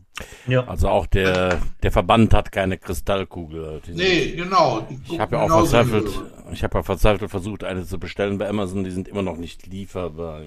Ja. 0.47 0.65
Also 0.67 0.87
auch 0.87 1.07
der, 1.07 1.61
der 1.83 1.91
Verband 1.91 2.33
hat 2.33 2.51
keine 2.51 2.77
Kristallkugel. 2.77 3.81
Nee, 3.93 4.31
genau. 4.31 4.87
Ich 5.09 5.19
habe 5.19 5.35
ja 5.35 5.41
auch 5.41 5.49
verzweifelt, 5.49 6.07
ich 6.53 6.63
habe 6.63 6.77
ja 6.77 6.83
verzweifelt 6.83 7.29
versucht, 7.29 7.63
eine 7.63 7.85
zu 7.85 7.99
bestellen 7.99 8.37
bei 8.37 8.47
Amazon, 8.47 8.83
die 8.83 8.91
sind 8.91 9.07
immer 9.07 9.23
noch 9.23 9.37
nicht 9.37 9.67
lieferbar. 9.67 10.41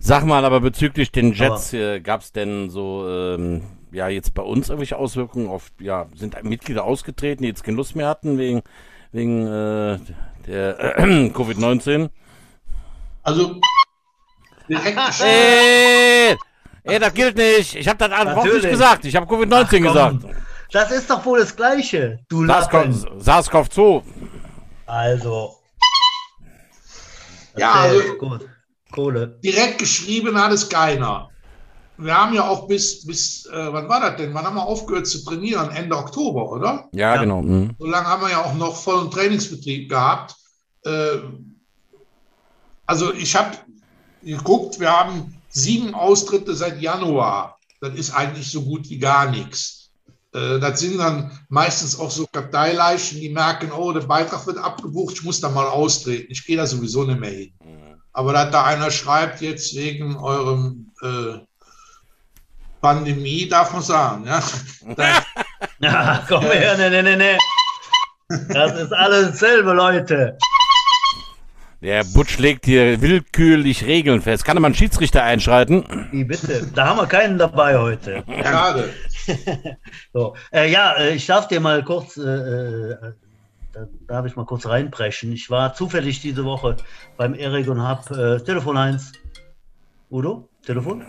Sag 0.00 0.26
mal, 0.26 0.44
aber 0.44 0.60
bezüglich 0.60 1.12
den 1.12 1.32
Jets, 1.32 1.72
äh, 1.72 2.00
gab 2.00 2.20
es 2.20 2.32
denn 2.32 2.68
so, 2.68 3.08
ähm, 3.08 3.62
ja, 3.94 4.08
jetzt 4.08 4.34
bei 4.34 4.42
uns 4.42 4.68
irgendwelche 4.68 4.96
Auswirkungen 4.96 5.48
auf, 5.48 5.70
ja, 5.78 6.06
sind 6.14 6.42
Mitglieder 6.42 6.84
ausgetreten, 6.84 7.42
die 7.42 7.48
jetzt 7.48 7.64
keine 7.64 7.76
Lust 7.76 7.96
mehr 7.96 8.08
hatten 8.08 8.38
wegen, 8.38 8.62
wegen 9.12 9.46
äh, 9.46 9.98
der 10.46 10.98
äh, 10.98 11.02
Covid-19? 11.32 12.10
Also, 13.22 13.60
direkt. 14.68 14.98
Äh, 15.24 16.36
Ey, 16.86 16.98
das 16.98 17.14
gilt 17.14 17.36
nicht. 17.36 17.76
Ich 17.76 17.88
habe 17.88 17.96
das 17.96 18.12
auch 18.12 18.44
nicht 18.44 18.68
gesagt. 18.68 19.06
Ich 19.06 19.16
habe 19.16 19.26
Covid-19 19.26 19.80
gesagt. 19.80 20.16
Das 20.70 20.90
ist 20.90 21.08
doch 21.08 21.24
wohl 21.24 21.38
das 21.38 21.56
Gleiche, 21.56 22.18
du 22.28 22.42
SARS-CoV-2. 22.44 24.02
Also. 24.86 25.56
Ja, 27.56 27.72
also, 27.72 28.14
gut. 28.18 28.48
Kohle. 28.90 29.38
Direkt 29.42 29.78
geschrieben 29.78 30.38
hat 30.38 30.52
es 30.52 30.68
keiner. 30.68 31.30
Wir 31.96 32.16
haben 32.16 32.34
ja 32.34 32.48
auch 32.48 32.66
bis, 32.66 33.06
bis 33.06 33.46
äh, 33.46 33.72
wann 33.72 33.88
war 33.88 34.00
das 34.00 34.16
denn? 34.16 34.34
Wann 34.34 34.44
haben 34.44 34.56
wir 34.56 34.66
aufgehört 34.66 35.06
zu 35.06 35.24
trainieren? 35.24 35.70
Ende 35.70 35.96
Oktober, 35.96 36.50
oder? 36.50 36.88
Ja, 36.92 37.14
ja. 37.14 37.20
genau. 37.20 37.42
Mhm. 37.42 37.76
So 37.78 37.86
lange 37.86 38.06
haben 38.06 38.22
wir 38.22 38.30
ja 38.30 38.44
auch 38.44 38.54
noch 38.54 38.76
vollen 38.76 39.10
Trainingsbetrieb 39.10 39.88
gehabt. 39.88 40.34
Äh, 40.84 41.18
also 42.86 43.12
ich 43.14 43.34
habe 43.36 43.56
geguckt, 44.22 44.80
wir 44.80 44.90
haben 44.90 45.34
sieben 45.48 45.94
Austritte 45.94 46.54
seit 46.54 46.80
Januar. 46.80 47.58
Das 47.80 47.94
ist 47.94 48.10
eigentlich 48.10 48.50
so 48.50 48.62
gut 48.62 48.88
wie 48.90 48.98
gar 48.98 49.30
nichts. 49.30 49.90
Äh, 50.32 50.58
das 50.58 50.80
sind 50.80 50.98
dann 50.98 51.38
meistens 51.48 51.98
auch 51.98 52.10
so 52.10 52.26
Karteileichen, 52.30 53.20
die 53.20 53.30
merken, 53.30 53.70
oh, 53.72 53.92
der 53.92 54.00
Beitrag 54.00 54.46
wird 54.46 54.58
abgebucht, 54.58 55.14
ich 55.14 55.22
muss 55.22 55.40
da 55.40 55.48
mal 55.48 55.68
austreten. 55.68 56.32
Ich 56.32 56.44
gehe 56.44 56.56
da 56.56 56.66
sowieso 56.66 57.04
nicht 57.04 57.20
mehr 57.20 57.30
hin. 57.30 57.52
Aber 58.12 58.32
dass 58.32 58.50
da 58.50 58.64
einer 58.64 58.90
schreibt, 58.90 59.40
jetzt 59.40 59.74
wegen 59.74 60.16
eurem 60.16 60.92
äh, 61.02 61.38
Pandemie, 62.84 63.48
darf 63.48 63.72
man 63.72 63.80
sagen. 63.80 64.26
Ja, 64.26 64.42
ja 65.78 66.22
komm 66.28 66.42
her, 66.42 66.76
ne, 66.76 66.90
ne, 66.90 67.02
ne, 67.02 67.16
ne. 67.16 67.38
Das 68.50 68.78
ist 68.78 68.92
alles 68.92 69.30
dasselbe, 69.30 69.72
Leute. 69.72 70.36
Der 71.80 72.04
Butch 72.04 72.36
legt 72.38 72.66
hier 72.66 73.00
willkürlich 73.00 73.86
Regeln 73.86 74.20
fest. 74.20 74.44
Kann 74.44 74.58
er 74.58 74.60
mal 74.60 74.66
einen 74.66 74.74
Schiedsrichter 74.74 75.22
einschreiten? 75.22 76.08
Wie 76.10 76.24
bitte? 76.24 76.66
Da 76.74 76.88
haben 76.88 76.98
wir 76.98 77.06
keinen 77.06 77.38
dabei 77.38 77.78
heute. 77.78 78.22
Schade. 78.42 78.92
so. 80.12 80.36
Äh, 80.52 80.70
ja, 80.70 80.92
äh, 80.98 81.14
ich 81.14 81.24
darf 81.24 81.48
dir 81.48 81.60
mal 81.60 81.82
kurz, 81.82 82.18
äh, 82.18 82.20
äh, 82.22 82.96
da 83.72 83.86
darf 84.08 84.26
ich 84.26 84.36
mal 84.36 84.44
kurz 84.44 84.66
reinbrechen. 84.66 85.32
Ich 85.32 85.48
war 85.48 85.72
zufällig 85.72 86.20
diese 86.20 86.44
Woche 86.44 86.76
beim 87.16 87.32
Erik 87.32 87.66
und 87.66 87.80
habe 87.80 88.40
äh, 88.42 88.44
Telefon 88.44 88.76
1. 88.76 89.12
Udo, 90.10 90.50
Telefon? 90.66 91.06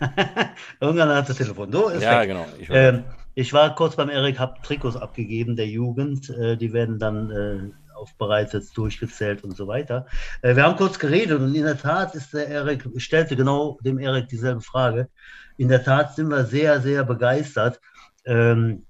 Irgendwann 0.80 1.08
hat 1.10 1.28
das 1.28 1.36
Telefon. 1.36 1.72
So, 1.72 1.90
ja, 1.90 2.20
weg. 2.20 2.28
genau. 2.28 2.46
Ich 2.58 2.70
war, 2.70 2.76
ähm, 2.76 3.04
ich 3.34 3.52
war 3.52 3.74
kurz 3.74 3.96
beim 3.96 4.10
Erik, 4.10 4.38
habe 4.38 4.60
Trikots 4.62 4.96
abgegeben 4.96 5.56
der 5.56 5.66
Jugend. 5.66 6.30
Äh, 6.30 6.56
die 6.56 6.72
werden 6.72 6.98
dann 6.98 7.74
aufbereitet, 7.94 8.66
durchgezählt 8.76 9.44
und 9.44 9.56
so 9.56 9.66
weiter. 9.66 10.06
Äh, 10.42 10.56
wir 10.56 10.64
haben 10.64 10.76
kurz 10.76 10.98
geredet 10.98 11.40
und 11.40 11.54
in 11.54 11.64
der 11.64 11.78
Tat 11.78 12.14
ist 12.14 12.34
der 12.34 12.48
Erik, 12.48 12.84
stellte 12.96 13.36
genau 13.36 13.78
dem 13.82 13.98
Erik 13.98 14.28
dieselbe 14.28 14.60
Frage. 14.60 15.08
In 15.56 15.68
der 15.68 15.84
Tat 15.84 16.14
sind 16.14 16.28
wir 16.28 16.44
sehr, 16.44 16.80
sehr 16.80 17.04
begeistert. 17.04 17.80
Ähm, 18.26 18.84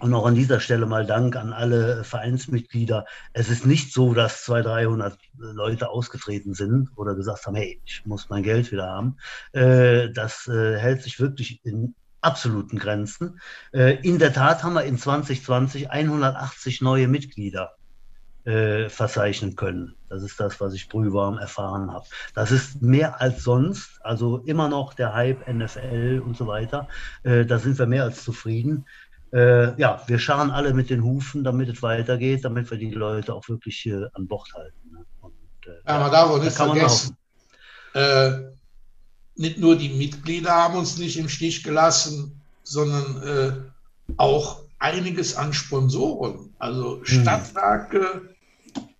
und 0.00 0.14
auch 0.14 0.26
an 0.26 0.34
dieser 0.34 0.60
Stelle 0.60 0.86
mal 0.86 1.06
Dank 1.06 1.36
an 1.36 1.52
alle 1.52 2.04
Vereinsmitglieder. 2.04 3.06
Es 3.32 3.48
ist 3.48 3.66
nicht 3.66 3.92
so, 3.92 4.14
dass 4.14 4.44
200, 4.44 4.66
300 4.66 5.18
Leute 5.36 5.90
ausgetreten 5.90 6.54
sind 6.54 6.90
oder 6.96 7.14
gesagt 7.14 7.46
haben, 7.46 7.56
hey, 7.56 7.80
ich 7.84 8.04
muss 8.06 8.28
mein 8.28 8.42
Geld 8.42 8.72
wieder 8.72 8.86
haben. 8.86 9.16
Äh, 9.52 10.10
das 10.10 10.48
äh, 10.48 10.78
hält 10.78 11.02
sich 11.02 11.20
wirklich 11.20 11.64
in 11.64 11.94
absoluten 12.22 12.78
Grenzen. 12.78 13.40
In 13.72 14.18
der 14.18 14.34
Tat 14.34 14.62
haben 14.62 14.74
wir 14.74 14.84
in 14.84 14.98
2020 14.98 15.90
180 15.90 16.82
neue 16.82 17.08
Mitglieder 17.08 17.76
äh, 18.44 18.88
verzeichnen 18.88 19.54
können. 19.54 19.94
Das 20.08 20.22
ist 20.22 20.40
das, 20.40 20.60
was 20.60 20.74
ich 20.74 20.88
brühwarm 20.88 21.38
erfahren 21.38 21.92
habe. 21.92 22.06
Das 22.34 22.50
ist 22.50 22.80
mehr 22.82 23.20
als 23.20 23.44
sonst, 23.44 24.00
also 24.02 24.38
immer 24.38 24.68
noch 24.68 24.94
der 24.94 25.14
Hype 25.14 25.46
NFL 25.46 26.22
und 26.24 26.36
so 26.36 26.46
weiter. 26.46 26.88
Äh, 27.22 27.44
da 27.44 27.58
sind 27.58 27.78
wir 27.78 27.86
mehr 27.86 28.04
als 28.04 28.24
zufrieden. 28.24 28.86
Äh, 29.32 29.80
ja, 29.80 30.02
wir 30.06 30.18
scharren 30.18 30.50
alle 30.50 30.74
mit 30.74 30.90
den 30.90 31.04
Hufen, 31.04 31.44
damit 31.44 31.68
es 31.68 31.82
weitergeht, 31.82 32.44
damit 32.44 32.70
wir 32.70 32.78
die 32.78 32.90
Leute 32.90 33.32
auch 33.34 33.48
wirklich 33.48 33.86
äh, 33.86 34.06
an 34.14 34.26
Bord 34.26 34.52
halten. 34.54 34.90
Ne? 34.90 35.04
Und, 35.20 35.32
äh, 35.66 35.88
ja, 35.88 36.00
man 36.00 36.10
darf 36.10 36.30
auch 36.30 36.42
nicht 36.42 36.56
vergessen, 36.56 37.16
äh, 37.94 38.32
nicht 39.36 39.58
nur 39.58 39.76
die 39.76 39.90
Mitglieder 39.90 40.50
haben 40.50 40.76
uns 40.76 40.98
nicht 40.98 41.16
im 41.16 41.28
Stich 41.28 41.62
gelassen, 41.62 42.40
sondern 42.64 43.22
äh, 43.22 43.52
auch 44.16 44.62
einiges 44.78 45.36
an 45.36 45.52
Sponsoren. 45.52 46.52
Also 46.58 46.98
hm. 46.98 47.04
Stadtwerke, 47.04 48.34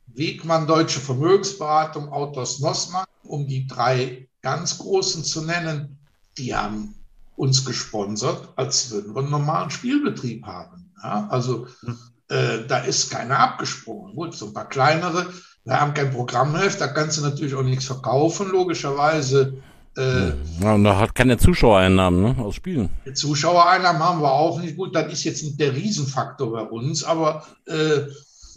Wegmann 0.07 0.67
Deutsche 0.67 1.01
Vermögensberatung, 1.01 2.09
Autos 2.09 2.61
Nossmann, 2.61 3.07
um 3.25 3.47
die 3.47 3.67
drei 3.67 4.29
ganz 4.43 4.79
großen 4.79 5.25
zu 5.25 5.45
nennen, 5.45 5.99
die 6.39 6.55
haben 6.55 6.95
uns 7.41 7.65
gesponsert, 7.65 8.49
als 8.57 8.91
würden 8.91 9.15
wir 9.15 9.23
einen 9.23 9.31
normalen 9.31 9.71
Spielbetrieb 9.71 10.45
haben. 10.45 10.93
Ja, 11.03 11.27
also 11.31 11.67
hm. 11.81 11.97
äh, 12.29 12.67
da 12.69 12.81
ist 12.81 13.11
keiner 13.11 13.39
abgesprungen. 13.39 14.15
Gut, 14.15 14.35
so 14.35 14.49
ein 14.49 14.53
paar 14.53 14.69
kleinere, 14.69 15.27
wir 15.65 15.81
haben 15.81 15.95
kein 15.95 16.11
Programmheft, 16.11 16.83
da 16.83 16.89
kannst 16.89 17.17
du 17.17 17.23
natürlich 17.23 17.55
auch 17.55 17.63
nichts 17.63 17.87
verkaufen, 17.87 18.51
logischerweise. 18.51 19.55
Äh, 19.97 20.33
ja, 20.61 20.75
und 20.75 20.85
da 20.85 20.99
hat 20.99 21.15
keine 21.15 21.39
Zuschauereinnahmen 21.39 22.23
ne, 22.23 22.37
aus 22.45 22.57
Spielen. 22.57 22.91
Zuschauereinnahmen 23.15 24.03
haben 24.03 24.21
wir 24.21 24.33
auch 24.33 24.61
nicht. 24.61 24.77
Gut, 24.77 24.95
das 24.95 25.11
ist 25.11 25.25
jetzt 25.25 25.43
nicht 25.43 25.59
der 25.59 25.75
Riesenfaktor 25.75 26.53
bei 26.53 26.63
uns, 26.63 27.05
aber 27.05 27.47
äh, 27.65 28.01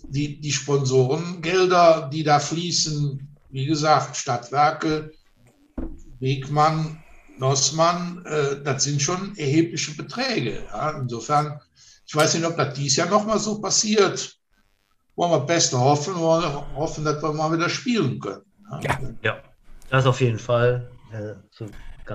die, 0.09 0.41
die 0.41 0.51
Sponsorengelder, 0.51 2.09
die 2.11 2.23
da 2.23 2.39
fließen, 2.39 3.29
wie 3.49 3.65
gesagt, 3.65 4.17
Stadtwerke, 4.17 5.13
Wegmann, 6.19 7.02
Nossmann, 7.37 8.23
äh, 8.25 8.63
das 8.63 8.83
sind 8.83 9.01
schon 9.01 9.35
erhebliche 9.37 9.95
Beträge. 9.95 10.63
Ja. 10.71 10.91
Insofern, 10.91 11.59
ich 12.05 12.15
weiß 12.15 12.35
nicht, 12.35 12.45
ob 12.45 12.57
das 12.57 12.73
dies 12.73 12.95
Jahr 12.95 13.09
nochmal 13.09 13.39
so 13.39 13.59
passiert. 13.59 14.37
Wollen 15.15 15.31
wir 15.31 15.39
beste 15.41 15.79
hoffen, 15.79 16.15
wollen 16.15 16.43
wir 16.43 16.75
hoffen, 16.75 17.05
dass 17.05 17.21
wir 17.21 17.33
mal 17.33 17.51
wieder 17.51 17.69
spielen 17.69 18.19
können. 18.19 18.41
Ja, 18.81 18.99
ja. 19.21 19.37
das 19.89 20.05
auf 20.05 20.19
jeden 20.21 20.39
Fall. 20.39 20.89
Äh, 21.11 21.35
so 21.51 21.67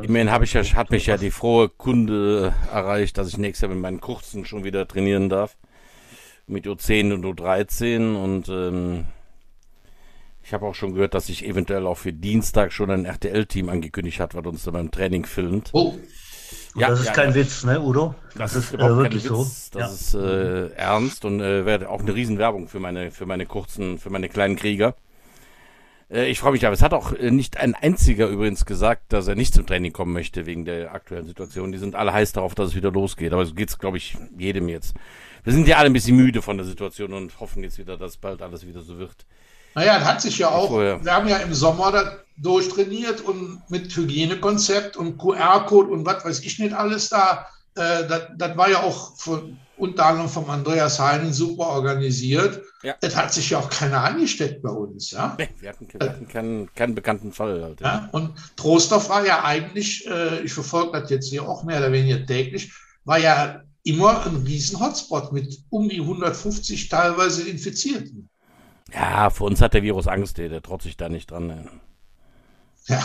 Immerhin 0.02 0.30
habe 0.30 0.44
ich 0.44 0.52
ja, 0.52 0.62
hat 0.62 0.90
mich 0.90 1.06
ja 1.06 1.16
die 1.16 1.30
frohe 1.30 1.68
Kunde 1.68 2.52
erreicht, 2.72 3.16
dass 3.16 3.28
ich 3.28 3.38
nächstes 3.38 3.62
Jahr 3.62 3.70
mit 3.70 3.80
meinen 3.80 4.00
Kurzen 4.00 4.44
schon 4.44 4.64
wieder 4.64 4.86
trainieren 4.86 5.28
darf. 5.28 5.56
Mit 6.46 6.66
U10 6.66 7.12
und 7.14 7.24
U13 7.24 8.16
und 8.16 8.48
ähm, 8.48 9.06
ich 10.48 10.54
habe 10.54 10.64
auch 10.64 10.74
schon 10.74 10.94
gehört, 10.94 11.12
dass 11.12 11.26
sich 11.26 11.44
eventuell 11.44 11.86
auch 11.86 11.98
für 11.98 12.10
Dienstag 12.10 12.72
schon 12.72 12.90
ein 12.90 13.04
RTL-Team 13.04 13.68
angekündigt 13.68 14.18
hat, 14.18 14.34
was 14.34 14.46
uns 14.46 14.64
dann 14.64 14.72
beim 14.72 14.90
Training 14.90 15.26
filmt. 15.26 15.68
Oh. 15.72 15.94
Ja, 16.74 16.88
das 16.88 17.00
ist 17.00 17.06
ja, 17.08 17.12
kein 17.12 17.30
ja. 17.30 17.34
Witz, 17.34 17.64
ne, 17.64 17.82
Udo? 17.82 18.14
Das, 18.34 18.54
das 18.54 18.64
ist, 18.64 18.72
ist 18.72 18.80
äh, 18.80 18.96
wirklich 18.96 19.24
so. 19.24 19.46
Das 19.72 19.74
ja. 19.74 19.86
ist 19.88 20.14
äh, 20.14 20.68
ernst 20.68 21.26
und 21.26 21.40
äh, 21.40 21.66
wäre 21.66 21.90
auch 21.90 22.00
eine 22.00 22.14
Riesenwerbung 22.14 22.68
für 22.68 22.80
meine, 22.80 23.10
für 23.10 23.26
meine 23.26 23.44
kurzen, 23.44 23.98
für 23.98 24.08
meine 24.08 24.30
kleinen 24.30 24.56
Krieger. 24.56 24.94
Äh, 26.10 26.30
ich 26.30 26.38
freue 26.38 26.52
mich 26.52 26.64
aber. 26.64 26.72
Es 26.72 26.80
hat 26.80 26.94
auch 26.94 27.12
äh, 27.12 27.30
nicht 27.30 27.58
ein 27.58 27.74
einziger 27.74 28.28
übrigens 28.28 28.64
gesagt, 28.64 29.12
dass 29.12 29.28
er 29.28 29.34
nicht 29.34 29.52
zum 29.52 29.66
Training 29.66 29.92
kommen 29.92 30.14
möchte 30.14 30.46
wegen 30.46 30.64
der 30.64 30.94
aktuellen 30.94 31.26
Situation. 31.26 31.72
Die 31.72 31.78
sind 31.78 31.94
alle 31.94 32.14
heiß 32.14 32.32
darauf, 32.32 32.54
dass 32.54 32.68
es 32.68 32.74
wieder 32.74 32.90
losgeht. 32.90 33.34
Aber 33.34 33.44
so 33.44 33.52
geht 33.52 33.68
es, 33.68 33.78
glaube 33.78 33.98
ich, 33.98 34.16
jedem 34.38 34.68
jetzt. 34.68 34.94
Wir 35.44 35.52
sind 35.52 35.68
ja 35.68 35.76
alle 35.76 35.90
ein 35.90 35.92
bisschen 35.92 36.16
müde 36.16 36.40
von 36.40 36.56
der 36.56 36.64
Situation 36.64 37.12
und 37.12 37.38
hoffen 37.38 37.62
jetzt 37.62 37.76
wieder, 37.76 37.98
dass 37.98 38.16
bald 38.16 38.40
alles 38.40 38.66
wieder 38.66 38.80
so 38.80 38.98
wird. 38.98 39.26
Naja, 39.74 39.98
das 39.98 40.08
hat 40.08 40.22
sich 40.22 40.38
ja 40.38 40.50
auch, 40.50 40.68
Vorher. 40.68 41.04
wir 41.04 41.12
haben 41.12 41.28
ja 41.28 41.38
im 41.38 41.54
Sommer 41.54 41.92
da 41.92 42.18
durchtrainiert 42.36 43.20
und 43.20 43.62
mit 43.68 43.94
Hygienekonzept 43.94 44.96
und 44.96 45.18
QR-Code 45.18 45.90
und 45.90 46.06
was 46.06 46.24
weiß 46.24 46.40
ich 46.40 46.58
nicht 46.58 46.72
alles 46.72 47.08
da. 47.08 47.46
Äh, 47.74 48.06
das, 48.06 48.22
das 48.36 48.56
war 48.56 48.70
ja 48.70 48.82
auch 48.82 49.16
von, 49.16 49.58
unter 49.78 50.06
anderem 50.06 50.28
vom 50.28 50.50
Andreas 50.50 50.98
Heinen 50.98 51.32
super 51.32 51.68
organisiert. 51.68 52.62
Ja. 52.82 52.94
Das 53.00 53.16
hat 53.16 53.32
sich 53.32 53.50
ja 53.50 53.58
auch 53.58 53.70
keiner 53.70 54.02
angesteckt 54.02 54.62
bei 54.62 54.70
uns. 54.70 55.10
Ja? 55.10 55.34
Nee, 55.38 55.48
wir 55.58 55.68
hatten, 55.70 55.88
wir 55.92 56.08
hatten 56.08 56.28
keinen, 56.28 56.72
keinen 56.74 56.94
bekannten 56.94 57.32
Fall. 57.32 57.62
Halt, 57.62 57.80
ja. 57.80 57.86
ja. 57.86 58.08
und 58.12 58.34
Trostorf 58.56 59.08
war 59.08 59.24
ja 59.24 59.44
eigentlich, 59.44 60.06
äh, 60.06 60.40
ich 60.42 60.52
verfolge 60.52 61.00
das 61.00 61.10
jetzt 61.10 61.28
hier 61.28 61.48
auch 61.48 61.64
mehr 61.64 61.78
oder 61.78 61.92
weniger 61.92 62.24
täglich, 62.24 62.72
war 63.04 63.18
ja 63.18 63.62
immer 63.84 64.26
ein 64.26 64.36
riesen 64.36 64.78
Hotspot 64.80 65.32
mit 65.32 65.58
um 65.70 65.88
die 65.88 66.00
150 66.00 66.88
teilweise 66.88 67.48
Infizierten. 67.48 68.27
Ja, 68.92 69.30
für 69.30 69.44
uns 69.44 69.60
hat 69.60 69.74
der 69.74 69.82
Virus 69.82 70.06
Angst, 70.06 70.38
der, 70.38 70.48
der 70.48 70.62
traut 70.62 70.82
sich 70.82 70.96
da 70.96 71.08
nicht 71.08 71.30
dran. 71.30 71.50
Ey. 71.50 71.64
Ja, 72.86 73.02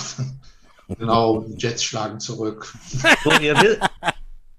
genau, 0.98 1.42
die 1.42 1.56
Jets 1.58 1.84
schlagen 1.84 2.20
zurück. 2.20 2.74
So, 3.24 3.32
ihr, 3.40 3.80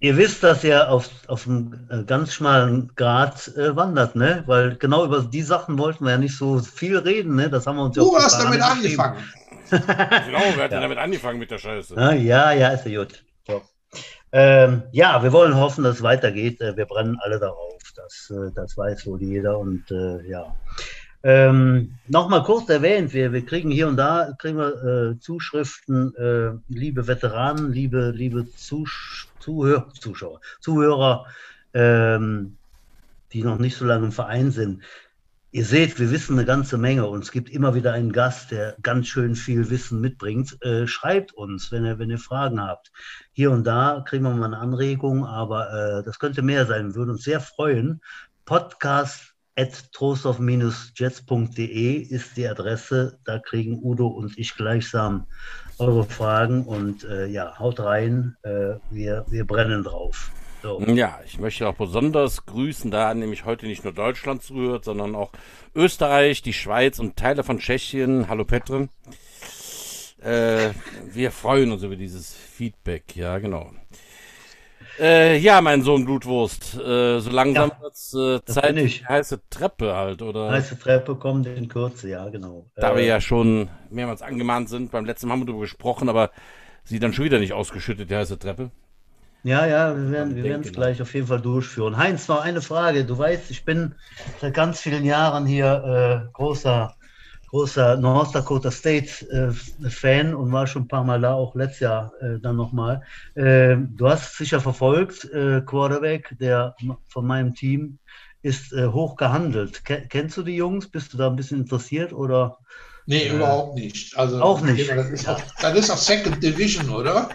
ihr, 0.00 0.16
wisst, 0.16 0.42
dass 0.42 0.62
ihr 0.64 0.90
auf, 0.90 1.08
auf 1.28 1.46
einem 1.46 1.88
äh, 1.90 2.04
ganz 2.04 2.34
schmalen 2.34 2.92
Grad 2.94 3.48
äh, 3.56 3.74
wandert, 3.74 4.16
ne? 4.16 4.44
Weil 4.46 4.76
genau 4.76 5.04
über 5.04 5.22
die 5.22 5.42
Sachen 5.42 5.78
wollten 5.78 6.04
wir 6.04 6.12
ja 6.12 6.18
nicht 6.18 6.36
so 6.36 6.58
viel 6.58 6.98
reden, 6.98 7.36
ne? 7.36 7.48
Das 7.48 7.66
haben 7.66 7.76
wir 7.76 7.84
uns 7.84 7.96
ja 7.96 8.02
Du 8.02 8.16
hast 8.16 8.42
damit 8.42 8.60
angefangen. 8.60 9.24
genau, 9.70 10.40
wer 10.54 10.64
hat 10.64 10.72
ja. 10.72 10.80
damit 10.80 10.98
angefangen 10.98 11.38
mit 11.38 11.50
der 11.50 11.58
Scheiße? 11.58 11.96
Ah, 11.96 12.12
ja, 12.12 12.52
ja, 12.52 12.68
ist 12.68 12.84
ja 12.84 13.02
gut. 13.02 13.24
So. 13.46 13.62
Ähm, 14.32 14.82
ja, 14.92 15.22
wir 15.22 15.32
wollen 15.32 15.56
hoffen, 15.56 15.84
dass 15.84 15.96
es 15.96 16.02
weitergeht. 16.02 16.60
Äh, 16.60 16.76
wir 16.76 16.84
brennen 16.84 17.16
alle 17.22 17.38
darauf. 17.38 17.80
Das, 17.96 18.30
äh, 18.30 18.50
das 18.54 18.76
weiß 18.76 19.06
wohl 19.06 19.22
jeder. 19.22 19.58
Und 19.58 19.90
äh, 19.90 20.28
ja. 20.28 20.54
Ähm, 21.24 21.94
Nochmal 22.06 22.42
kurz 22.42 22.68
erwähnt, 22.68 23.14
wir, 23.14 23.32
wir 23.32 23.46
kriegen 23.46 23.70
hier 23.70 23.88
und 23.88 23.96
da 23.96 24.34
kriegen 24.38 24.58
wir 24.58 25.12
äh, 25.14 25.18
Zuschriften, 25.18 26.14
äh, 26.16 26.52
liebe 26.68 27.06
Veteranen, 27.06 27.72
liebe, 27.72 28.10
liebe 28.14 28.46
Zusch 28.50 29.28
Zuhör 29.40 29.88
Zuschauer, 29.98 30.42
Zuhörer, 30.60 31.24
ähm, 31.72 32.58
die 33.32 33.42
noch 33.42 33.58
nicht 33.58 33.74
so 33.74 33.86
lange 33.86 34.04
im 34.04 34.12
Verein 34.12 34.50
sind. 34.50 34.82
Ihr 35.50 35.64
seht, 35.64 35.98
wir 35.98 36.10
wissen 36.10 36.36
eine 36.36 36.44
ganze 36.44 36.76
Menge 36.76 37.06
und 37.06 37.22
es 37.22 37.32
gibt 37.32 37.48
immer 37.48 37.74
wieder 37.74 37.94
einen 37.94 38.12
Gast, 38.12 38.50
der 38.50 38.76
ganz 38.82 39.06
schön 39.06 39.34
viel 39.34 39.70
Wissen 39.70 40.02
mitbringt. 40.02 40.62
Äh, 40.62 40.86
schreibt 40.86 41.32
uns, 41.32 41.72
wenn 41.72 41.86
ihr, 41.86 41.98
wenn 41.98 42.10
ihr 42.10 42.18
Fragen 42.18 42.60
habt. 42.60 42.92
Hier 43.32 43.50
und 43.50 43.64
da 43.64 44.04
kriegen 44.06 44.24
wir 44.24 44.34
mal 44.34 44.44
eine 44.44 44.58
Anregung, 44.58 45.24
aber 45.24 45.72
äh, 45.72 46.02
das 46.02 46.18
könnte 46.18 46.42
mehr 46.42 46.66
sein. 46.66 46.88
Wir 46.88 46.96
würden 46.96 47.12
uns 47.12 47.24
sehr 47.24 47.40
freuen. 47.40 48.02
Podcast 48.44 49.33
at 49.56 49.92
trostorf-jets.de 49.92 51.96
ist 51.96 52.36
die 52.36 52.48
Adresse. 52.48 53.18
Da 53.24 53.38
kriegen 53.38 53.78
Udo 53.82 54.08
und 54.08 54.36
ich 54.38 54.56
gleichsam 54.56 55.26
eure 55.78 56.04
Fragen 56.04 56.64
und 56.64 57.04
äh, 57.04 57.26
ja, 57.26 57.58
haut 57.58 57.80
rein. 57.80 58.36
Äh, 58.42 58.74
wir, 58.90 59.24
wir 59.28 59.46
brennen 59.46 59.84
drauf. 59.84 60.32
So. 60.62 60.80
Ja, 60.80 61.20
ich 61.26 61.38
möchte 61.38 61.68
auch 61.68 61.74
besonders 61.74 62.46
grüßen, 62.46 62.90
da 62.90 63.12
nämlich 63.12 63.44
heute 63.44 63.66
nicht 63.66 63.84
nur 63.84 63.92
Deutschland 63.92 64.42
zuhört, 64.42 64.86
sondern 64.86 65.14
auch 65.14 65.30
Österreich, 65.74 66.40
die 66.40 66.54
Schweiz 66.54 66.98
und 66.98 67.16
Teile 67.16 67.44
von 67.44 67.58
Tschechien. 67.58 68.28
Hallo 68.28 68.46
Petrin. 68.46 68.88
Äh, 70.22 70.70
wir 71.12 71.30
freuen 71.32 71.70
uns 71.70 71.82
über 71.82 71.96
dieses 71.96 72.32
Feedback, 72.32 73.14
ja, 73.14 73.36
genau. 73.38 73.72
Äh, 74.98 75.38
ja, 75.38 75.60
mein 75.60 75.82
Sohn 75.82 76.04
Blutwurst. 76.04 76.74
Äh, 76.74 77.18
so 77.20 77.30
langsam 77.30 77.70
ja, 77.70 77.80
wird's 77.82 78.14
äh, 78.14 78.44
Zeit 78.44 78.76
ich. 78.76 79.06
heiße 79.08 79.40
Treppe 79.50 79.94
halt, 79.94 80.22
oder? 80.22 80.50
Heiße 80.50 80.78
Treppe 80.78 81.16
kommt 81.16 81.46
in 81.46 81.68
Kürze, 81.68 82.08
ja, 82.08 82.28
genau. 82.28 82.66
Da 82.76 82.92
äh, 82.92 82.96
wir 82.96 83.04
ja 83.04 83.20
schon 83.20 83.68
mehrmals 83.90 84.22
angemahnt 84.22 84.68
sind, 84.68 84.92
beim 84.92 85.04
letzten 85.04 85.26
Mal 85.26 85.34
haben 85.34 85.40
wir 85.40 85.46
darüber 85.46 85.62
gesprochen, 85.62 86.08
aber 86.08 86.30
sie 86.84 86.98
dann 86.98 87.12
schon 87.12 87.24
wieder 87.24 87.38
nicht 87.38 87.52
ausgeschüttet, 87.52 88.10
die 88.10 88.16
heiße 88.16 88.38
Treppe. 88.38 88.70
Ja, 89.42 89.66
ja, 89.66 89.94
wir 89.94 90.10
werden 90.10 90.36
wir 90.36 90.60
es 90.60 90.72
gleich 90.72 91.02
auf 91.02 91.12
jeden 91.12 91.26
Fall 91.26 91.40
durchführen. 91.40 91.98
Heinz, 91.98 92.28
noch 92.28 92.40
eine 92.42 92.62
Frage. 92.62 93.04
Du 93.04 93.18
weißt, 93.18 93.50
ich 93.50 93.66
bin 93.66 93.94
seit 94.40 94.54
ganz 94.54 94.80
vielen 94.80 95.04
Jahren 95.04 95.44
hier 95.44 96.24
äh, 96.26 96.32
großer 96.32 96.94
großer 97.54 97.96
North 97.98 98.34
Dakota 98.34 98.72
State 98.72 99.24
äh, 99.30 99.88
Fan 99.88 100.34
und 100.34 100.50
war 100.50 100.66
schon 100.66 100.82
ein 100.82 100.88
paar 100.88 101.04
Mal 101.04 101.20
da, 101.20 101.34
auch 101.34 101.54
letztes 101.54 101.80
Jahr 101.80 102.12
äh, 102.20 102.40
dann 102.40 102.56
nochmal. 102.56 103.02
Äh, 103.36 103.76
du 103.78 104.08
hast 104.08 104.36
sicher 104.36 104.60
verfolgt, 104.60 105.24
äh, 105.32 105.60
Quarterback, 105.64 106.34
der 106.40 106.74
von 107.06 107.24
meinem 107.24 107.54
Team 107.54 107.98
ist 108.42 108.72
äh, 108.72 108.88
hoch 108.88 109.14
gehandelt. 109.14 109.84
Ke 109.84 110.04
kennst 110.08 110.36
du 110.36 110.42
die 110.42 110.56
Jungs? 110.56 110.88
Bist 110.88 111.12
du 111.12 111.16
da 111.16 111.28
ein 111.28 111.36
bisschen 111.36 111.60
interessiert 111.60 112.12
oder? 112.12 112.58
Nee, 113.06 113.28
äh, 113.28 113.36
überhaupt 113.36 113.76
nicht. 113.76 114.18
Also, 114.18 114.42
auch 114.42 114.60
nicht. 114.60 114.90
Das 114.90 115.10
ist 115.10 115.28
auch, 115.28 115.40
das 115.60 115.78
ist 115.78 115.90
auch 115.90 115.96
Second 115.96 116.42
Division, 116.42 116.88
oder? 116.90 117.28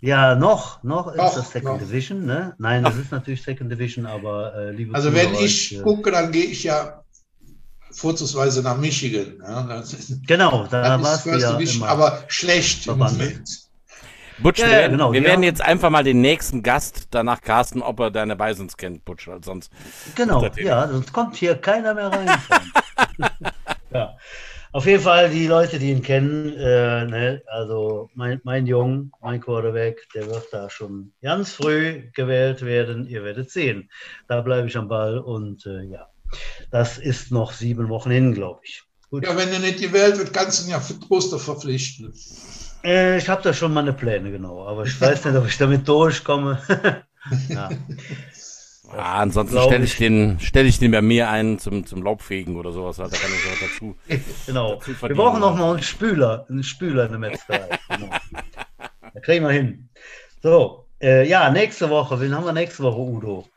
Ja, 0.00 0.36
noch, 0.36 0.80
noch 0.84 1.08
ist 1.08 1.34
das 1.34 1.50
Second 1.50 1.72
noch. 1.72 1.78
Division, 1.80 2.24
ne? 2.24 2.54
Nein, 2.58 2.84
das 2.84 2.96
ist 2.96 3.10
natürlich 3.10 3.42
Second 3.42 3.72
Division, 3.72 4.06
aber 4.06 4.54
äh, 4.54 4.70
liebe 4.70 4.94
Also 4.94 5.12
wenn 5.12 5.34
ich 5.34 5.80
gucke, 5.82 6.12
dann 6.12 6.30
gehe 6.30 6.44
ich 6.44 6.62
ja 6.62 7.02
vorzugsweise 7.96 8.62
nach 8.62 8.76
Michigan. 8.76 9.42
Ja, 9.42 9.82
genau, 10.26 10.66
da 10.70 11.02
war 11.02 11.14
es 11.14 11.24
ja 11.24 11.58
immer 11.58 11.88
aber 11.88 12.24
schlecht 12.28 12.86
im 12.86 12.98
Moment. 12.98 13.66
Butch, 14.38 14.58
ja, 14.58 14.66
wir, 14.66 14.72
werden, 14.72 14.92
genau, 14.92 15.12
wir 15.12 15.24
werden 15.24 15.42
jetzt 15.42 15.62
einfach 15.62 15.88
mal 15.88 16.04
den 16.04 16.20
nächsten 16.20 16.62
Gast 16.62 17.08
danach 17.10 17.40
casten, 17.40 17.80
ob 17.80 18.00
er 18.00 18.10
deine 18.10 18.36
Bisons 18.36 18.76
kennt, 18.76 19.04
Butch, 19.04 19.26
weil 19.28 19.42
sonst. 19.42 19.72
Genau, 20.14 20.46
ja, 20.56 20.88
sonst 20.88 21.12
kommt 21.12 21.36
hier 21.36 21.54
keiner 21.54 21.94
mehr 21.94 22.08
rein. 22.08 22.28
ja. 23.92 24.16
Auf 24.72 24.84
jeden 24.84 25.02
Fall 25.02 25.30
die 25.30 25.46
Leute, 25.46 25.78
die 25.78 25.90
ihn 25.90 26.02
kennen, 26.02 26.54
äh, 26.54 27.06
ne, 27.06 27.42
also 27.46 28.10
mein, 28.14 28.42
mein 28.44 28.66
Jung, 28.66 29.10
mein 29.22 29.40
Quarterback, 29.40 30.06
der 30.14 30.26
wird 30.26 30.48
da 30.52 30.68
schon 30.68 31.12
ganz 31.22 31.52
früh 31.52 32.10
gewählt 32.12 32.60
werden. 32.60 33.06
Ihr 33.06 33.24
werdet 33.24 33.50
sehen. 33.50 33.88
Da 34.28 34.42
bleibe 34.42 34.68
ich 34.68 34.76
am 34.76 34.88
Ball 34.88 35.18
und 35.18 35.64
äh, 35.64 35.80
ja. 35.84 36.08
Das 36.70 36.98
ist 36.98 37.30
noch 37.30 37.52
sieben 37.52 37.88
Wochen 37.88 38.10
hin, 38.10 38.34
glaube 38.34 38.60
ich. 38.64 38.82
Gut. 39.10 39.24
Ja, 39.24 39.36
wenn 39.36 39.52
er 39.52 39.60
nicht 39.60 39.80
gewählt 39.80 40.18
wird, 40.18 40.32
kannst 40.32 40.60
du 40.60 40.64
ihn 40.64 40.70
ja 40.70 40.80
für 40.80 40.98
Troster 40.98 41.38
verpflichten. 41.38 42.12
Äh, 42.84 43.18
ich 43.18 43.28
habe 43.28 43.42
da 43.42 43.52
schon 43.52 43.72
meine 43.72 43.92
Pläne, 43.92 44.30
genau. 44.30 44.66
Aber 44.66 44.84
ich 44.84 45.00
weiß 45.00 45.24
nicht, 45.24 45.36
ob 45.36 45.46
ich 45.46 45.58
damit 45.58 45.86
durchkomme. 45.86 46.60
ja. 47.48 47.70
Ah, 48.92 49.20
ansonsten 49.20 49.58
stelle 49.60 49.84
ich, 49.84 49.96
den, 49.96 50.38
stell 50.40 50.66
ich 50.66 50.78
den 50.78 50.92
bei 50.92 51.02
mir 51.02 51.28
ein 51.28 51.58
zum, 51.58 51.86
zum 51.86 52.02
Laubfegen 52.02 52.56
oder 52.56 52.72
sowas. 52.72 52.96
Da 52.96 53.04
kann 53.08 53.30
ich 53.34 53.52
auch 53.52 53.68
dazu. 53.68 53.96
genau. 54.46 54.76
Dazu 54.76 55.02
wir 55.02 55.16
brauchen 55.16 55.40
noch 55.40 55.56
mal 55.56 55.72
einen 55.72 55.82
Spüler, 55.82 56.46
einen 56.48 56.62
Spüler 56.62 57.06
in 57.06 57.10
der 57.10 57.18
Metzgerei. 57.18 57.78
Genau. 57.88 58.10
Da 59.14 59.20
kriegen 59.20 59.44
wir 59.44 59.50
hin. 59.50 59.88
So, 60.42 60.86
äh, 61.02 61.28
ja, 61.28 61.50
nächste 61.50 61.90
Woche. 61.90 62.20
Wen 62.20 62.34
haben 62.34 62.44
wir 62.44 62.52
nächste 62.52 62.84
Woche, 62.84 62.98
Udo? 62.98 63.48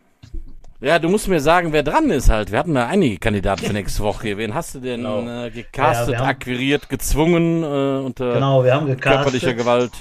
Ja, 0.82 0.97
du 0.97 1.09
musst 1.09 1.27
mir 1.27 1.41
sagen, 1.41 1.73
wer 1.73 1.84
dran 1.84 2.09
ist 2.09 2.30
halt. 2.30 2.51
Wir 2.51 2.59
hatten 2.59 2.73
da 2.73 2.88
einige 2.88 3.17
Kandidaten 3.17 3.65
für 3.65 3.73
nächste 3.73 4.01
Woche. 4.01 4.38
Wen 4.38 4.53
hast 4.53 4.75
du 4.75 4.80
denn 4.80 5.01
Genau. 5.01 5.45
äh, 5.45 5.49
gecastet, 5.51 6.13
Ja, 6.13 6.19
haben- 6.19 6.27
akquiriert, 6.30 6.88
gezwungen 6.88 7.63
äh, 7.63 8.05
unter 8.05 8.34
Genau, 8.36 8.63
wir 8.63 8.73
haben 8.73 8.88
körperlicher 8.97 9.53
gecastet. 9.53 9.57
Gewalt? 9.57 9.91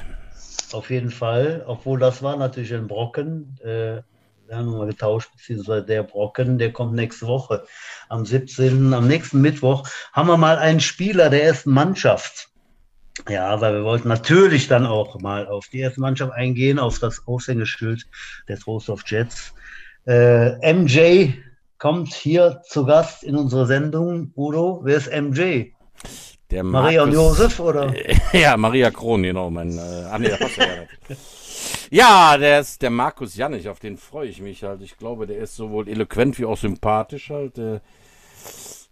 Auf 0.72 0.90
jeden 0.90 1.10
Fall. 1.10 1.64
Obwohl 1.66 1.98
das 1.98 2.22
war 2.22 2.36
natürlich 2.36 2.72
ein 2.74 2.86
Brocken. 2.86 3.58
Äh, 3.64 4.02
wir 4.46 4.56
haben 4.56 4.70
mal 4.70 4.86
getauscht, 4.86 5.30
beziehungsweise 5.32 5.84
der 5.84 6.04
Brocken, 6.04 6.58
der 6.58 6.72
kommt 6.72 6.94
nächste 6.94 7.26
Woche. 7.26 7.64
Am 8.08 8.24
17., 8.24 8.94
am 8.94 9.06
nächsten 9.08 9.40
Mittwoch, 9.40 9.86
haben 10.12 10.28
wir 10.28 10.36
mal 10.36 10.58
einen 10.58 10.80
Spieler 10.80 11.28
der 11.28 11.42
ersten 11.42 11.70
Mannschaft. 11.72 12.48
Ja, 13.28 13.60
weil 13.60 13.74
wir 13.74 13.84
wollten 13.84 14.06
natürlich 14.08 14.68
dann 14.68 14.86
auch 14.86 15.18
mal 15.20 15.48
auf 15.48 15.66
die 15.68 15.80
erste 15.80 16.00
Mannschaft 16.00 16.32
eingehen, 16.32 16.78
auf 16.78 16.98
das 17.00 17.26
Aushängeschild 17.26 18.06
der 18.46 18.58
Trostorf 18.58 19.02
Jets. 19.06 19.52
Äh, 20.08 20.72
MJ 20.72 21.32
kommt 21.76 22.14
hier 22.14 22.62
zu 22.66 22.86
Gast 22.86 23.22
in 23.22 23.36
unserer 23.36 23.66
Sendung. 23.66 24.32
Udo, 24.34 24.80
wer 24.82 24.96
ist 24.96 25.12
MJ? 25.12 25.72
Der 26.50 26.64
Maria 26.64 27.02
und 27.02 27.14
Markus- 27.14 27.38
Josef, 27.38 27.60
oder? 27.60 27.92
Ja, 28.32 28.56
Maria 28.56 28.90
Kron, 28.90 29.22
genau, 29.22 29.50
mein. 29.50 29.76
Äh, 29.76 29.80
ah, 30.10 30.18
nee, 30.18 30.30
ja. 30.30 30.38
Ja, 31.90 32.36
der 32.38 32.60
ist 32.60 32.80
der 32.80 32.88
Markus 32.88 33.36
Jannig, 33.36 33.68
auf 33.68 33.80
den 33.80 33.98
freue 33.98 34.28
ich 34.28 34.40
mich 34.40 34.62
halt. 34.64 34.80
Ich 34.80 34.96
glaube, 34.96 35.26
der 35.26 35.38
ist 35.38 35.56
sowohl 35.56 35.88
eloquent 35.88 36.38
wie 36.38 36.46
auch 36.46 36.56
sympathisch 36.56 37.28
halt. 37.28 37.58
Äh, 37.58 37.80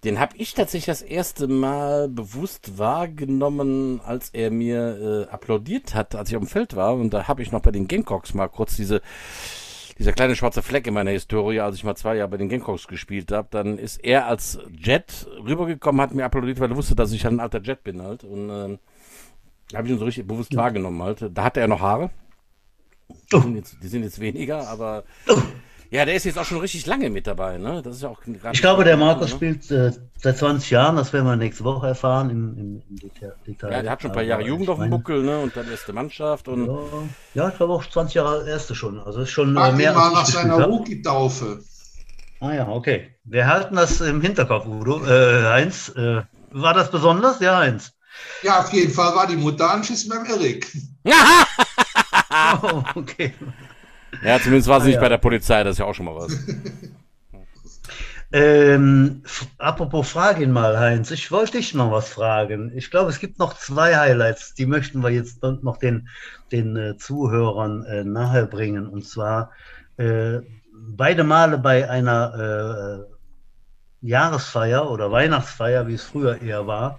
den 0.05 0.21
habe 0.21 0.37
ich 0.37 0.53
tatsächlich 0.53 0.85
das 0.87 1.01
erste 1.01 1.49
Mal 1.49 2.09
bewusst 2.11 2.77
wahrgenommen, 2.79 4.03
als 4.05 4.29
er 4.31 4.51
mir 4.51 5.27
äh, 5.31 5.33
applaudiert 5.33 5.95
hat, 5.95 6.14
als 6.14 6.29
ich 6.29 6.37
auf 6.37 6.43
dem 6.43 6.49
Feld 6.49 6.77
war. 6.77 6.95
Und 6.95 7.14
da 7.14 7.27
habe 7.27 7.43
ich 7.43 7.53
noch 7.53 7.61
bei 7.62 7.71
den 7.71 7.89
Gamecocks 7.89 8.35
mal 8.35 8.49
kurz 8.49 8.77
diese 8.77 9.01
dieser 9.99 10.12
kleine 10.12 10.36
schwarze 10.36 10.62
Fleck 10.62 10.86
in 10.86 10.94
meiner 10.94 11.11
Historie, 11.11 11.61
als 11.61 11.76
ich 11.76 11.84
mal 11.84 11.97
zwei 11.97 12.16
Jahre 12.16 12.30
bei 12.30 12.36
den 12.36 12.49
Gamecocks 12.49 12.86
gespielt 12.86 13.32
habe, 13.32 13.49
dann 13.51 13.78
ist 13.78 14.05
er 14.05 14.26
als 14.26 14.59
Jet 14.70 15.26
rübergekommen, 15.42 16.01
hat 16.01 16.14
mir 16.14 16.24
applaudiert, 16.24 16.61
weil 16.61 16.70
er 16.70 16.76
wusste, 16.76 16.94
dass 16.94 17.12
ich 17.12 17.24
halt 17.24 17.34
ein 17.34 17.40
alter 17.40 17.62
Jet 17.62 17.82
bin 17.82 18.03
halt. 18.03 18.24
Und 18.24 18.51
ähm, 18.51 18.78
da 19.70 19.78
habe 19.78 19.88
ich 19.88 19.94
ihn 19.94 19.99
so 19.99 20.05
richtig 20.05 20.26
bewusst 20.26 20.55
wahrgenommen 20.55 21.03
halt. 21.03 21.30
Da 21.32 21.44
hatte 21.44 21.61
er 21.61 21.68
noch 21.68 21.80
Haare. 21.80 22.11
Die 23.32 23.40
sind 23.40 23.57
jetzt, 23.57 23.76
die 23.82 23.88
sind 23.88 24.03
jetzt 24.03 24.20
weniger, 24.20 24.68
aber 24.68 25.05
ja, 25.91 26.05
der 26.05 26.14
ist 26.14 26.24
jetzt 26.24 26.39
auch 26.39 26.45
schon 26.45 26.59
richtig 26.59 26.87
lange 26.87 27.11
mit 27.11 27.26
dabei, 27.26 27.59
ne? 27.59 27.82
Das 27.82 27.97
ist 27.97 28.03
ja 28.03 28.09
auch 28.09 28.20
gerade- 28.20 28.55
Ich 28.55 28.61
glaube, 28.61 28.84
der 28.84 28.97
Markus 28.97 29.28
ne? 29.30 29.34
spielt 29.37 29.70
äh, 29.70 29.93
seit 30.20 30.39
20 30.39 30.70
Jahren, 30.70 30.97
das 30.97 31.12
werden 31.12 31.26
wir 31.26 31.37
nächste 31.37 31.64
Woche 31.64 31.89
erfahren 31.89 32.30
im, 32.30 32.59
im, 32.59 32.82
im 32.89 32.97
Detail. 33.47 33.72
Ja, 33.72 33.82
der 33.82 33.91
hat 33.93 34.03
schon 34.03 34.11
ein 34.11 34.14
paar 34.14 34.22
Aber 34.22 34.28
Jahre 34.28 34.43
Jugend 34.43 34.68
auf 34.68 34.78
dem 34.78 34.91
Buckel, 34.91 35.22
ne? 35.22 35.39
Und 35.39 35.57
dann 35.57 35.70
erste 35.70 35.93
Mannschaft 35.93 36.49
und 36.49 36.66
Ja, 36.66 36.78
ja, 37.34 37.49
ich 37.49 37.57
glaube 37.57 37.72
auch 37.74 37.84
20 37.84 38.14
Jahre 38.14 38.49
erste 38.49 38.74
schon. 38.74 38.99
Also 39.01 39.20
ist 39.22 39.30
schon 39.30 39.57
äh, 39.57 39.61
Frag 39.61 39.70
ihn 39.72 39.76
mehr 39.76 39.93
mal 39.93 40.09
als 40.14 40.14
nach 40.14 40.43
seiner. 40.43 40.64
Rookie-Taufe. 40.66 41.62
Ah 42.41 42.53
ja, 42.53 42.68
okay. 42.68 43.14
Wir 43.24 43.47
halten 43.47 43.76
das 43.76 44.01
im 44.01 44.20
Hinterkopf, 44.20 44.66
Udo. 44.66 45.05
Äh, 45.07 45.45
Heinz, 45.45 45.89
äh, 45.97 46.22
war 46.51 46.74
das 46.74 46.91
besonders? 46.91 47.41
Ja, 47.41 47.59
Heinz. 47.59 47.93
Ja, 48.43 48.61
auf 48.61 48.72
jeden 48.72 48.93
Fall 48.93 49.14
war 49.14 49.26
die 49.26 49.37
Mutter 49.37 49.68
beim 50.09 50.24
Erik. 50.26 50.70
Oh, 52.62 52.82
okay. 52.95 53.32
Ja, 54.23 54.39
zumindest 54.39 54.69
war 54.69 54.81
sie 54.81 54.85
Ah, 54.85 54.87
nicht 54.87 54.95
ja. 54.97 55.01
bei 55.01 55.09
der 55.09 55.19
Polizei, 55.19 55.63
das 55.65 55.73
ist 55.75 55.79
ja 55.79 55.85
auch 55.85 55.95
schon 55.95 56.07
mal 56.07 56.17
was. 56.17 56.37
Ähm, 58.33 59.23
apropos, 59.59 60.11
frag 60.11 60.41
ihn 60.41 60.51
mal, 60.51 60.79
Heinz. 60.79 61.11
Ich 61.13 61.31
wollte 61.31 61.59
dich 61.59 61.75
noch 61.75 61.93
was 61.93 62.09
fragen. 62.09 62.73
Ich 62.75 62.91
glaube, 62.91 63.11
es 63.11 63.21
gibt 63.21 63.39
noch 63.39 63.55
zwei 63.55 63.97
Highlights, 63.97 64.55
die 64.55 64.67
möchten 64.67 65.03
wir 65.03 65.11
jetzt 65.11 65.43
noch 65.43 65.77
den, 65.77 66.09
den 66.51 66.77
äh, 66.77 66.97
Zuhörern 66.97 67.85
äh, 67.85 68.05
nahebringen. 68.05 68.89
Und 68.89 69.07
zwar 69.07 69.53
äh, 69.97 70.41
beide 70.75 71.25
Male 71.25 71.59
bei 71.59 71.89
einer 71.89 73.07
äh, 73.07 74.07
Jahresfeier 74.07 74.91
oder 74.91 75.11
Weihnachtsfeier, 75.13 75.87
wie 75.87 75.95
es 75.95 76.03
früher 76.05 76.43
eher 76.43 76.67
war. 76.67 76.99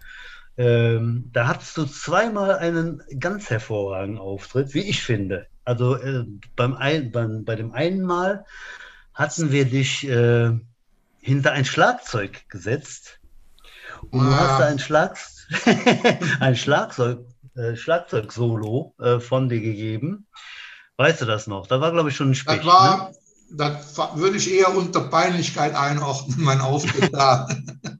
Ähm, 0.57 1.29
da 1.33 1.47
hattest 1.47 1.77
du 1.77 1.85
zweimal 1.85 2.55
einen 2.57 3.03
ganz 3.19 3.49
hervorragenden 3.49 4.17
Auftritt, 4.19 4.73
wie 4.73 4.89
ich 4.89 5.03
finde. 5.03 5.47
Also 5.67 5.97
äh, 5.97 6.23
beim 6.55 6.75
ein, 6.75 7.11
beim, 7.11 7.43
bei 7.43 7.57
dem 7.57 7.73
einen 7.73 8.01
Mal 8.03 8.45
hatten 9.13 9.51
wir 9.51 9.65
dich 9.65 10.07
äh, 10.07 10.51
hinter 11.19 11.51
ein 11.51 11.65
Schlagzeug 11.65 12.47
gesetzt. 12.47 13.19
Und 14.11 14.25
du 14.25 14.31
Ah. 14.31 14.39
hast 14.47 14.61
da 14.61 14.67
ein, 14.67 14.79
Schlags 14.79 15.45
ein 16.39 16.55
Schlagzeug, 16.55 17.25
äh, 17.55 17.75
Schlagzeug-Solo 17.75 18.95
äh, 18.99 19.19
von 19.19 19.49
dir 19.49 19.59
gegeben. 19.59 20.25
Weißt 20.95 21.21
du 21.21 21.25
das 21.25 21.47
noch? 21.47 21.67
Da 21.67 21.81
war, 21.81 21.91
glaube 21.91 22.09
ich, 22.09 22.15
schon 22.15 22.31
ein 22.31 22.35
Specht. 22.35 22.65
Das 22.65 22.65
war, 22.65 23.11
das 23.51 23.97
würde 24.15 24.37
ich 24.37 24.49
eher 24.49 24.73
unter 24.73 25.01
Peinlichkeit 25.01 25.75
einordnen, 25.75 26.41
mein 26.45 26.61
Auftritt 26.61 27.13
da. 27.13 27.45
ne? 27.49 27.99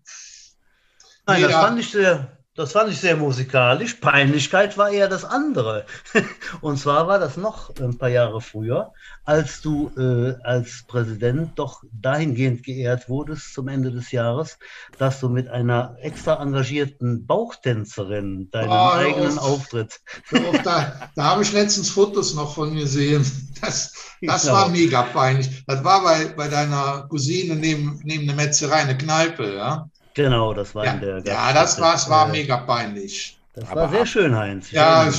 Nein, 1.26 1.42
das 1.42 1.52
Ja. 1.52 1.62
fand 1.64 1.80
ich 1.80 1.92
sehr, 1.92 2.37
das 2.58 2.72
fand 2.72 2.92
ich 2.92 3.00
sehr 3.00 3.16
musikalisch. 3.16 3.94
Peinlichkeit 3.94 4.80
war 4.80 4.90
eher 4.90 5.08
das 5.08 5.24
andere. 5.24 5.86
Und 6.62 6.80
zwar 6.80 7.08
war 7.08 7.20
das 7.20 7.38
noch 7.38 7.70
ein 7.80 8.00
paar 8.00 8.10
Jahre 8.10 8.42
früher, 8.42 8.94
als 9.26 9.62
du 9.62 9.92
äh, 9.96 10.34
als 10.44 10.84
Präsident 10.88 11.52
doch 11.60 11.84
dahingehend 11.92 12.64
geehrt 12.64 13.10
wurdest 13.10 13.54
zum 13.54 13.68
Ende 13.68 13.92
des 13.92 14.12
Jahres, 14.12 14.58
dass 14.98 15.20
du 15.20 15.30
mit 15.30 15.48
einer 15.50 15.98
extra 16.02 16.42
engagierten 16.42 17.28
Bauchtänzerin 17.28 18.50
deinen 18.50 18.70
Oh, 18.70 18.92
eigenen 18.92 19.38
oh. 19.38 19.42
Auftritt. 19.42 20.02
Oft 20.32 20.66
da, 20.66 21.12
da 21.16 21.24
habe 21.24 21.44
ich 21.44 21.54
letztens 21.54 21.92
Fotos 21.92 22.34
noch 22.34 22.56
von 22.56 22.74
mir 22.74 22.82
gesehen. 22.82 23.24
Das, 23.62 23.94
das 24.22 24.48
war 24.48 24.70
mega 24.70 25.04
peinlich. 25.04 25.64
Das 25.68 25.84
war 25.84 26.04
bei, 26.04 26.26
bei 26.26 26.48
deiner 26.48 27.08
Cousine 27.10 27.56
neben, 27.56 28.00
neben 28.04 28.26
der 28.26 28.36
Metzgerei, 28.36 28.78
eine 28.78 28.98
Kneipe, 28.98 29.56
ja. 29.56 29.90
Genau, 30.18 30.54
das 30.54 30.76
war 30.76 30.86
Ja, 30.86 30.94
in 30.94 31.00
der 31.02 31.24
ja 31.26 31.54
das 31.54 31.80
war, 31.80 31.96
es 31.96 32.10
war 32.10 32.28
äh, 32.28 32.32
mega 32.32 32.58
peinlich. 32.58 33.38
Das 33.54 33.70
Aber 33.70 33.82
war 33.82 33.90
sehr 33.90 34.06
schön, 34.06 34.36
Heinz. 34.36 34.72
Ja, 34.72 35.10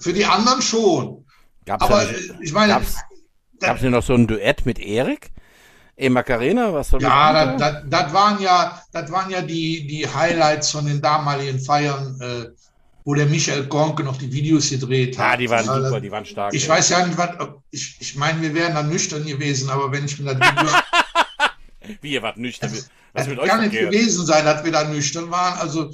für 0.00 0.12
die 0.12 0.24
anderen 0.24 0.62
schon. 0.62 1.24
Gab's 1.64 1.84
Aber 1.84 2.02
ja, 2.04 2.10
äh, 2.10 2.32
ich 2.42 2.52
meine, 2.52 2.72
gab's, 2.74 2.96
gab's 3.60 3.80
denn 3.80 3.92
noch 3.92 4.02
so 4.02 4.14
ein 4.14 4.26
Duett 4.26 4.66
mit 4.66 4.78
Erik? 4.78 5.30
E 5.96 6.08
Macarena, 6.10 6.72
was 6.72 6.90
soll 6.90 7.02
Ja, 7.02 7.32
das? 7.32 7.58
das, 7.58 7.72
das, 7.72 7.82
das 8.04 8.12
waren 8.12 8.40
ja, 8.40 8.80
das 8.92 9.10
waren 9.10 9.30
ja 9.30 9.42
die, 9.42 9.86
die 9.86 10.06
Highlights 10.08 10.70
von 10.70 10.86
den 10.86 11.00
damaligen 11.02 11.58
Feiern, 11.58 12.20
äh, 12.20 12.46
wo 13.04 13.14
der 13.14 13.26
Michael 13.26 13.66
Gornke 13.66 14.04
noch 14.04 14.16
die 14.16 14.30
Videos 14.32 14.70
gedreht 14.70 15.18
hat. 15.18 15.32
Ja, 15.32 15.36
die 15.36 15.50
waren 15.50 15.68
Also, 15.68 15.84
super, 15.86 16.00
die 16.00 16.10
waren 16.10 16.24
stark. 16.24 16.54
Ich 16.54 16.64
ey. 16.64 16.68
weiß 16.68 16.88
ja 16.90 17.06
nicht, 17.06 17.18
was, 17.18 17.30
ich, 17.70 17.96
ich 18.00 18.16
meine, 18.16 18.40
wir 18.42 18.54
wären 18.54 18.74
dann 18.74 18.88
nüchtern 18.90 19.24
gewesen, 19.26 19.70
aber 19.70 19.90
wenn 19.90 20.04
ich 20.04 20.18
mir 20.20 20.34
das 20.34 20.52
Video, 20.52 20.70
Wie, 22.00 22.12
ihr 22.12 22.22
wart 22.22 22.36
nüchtern. 22.36 22.70
Was 22.72 22.90
das 23.12 23.22
ist 23.22 23.30
mit 23.30 23.38
euch 23.38 23.48
kann 23.48 23.60
nicht 23.60 23.70
verkehrt? 23.70 23.92
gewesen 23.92 24.26
sein, 24.26 24.44
dass 24.44 24.64
wir 24.64 24.72
da 24.72 24.84
nüchtern 24.84 25.30
waren. 25.30 25.58
Also, 25.58 25.90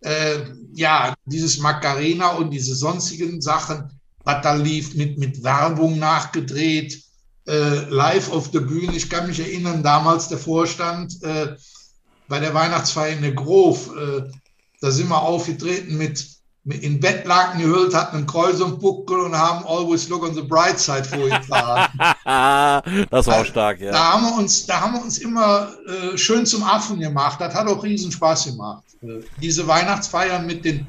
äh, 0.00 0.40
ja, 0.74 1.14
dieses 1.24 1.58
Macarena 1.58 2.28
und 2.28 2.50
diese 2.50 2.74
sonstigen 2.74 3.40
Sachen, 3.40 4.00
was 4.24 4.42
da 4.42 4.54
lief, 4.54 4.94
mit, 4.94 5.18
mit 5.18 5.42
Werbung 5.42 5.98
nachgedreht, 5.98 7.02
äh, 7.46 7.84
live 7.88 8.30
auf 8.30 8.50
der 8.50 8.60
Bühne. 8.60 8.96
Ich 8.96 9.10
kann 9.10 9.26
mich 9.26 9.40
erinnern, 9.40 9.82
damals 9.82 10.28
der 10.28 10.38
Vorstand 10.38 11.22
äh, 11.22 11.56
bei 12.28 12.40
der 12.40 12.54
Weihnachtsfeier 12.54 13.16
in 13.16 13.22
der 13.22 13.32
Grof, 13.32 13.90
äh, 13.96 14.22
da 14.80 14.90
sind 14.90 15.08
wir 15.08 15.20
aufgetreten 15.20 15.96
mit 15.96 16.26
in 16.66 16.98
Bettlaken 16.98 17.60
gehüllt, 17.60 17.94
hatten 17.94 18.16
einen 18.16 18.26
Kreuz 18.26 18.60
und 18.60 18.80
Buckel 18.80 19.20
und 19.20 19.36
haben 19.36 19.66
Always 19.66 20.08
Look 20.08 20.22
on 20.22 20.34
the 20.34 20.42
Bright 20.42 20.78
Side 20.78 21.04
vorgetragen. 21.04 21.92
das 23.10 23.26
war 23.26 23.40
auch 23.40 23.44
stark, 23.44 23.80
ja. 23.80 23.92
Da 23.92 24.12
haben 24.12 24.24
wir 24.24 24.38
uns, 24.38 24.64
da 24.64 24.80
haben 24.80 24.94
wir 24.94 25.02
uns 25.02 25.18
immer 25.18 25.68
äh, 25.86 26.16
schön 26.16 26.46
zum 26.46 26.62
Affen 26.62 26.98
gemacht. 26.98 27.38
Das 27.40 27.54
hat 27.54 27.66
auch 27.66 27.82
riesen 27.82 28.10
Spaß 28.10 28.46
gemacht. 28.46 28.84
Äh, 29.02 29.20
diese 29.42 29.66
Weihnachtsfeiern 29.66 30.46
mit 30.46 30.64
den, 30.64 30.86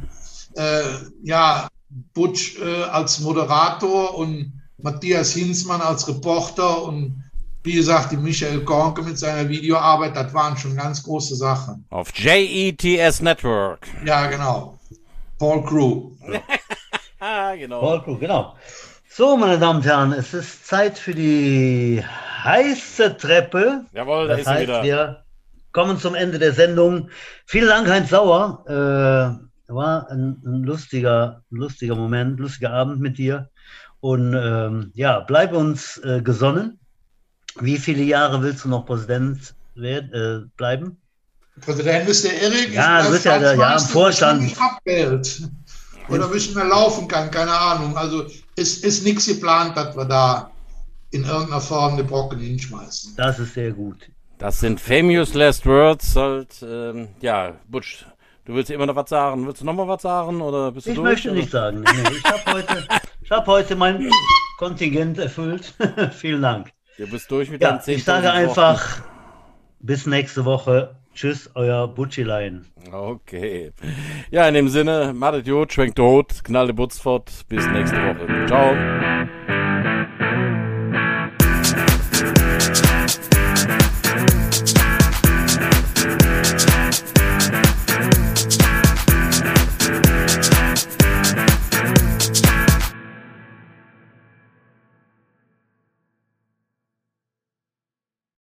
äh, 0.55 0.81
ja, 1.23 1.67
Butch 2.13 2.57
äh, 2.59 2.83
als 2.83 3.19
Moderator 3.19 4.17
und 4.17 4.61
Matthias 4.77 5.33
Hinzmann 5.33 5.81
als 5.81 6.07
Reporter 6.07 6.83
und 6.83 7.21
wie 7.63 7.73
gesagt, 7.73 8.11
die 8.11 8.17
Michael 8.17 8.61
Gornke 8.61 9.01
mit 9.01 9.17
seiner 9.17 9.49
Videoarbeit, 9.49 10.15
das 10.15 10.33
waren 10.33 10.55
schon 10.55 10.75
ganz 10.75 11.01
große 11.01 11.35
Sachen. 11.35 11.83
Auf 11.89 12.13
JETS 12.15 13.21
Network. 13.21 13.87
Ja, 14.05 14.27
genau. 14.27 14.77
Paul 15.37 15.63
Crew. 15.63 16.11
Ah, 17.19 17.55
genau. 17.57 17.79
Paul 17.81 18.01
Krug, 18.03 18.19
genau. 18.19 18.55
So, 19.09 19.37
meine 19.37 19.57
Damen 19.59 19.79
und 19.79 19.85
Herren, 19.85 20.11
es 20.13 20.33
ist 20.33 20.67
Zeit 20.67 20.97
für 20.97 21.13
die 21.13 22.03
heiße 22.43 23.17
Treppe. 23.17 23.85
Jawohl, 23.93 24.27
da 24.27 24.33
Das 24.33 24.41
ist 24.41 24.47
er 24.47 24.53
heißt, 24.53 24.63
wieder. 24.63 24.83
wir 24.83 25.23
kommen 25.71 25.97
zum 25.99 26.15
Ende 26.15 26.39
der 26.39 26.53
Sendung. 26.53 27.09
Vielen 27.45 27.67
Dank, 27.67 27.87
Heinz 27.89 28.09
Sauer. 28.09 28.63
Äh, 28.67 29.71
war 29.73 30.09
ein, 30.09 30.41
ein 30.45 30.63
lustiger, 30.63 31.43
lustiger 31.49 31.95
Moment, 31.95 32.39
lustiger 32.39 32.71
Abend 32.71 32.99
mit 33.01 33.17
dir. 33.17 33.49
Und 33.99 34.33
ähm, 34.33 34.91
ja, 34.93 35.19
bleib 35.21 35.53
uns 35.53 35.97
äh, 35.97 36.21
gesonnen. 36.21 36.79
Wie 37.59 37.77
viele 37.77 38.03
Jahre 38.03 38.41
willst 38.43 38.65
du 38.65 38.69
noch 38.69 38.85
Präsident 38.85 39.55
werden, 39.75 40.13
äh, 40.13 40.47
bleiben? 40.57 41.01
Präsident 41.61 42.09
ist 42.09 42.23
der 42.25 42.41
Erik. 42.41 42.73
Ja, 42.73 43.07
bist 43.09 43.25
ja 43.25 43.39
der- 43.39 43.55
ja, 43.55 43.73
im 43.77 43.79
Vorstand. 43.79 44.41
Mich 44.41 44.57
abwählt. 44.59 45.43
Oder 46.09 46.25
ein 46.25 46.31
bisschen 46.31 46.55
mehr 46.55 46.65
laufen 46.65 47.07
kann, 47.07 47.31
keine 47.31 47.51
Ahnung. 47.57 47.97
Also 47.97 48.25
es 48.55 48.77
ist 48.79 49.03
nichts 49.03 49.25
geplant, 49.25 49.75
dass 49.75 49.95
wir 49.95 50.05
da 50.05 50.51
in 51.11 51.23
irgendeiner 51.23 51.61
Form 51.61 51.93
eine 51.93 52.03
Brocken 52.03 52.39
hinschmeißen. 52.39 53.15
Das 53.17 53.39
ist 53.39 53.53
sehr 53.53 53.71
gut. 53.71 53.97
Das 54.37 54.59
sind 54.59 54.79
famous 54.79 55.33
last 55.33 55.65
words. 55.65 56.15
Halt, 56.15 56.49
ähm, 56.61 57.07
ja, 57.21 57.53
Butch, 57.69 58.05
du 58.43 58.53
willst 58.53 58.69
immer 58.69 58.85
noch 58.85 58.95
was 58.95 59.09
sagen. 59.09 59.47
Willst 59.47 59.61
du 59.61 59.65
noch 59.65 59.73
mal 59.73 59.87
was 59.87 60.01
sagen? 60.01 60.41
Oder 60.41 60.71
bist 60.73 60.85
du 60.87 60.91
Ich 60.91 60.95
durch, 60.97 61.09
möchte 61.09 61.29
oder? 61.31 61.39
nicht 61.39 61.51
sagen. 61.51 61.81
Nee. 61.83 62.17
Ich 62.17 62.23
habe 62.25 62.51
heute, 62.53 62.87
ich 63.23 63.31
hab 63.31 63.47
heute 63.47 63.75
mein 63.75 64.11
Kontingent 64.59 65.17
erfüllt. 65.17 65.73
Vielen 66.11 66.41
Dank. 66.41 66.67
Du 66.97 67.07
bist 67.07 67.31
durch 67.31 67.49
mit 67.49 67.61
Ja, 67.61 67.71
deinen 67.71 67.79
10.000 67.79 67.89
ich 67.95 68.03
sage 68.03 68.31
einfach 68.31 69.01
bis 69.79 70.05
nächste 70.05 70.45
Woche. 70.45 70.95
Tschüss, 71.15 71.49
euer 71.55 71.87
Butchilein. 71.87 72.65
Okay. 72.91 73.71
Ja, 74.31 74.47
in 74.47 74.53
dem 74.53 74.67
Sinne, 74.67 75.13
macht 75.15 75.45
gut, 75.45 75.73
schwenkt 75.73 75.95
tot, 75.95 76.43
knallt 76.43 76.75
Butzfort. 76.75 77.45
Bis 77.47 77.65
nächste 77.67 77.97
Woche. 77.97 78.45
Ciao. 78.47 78.75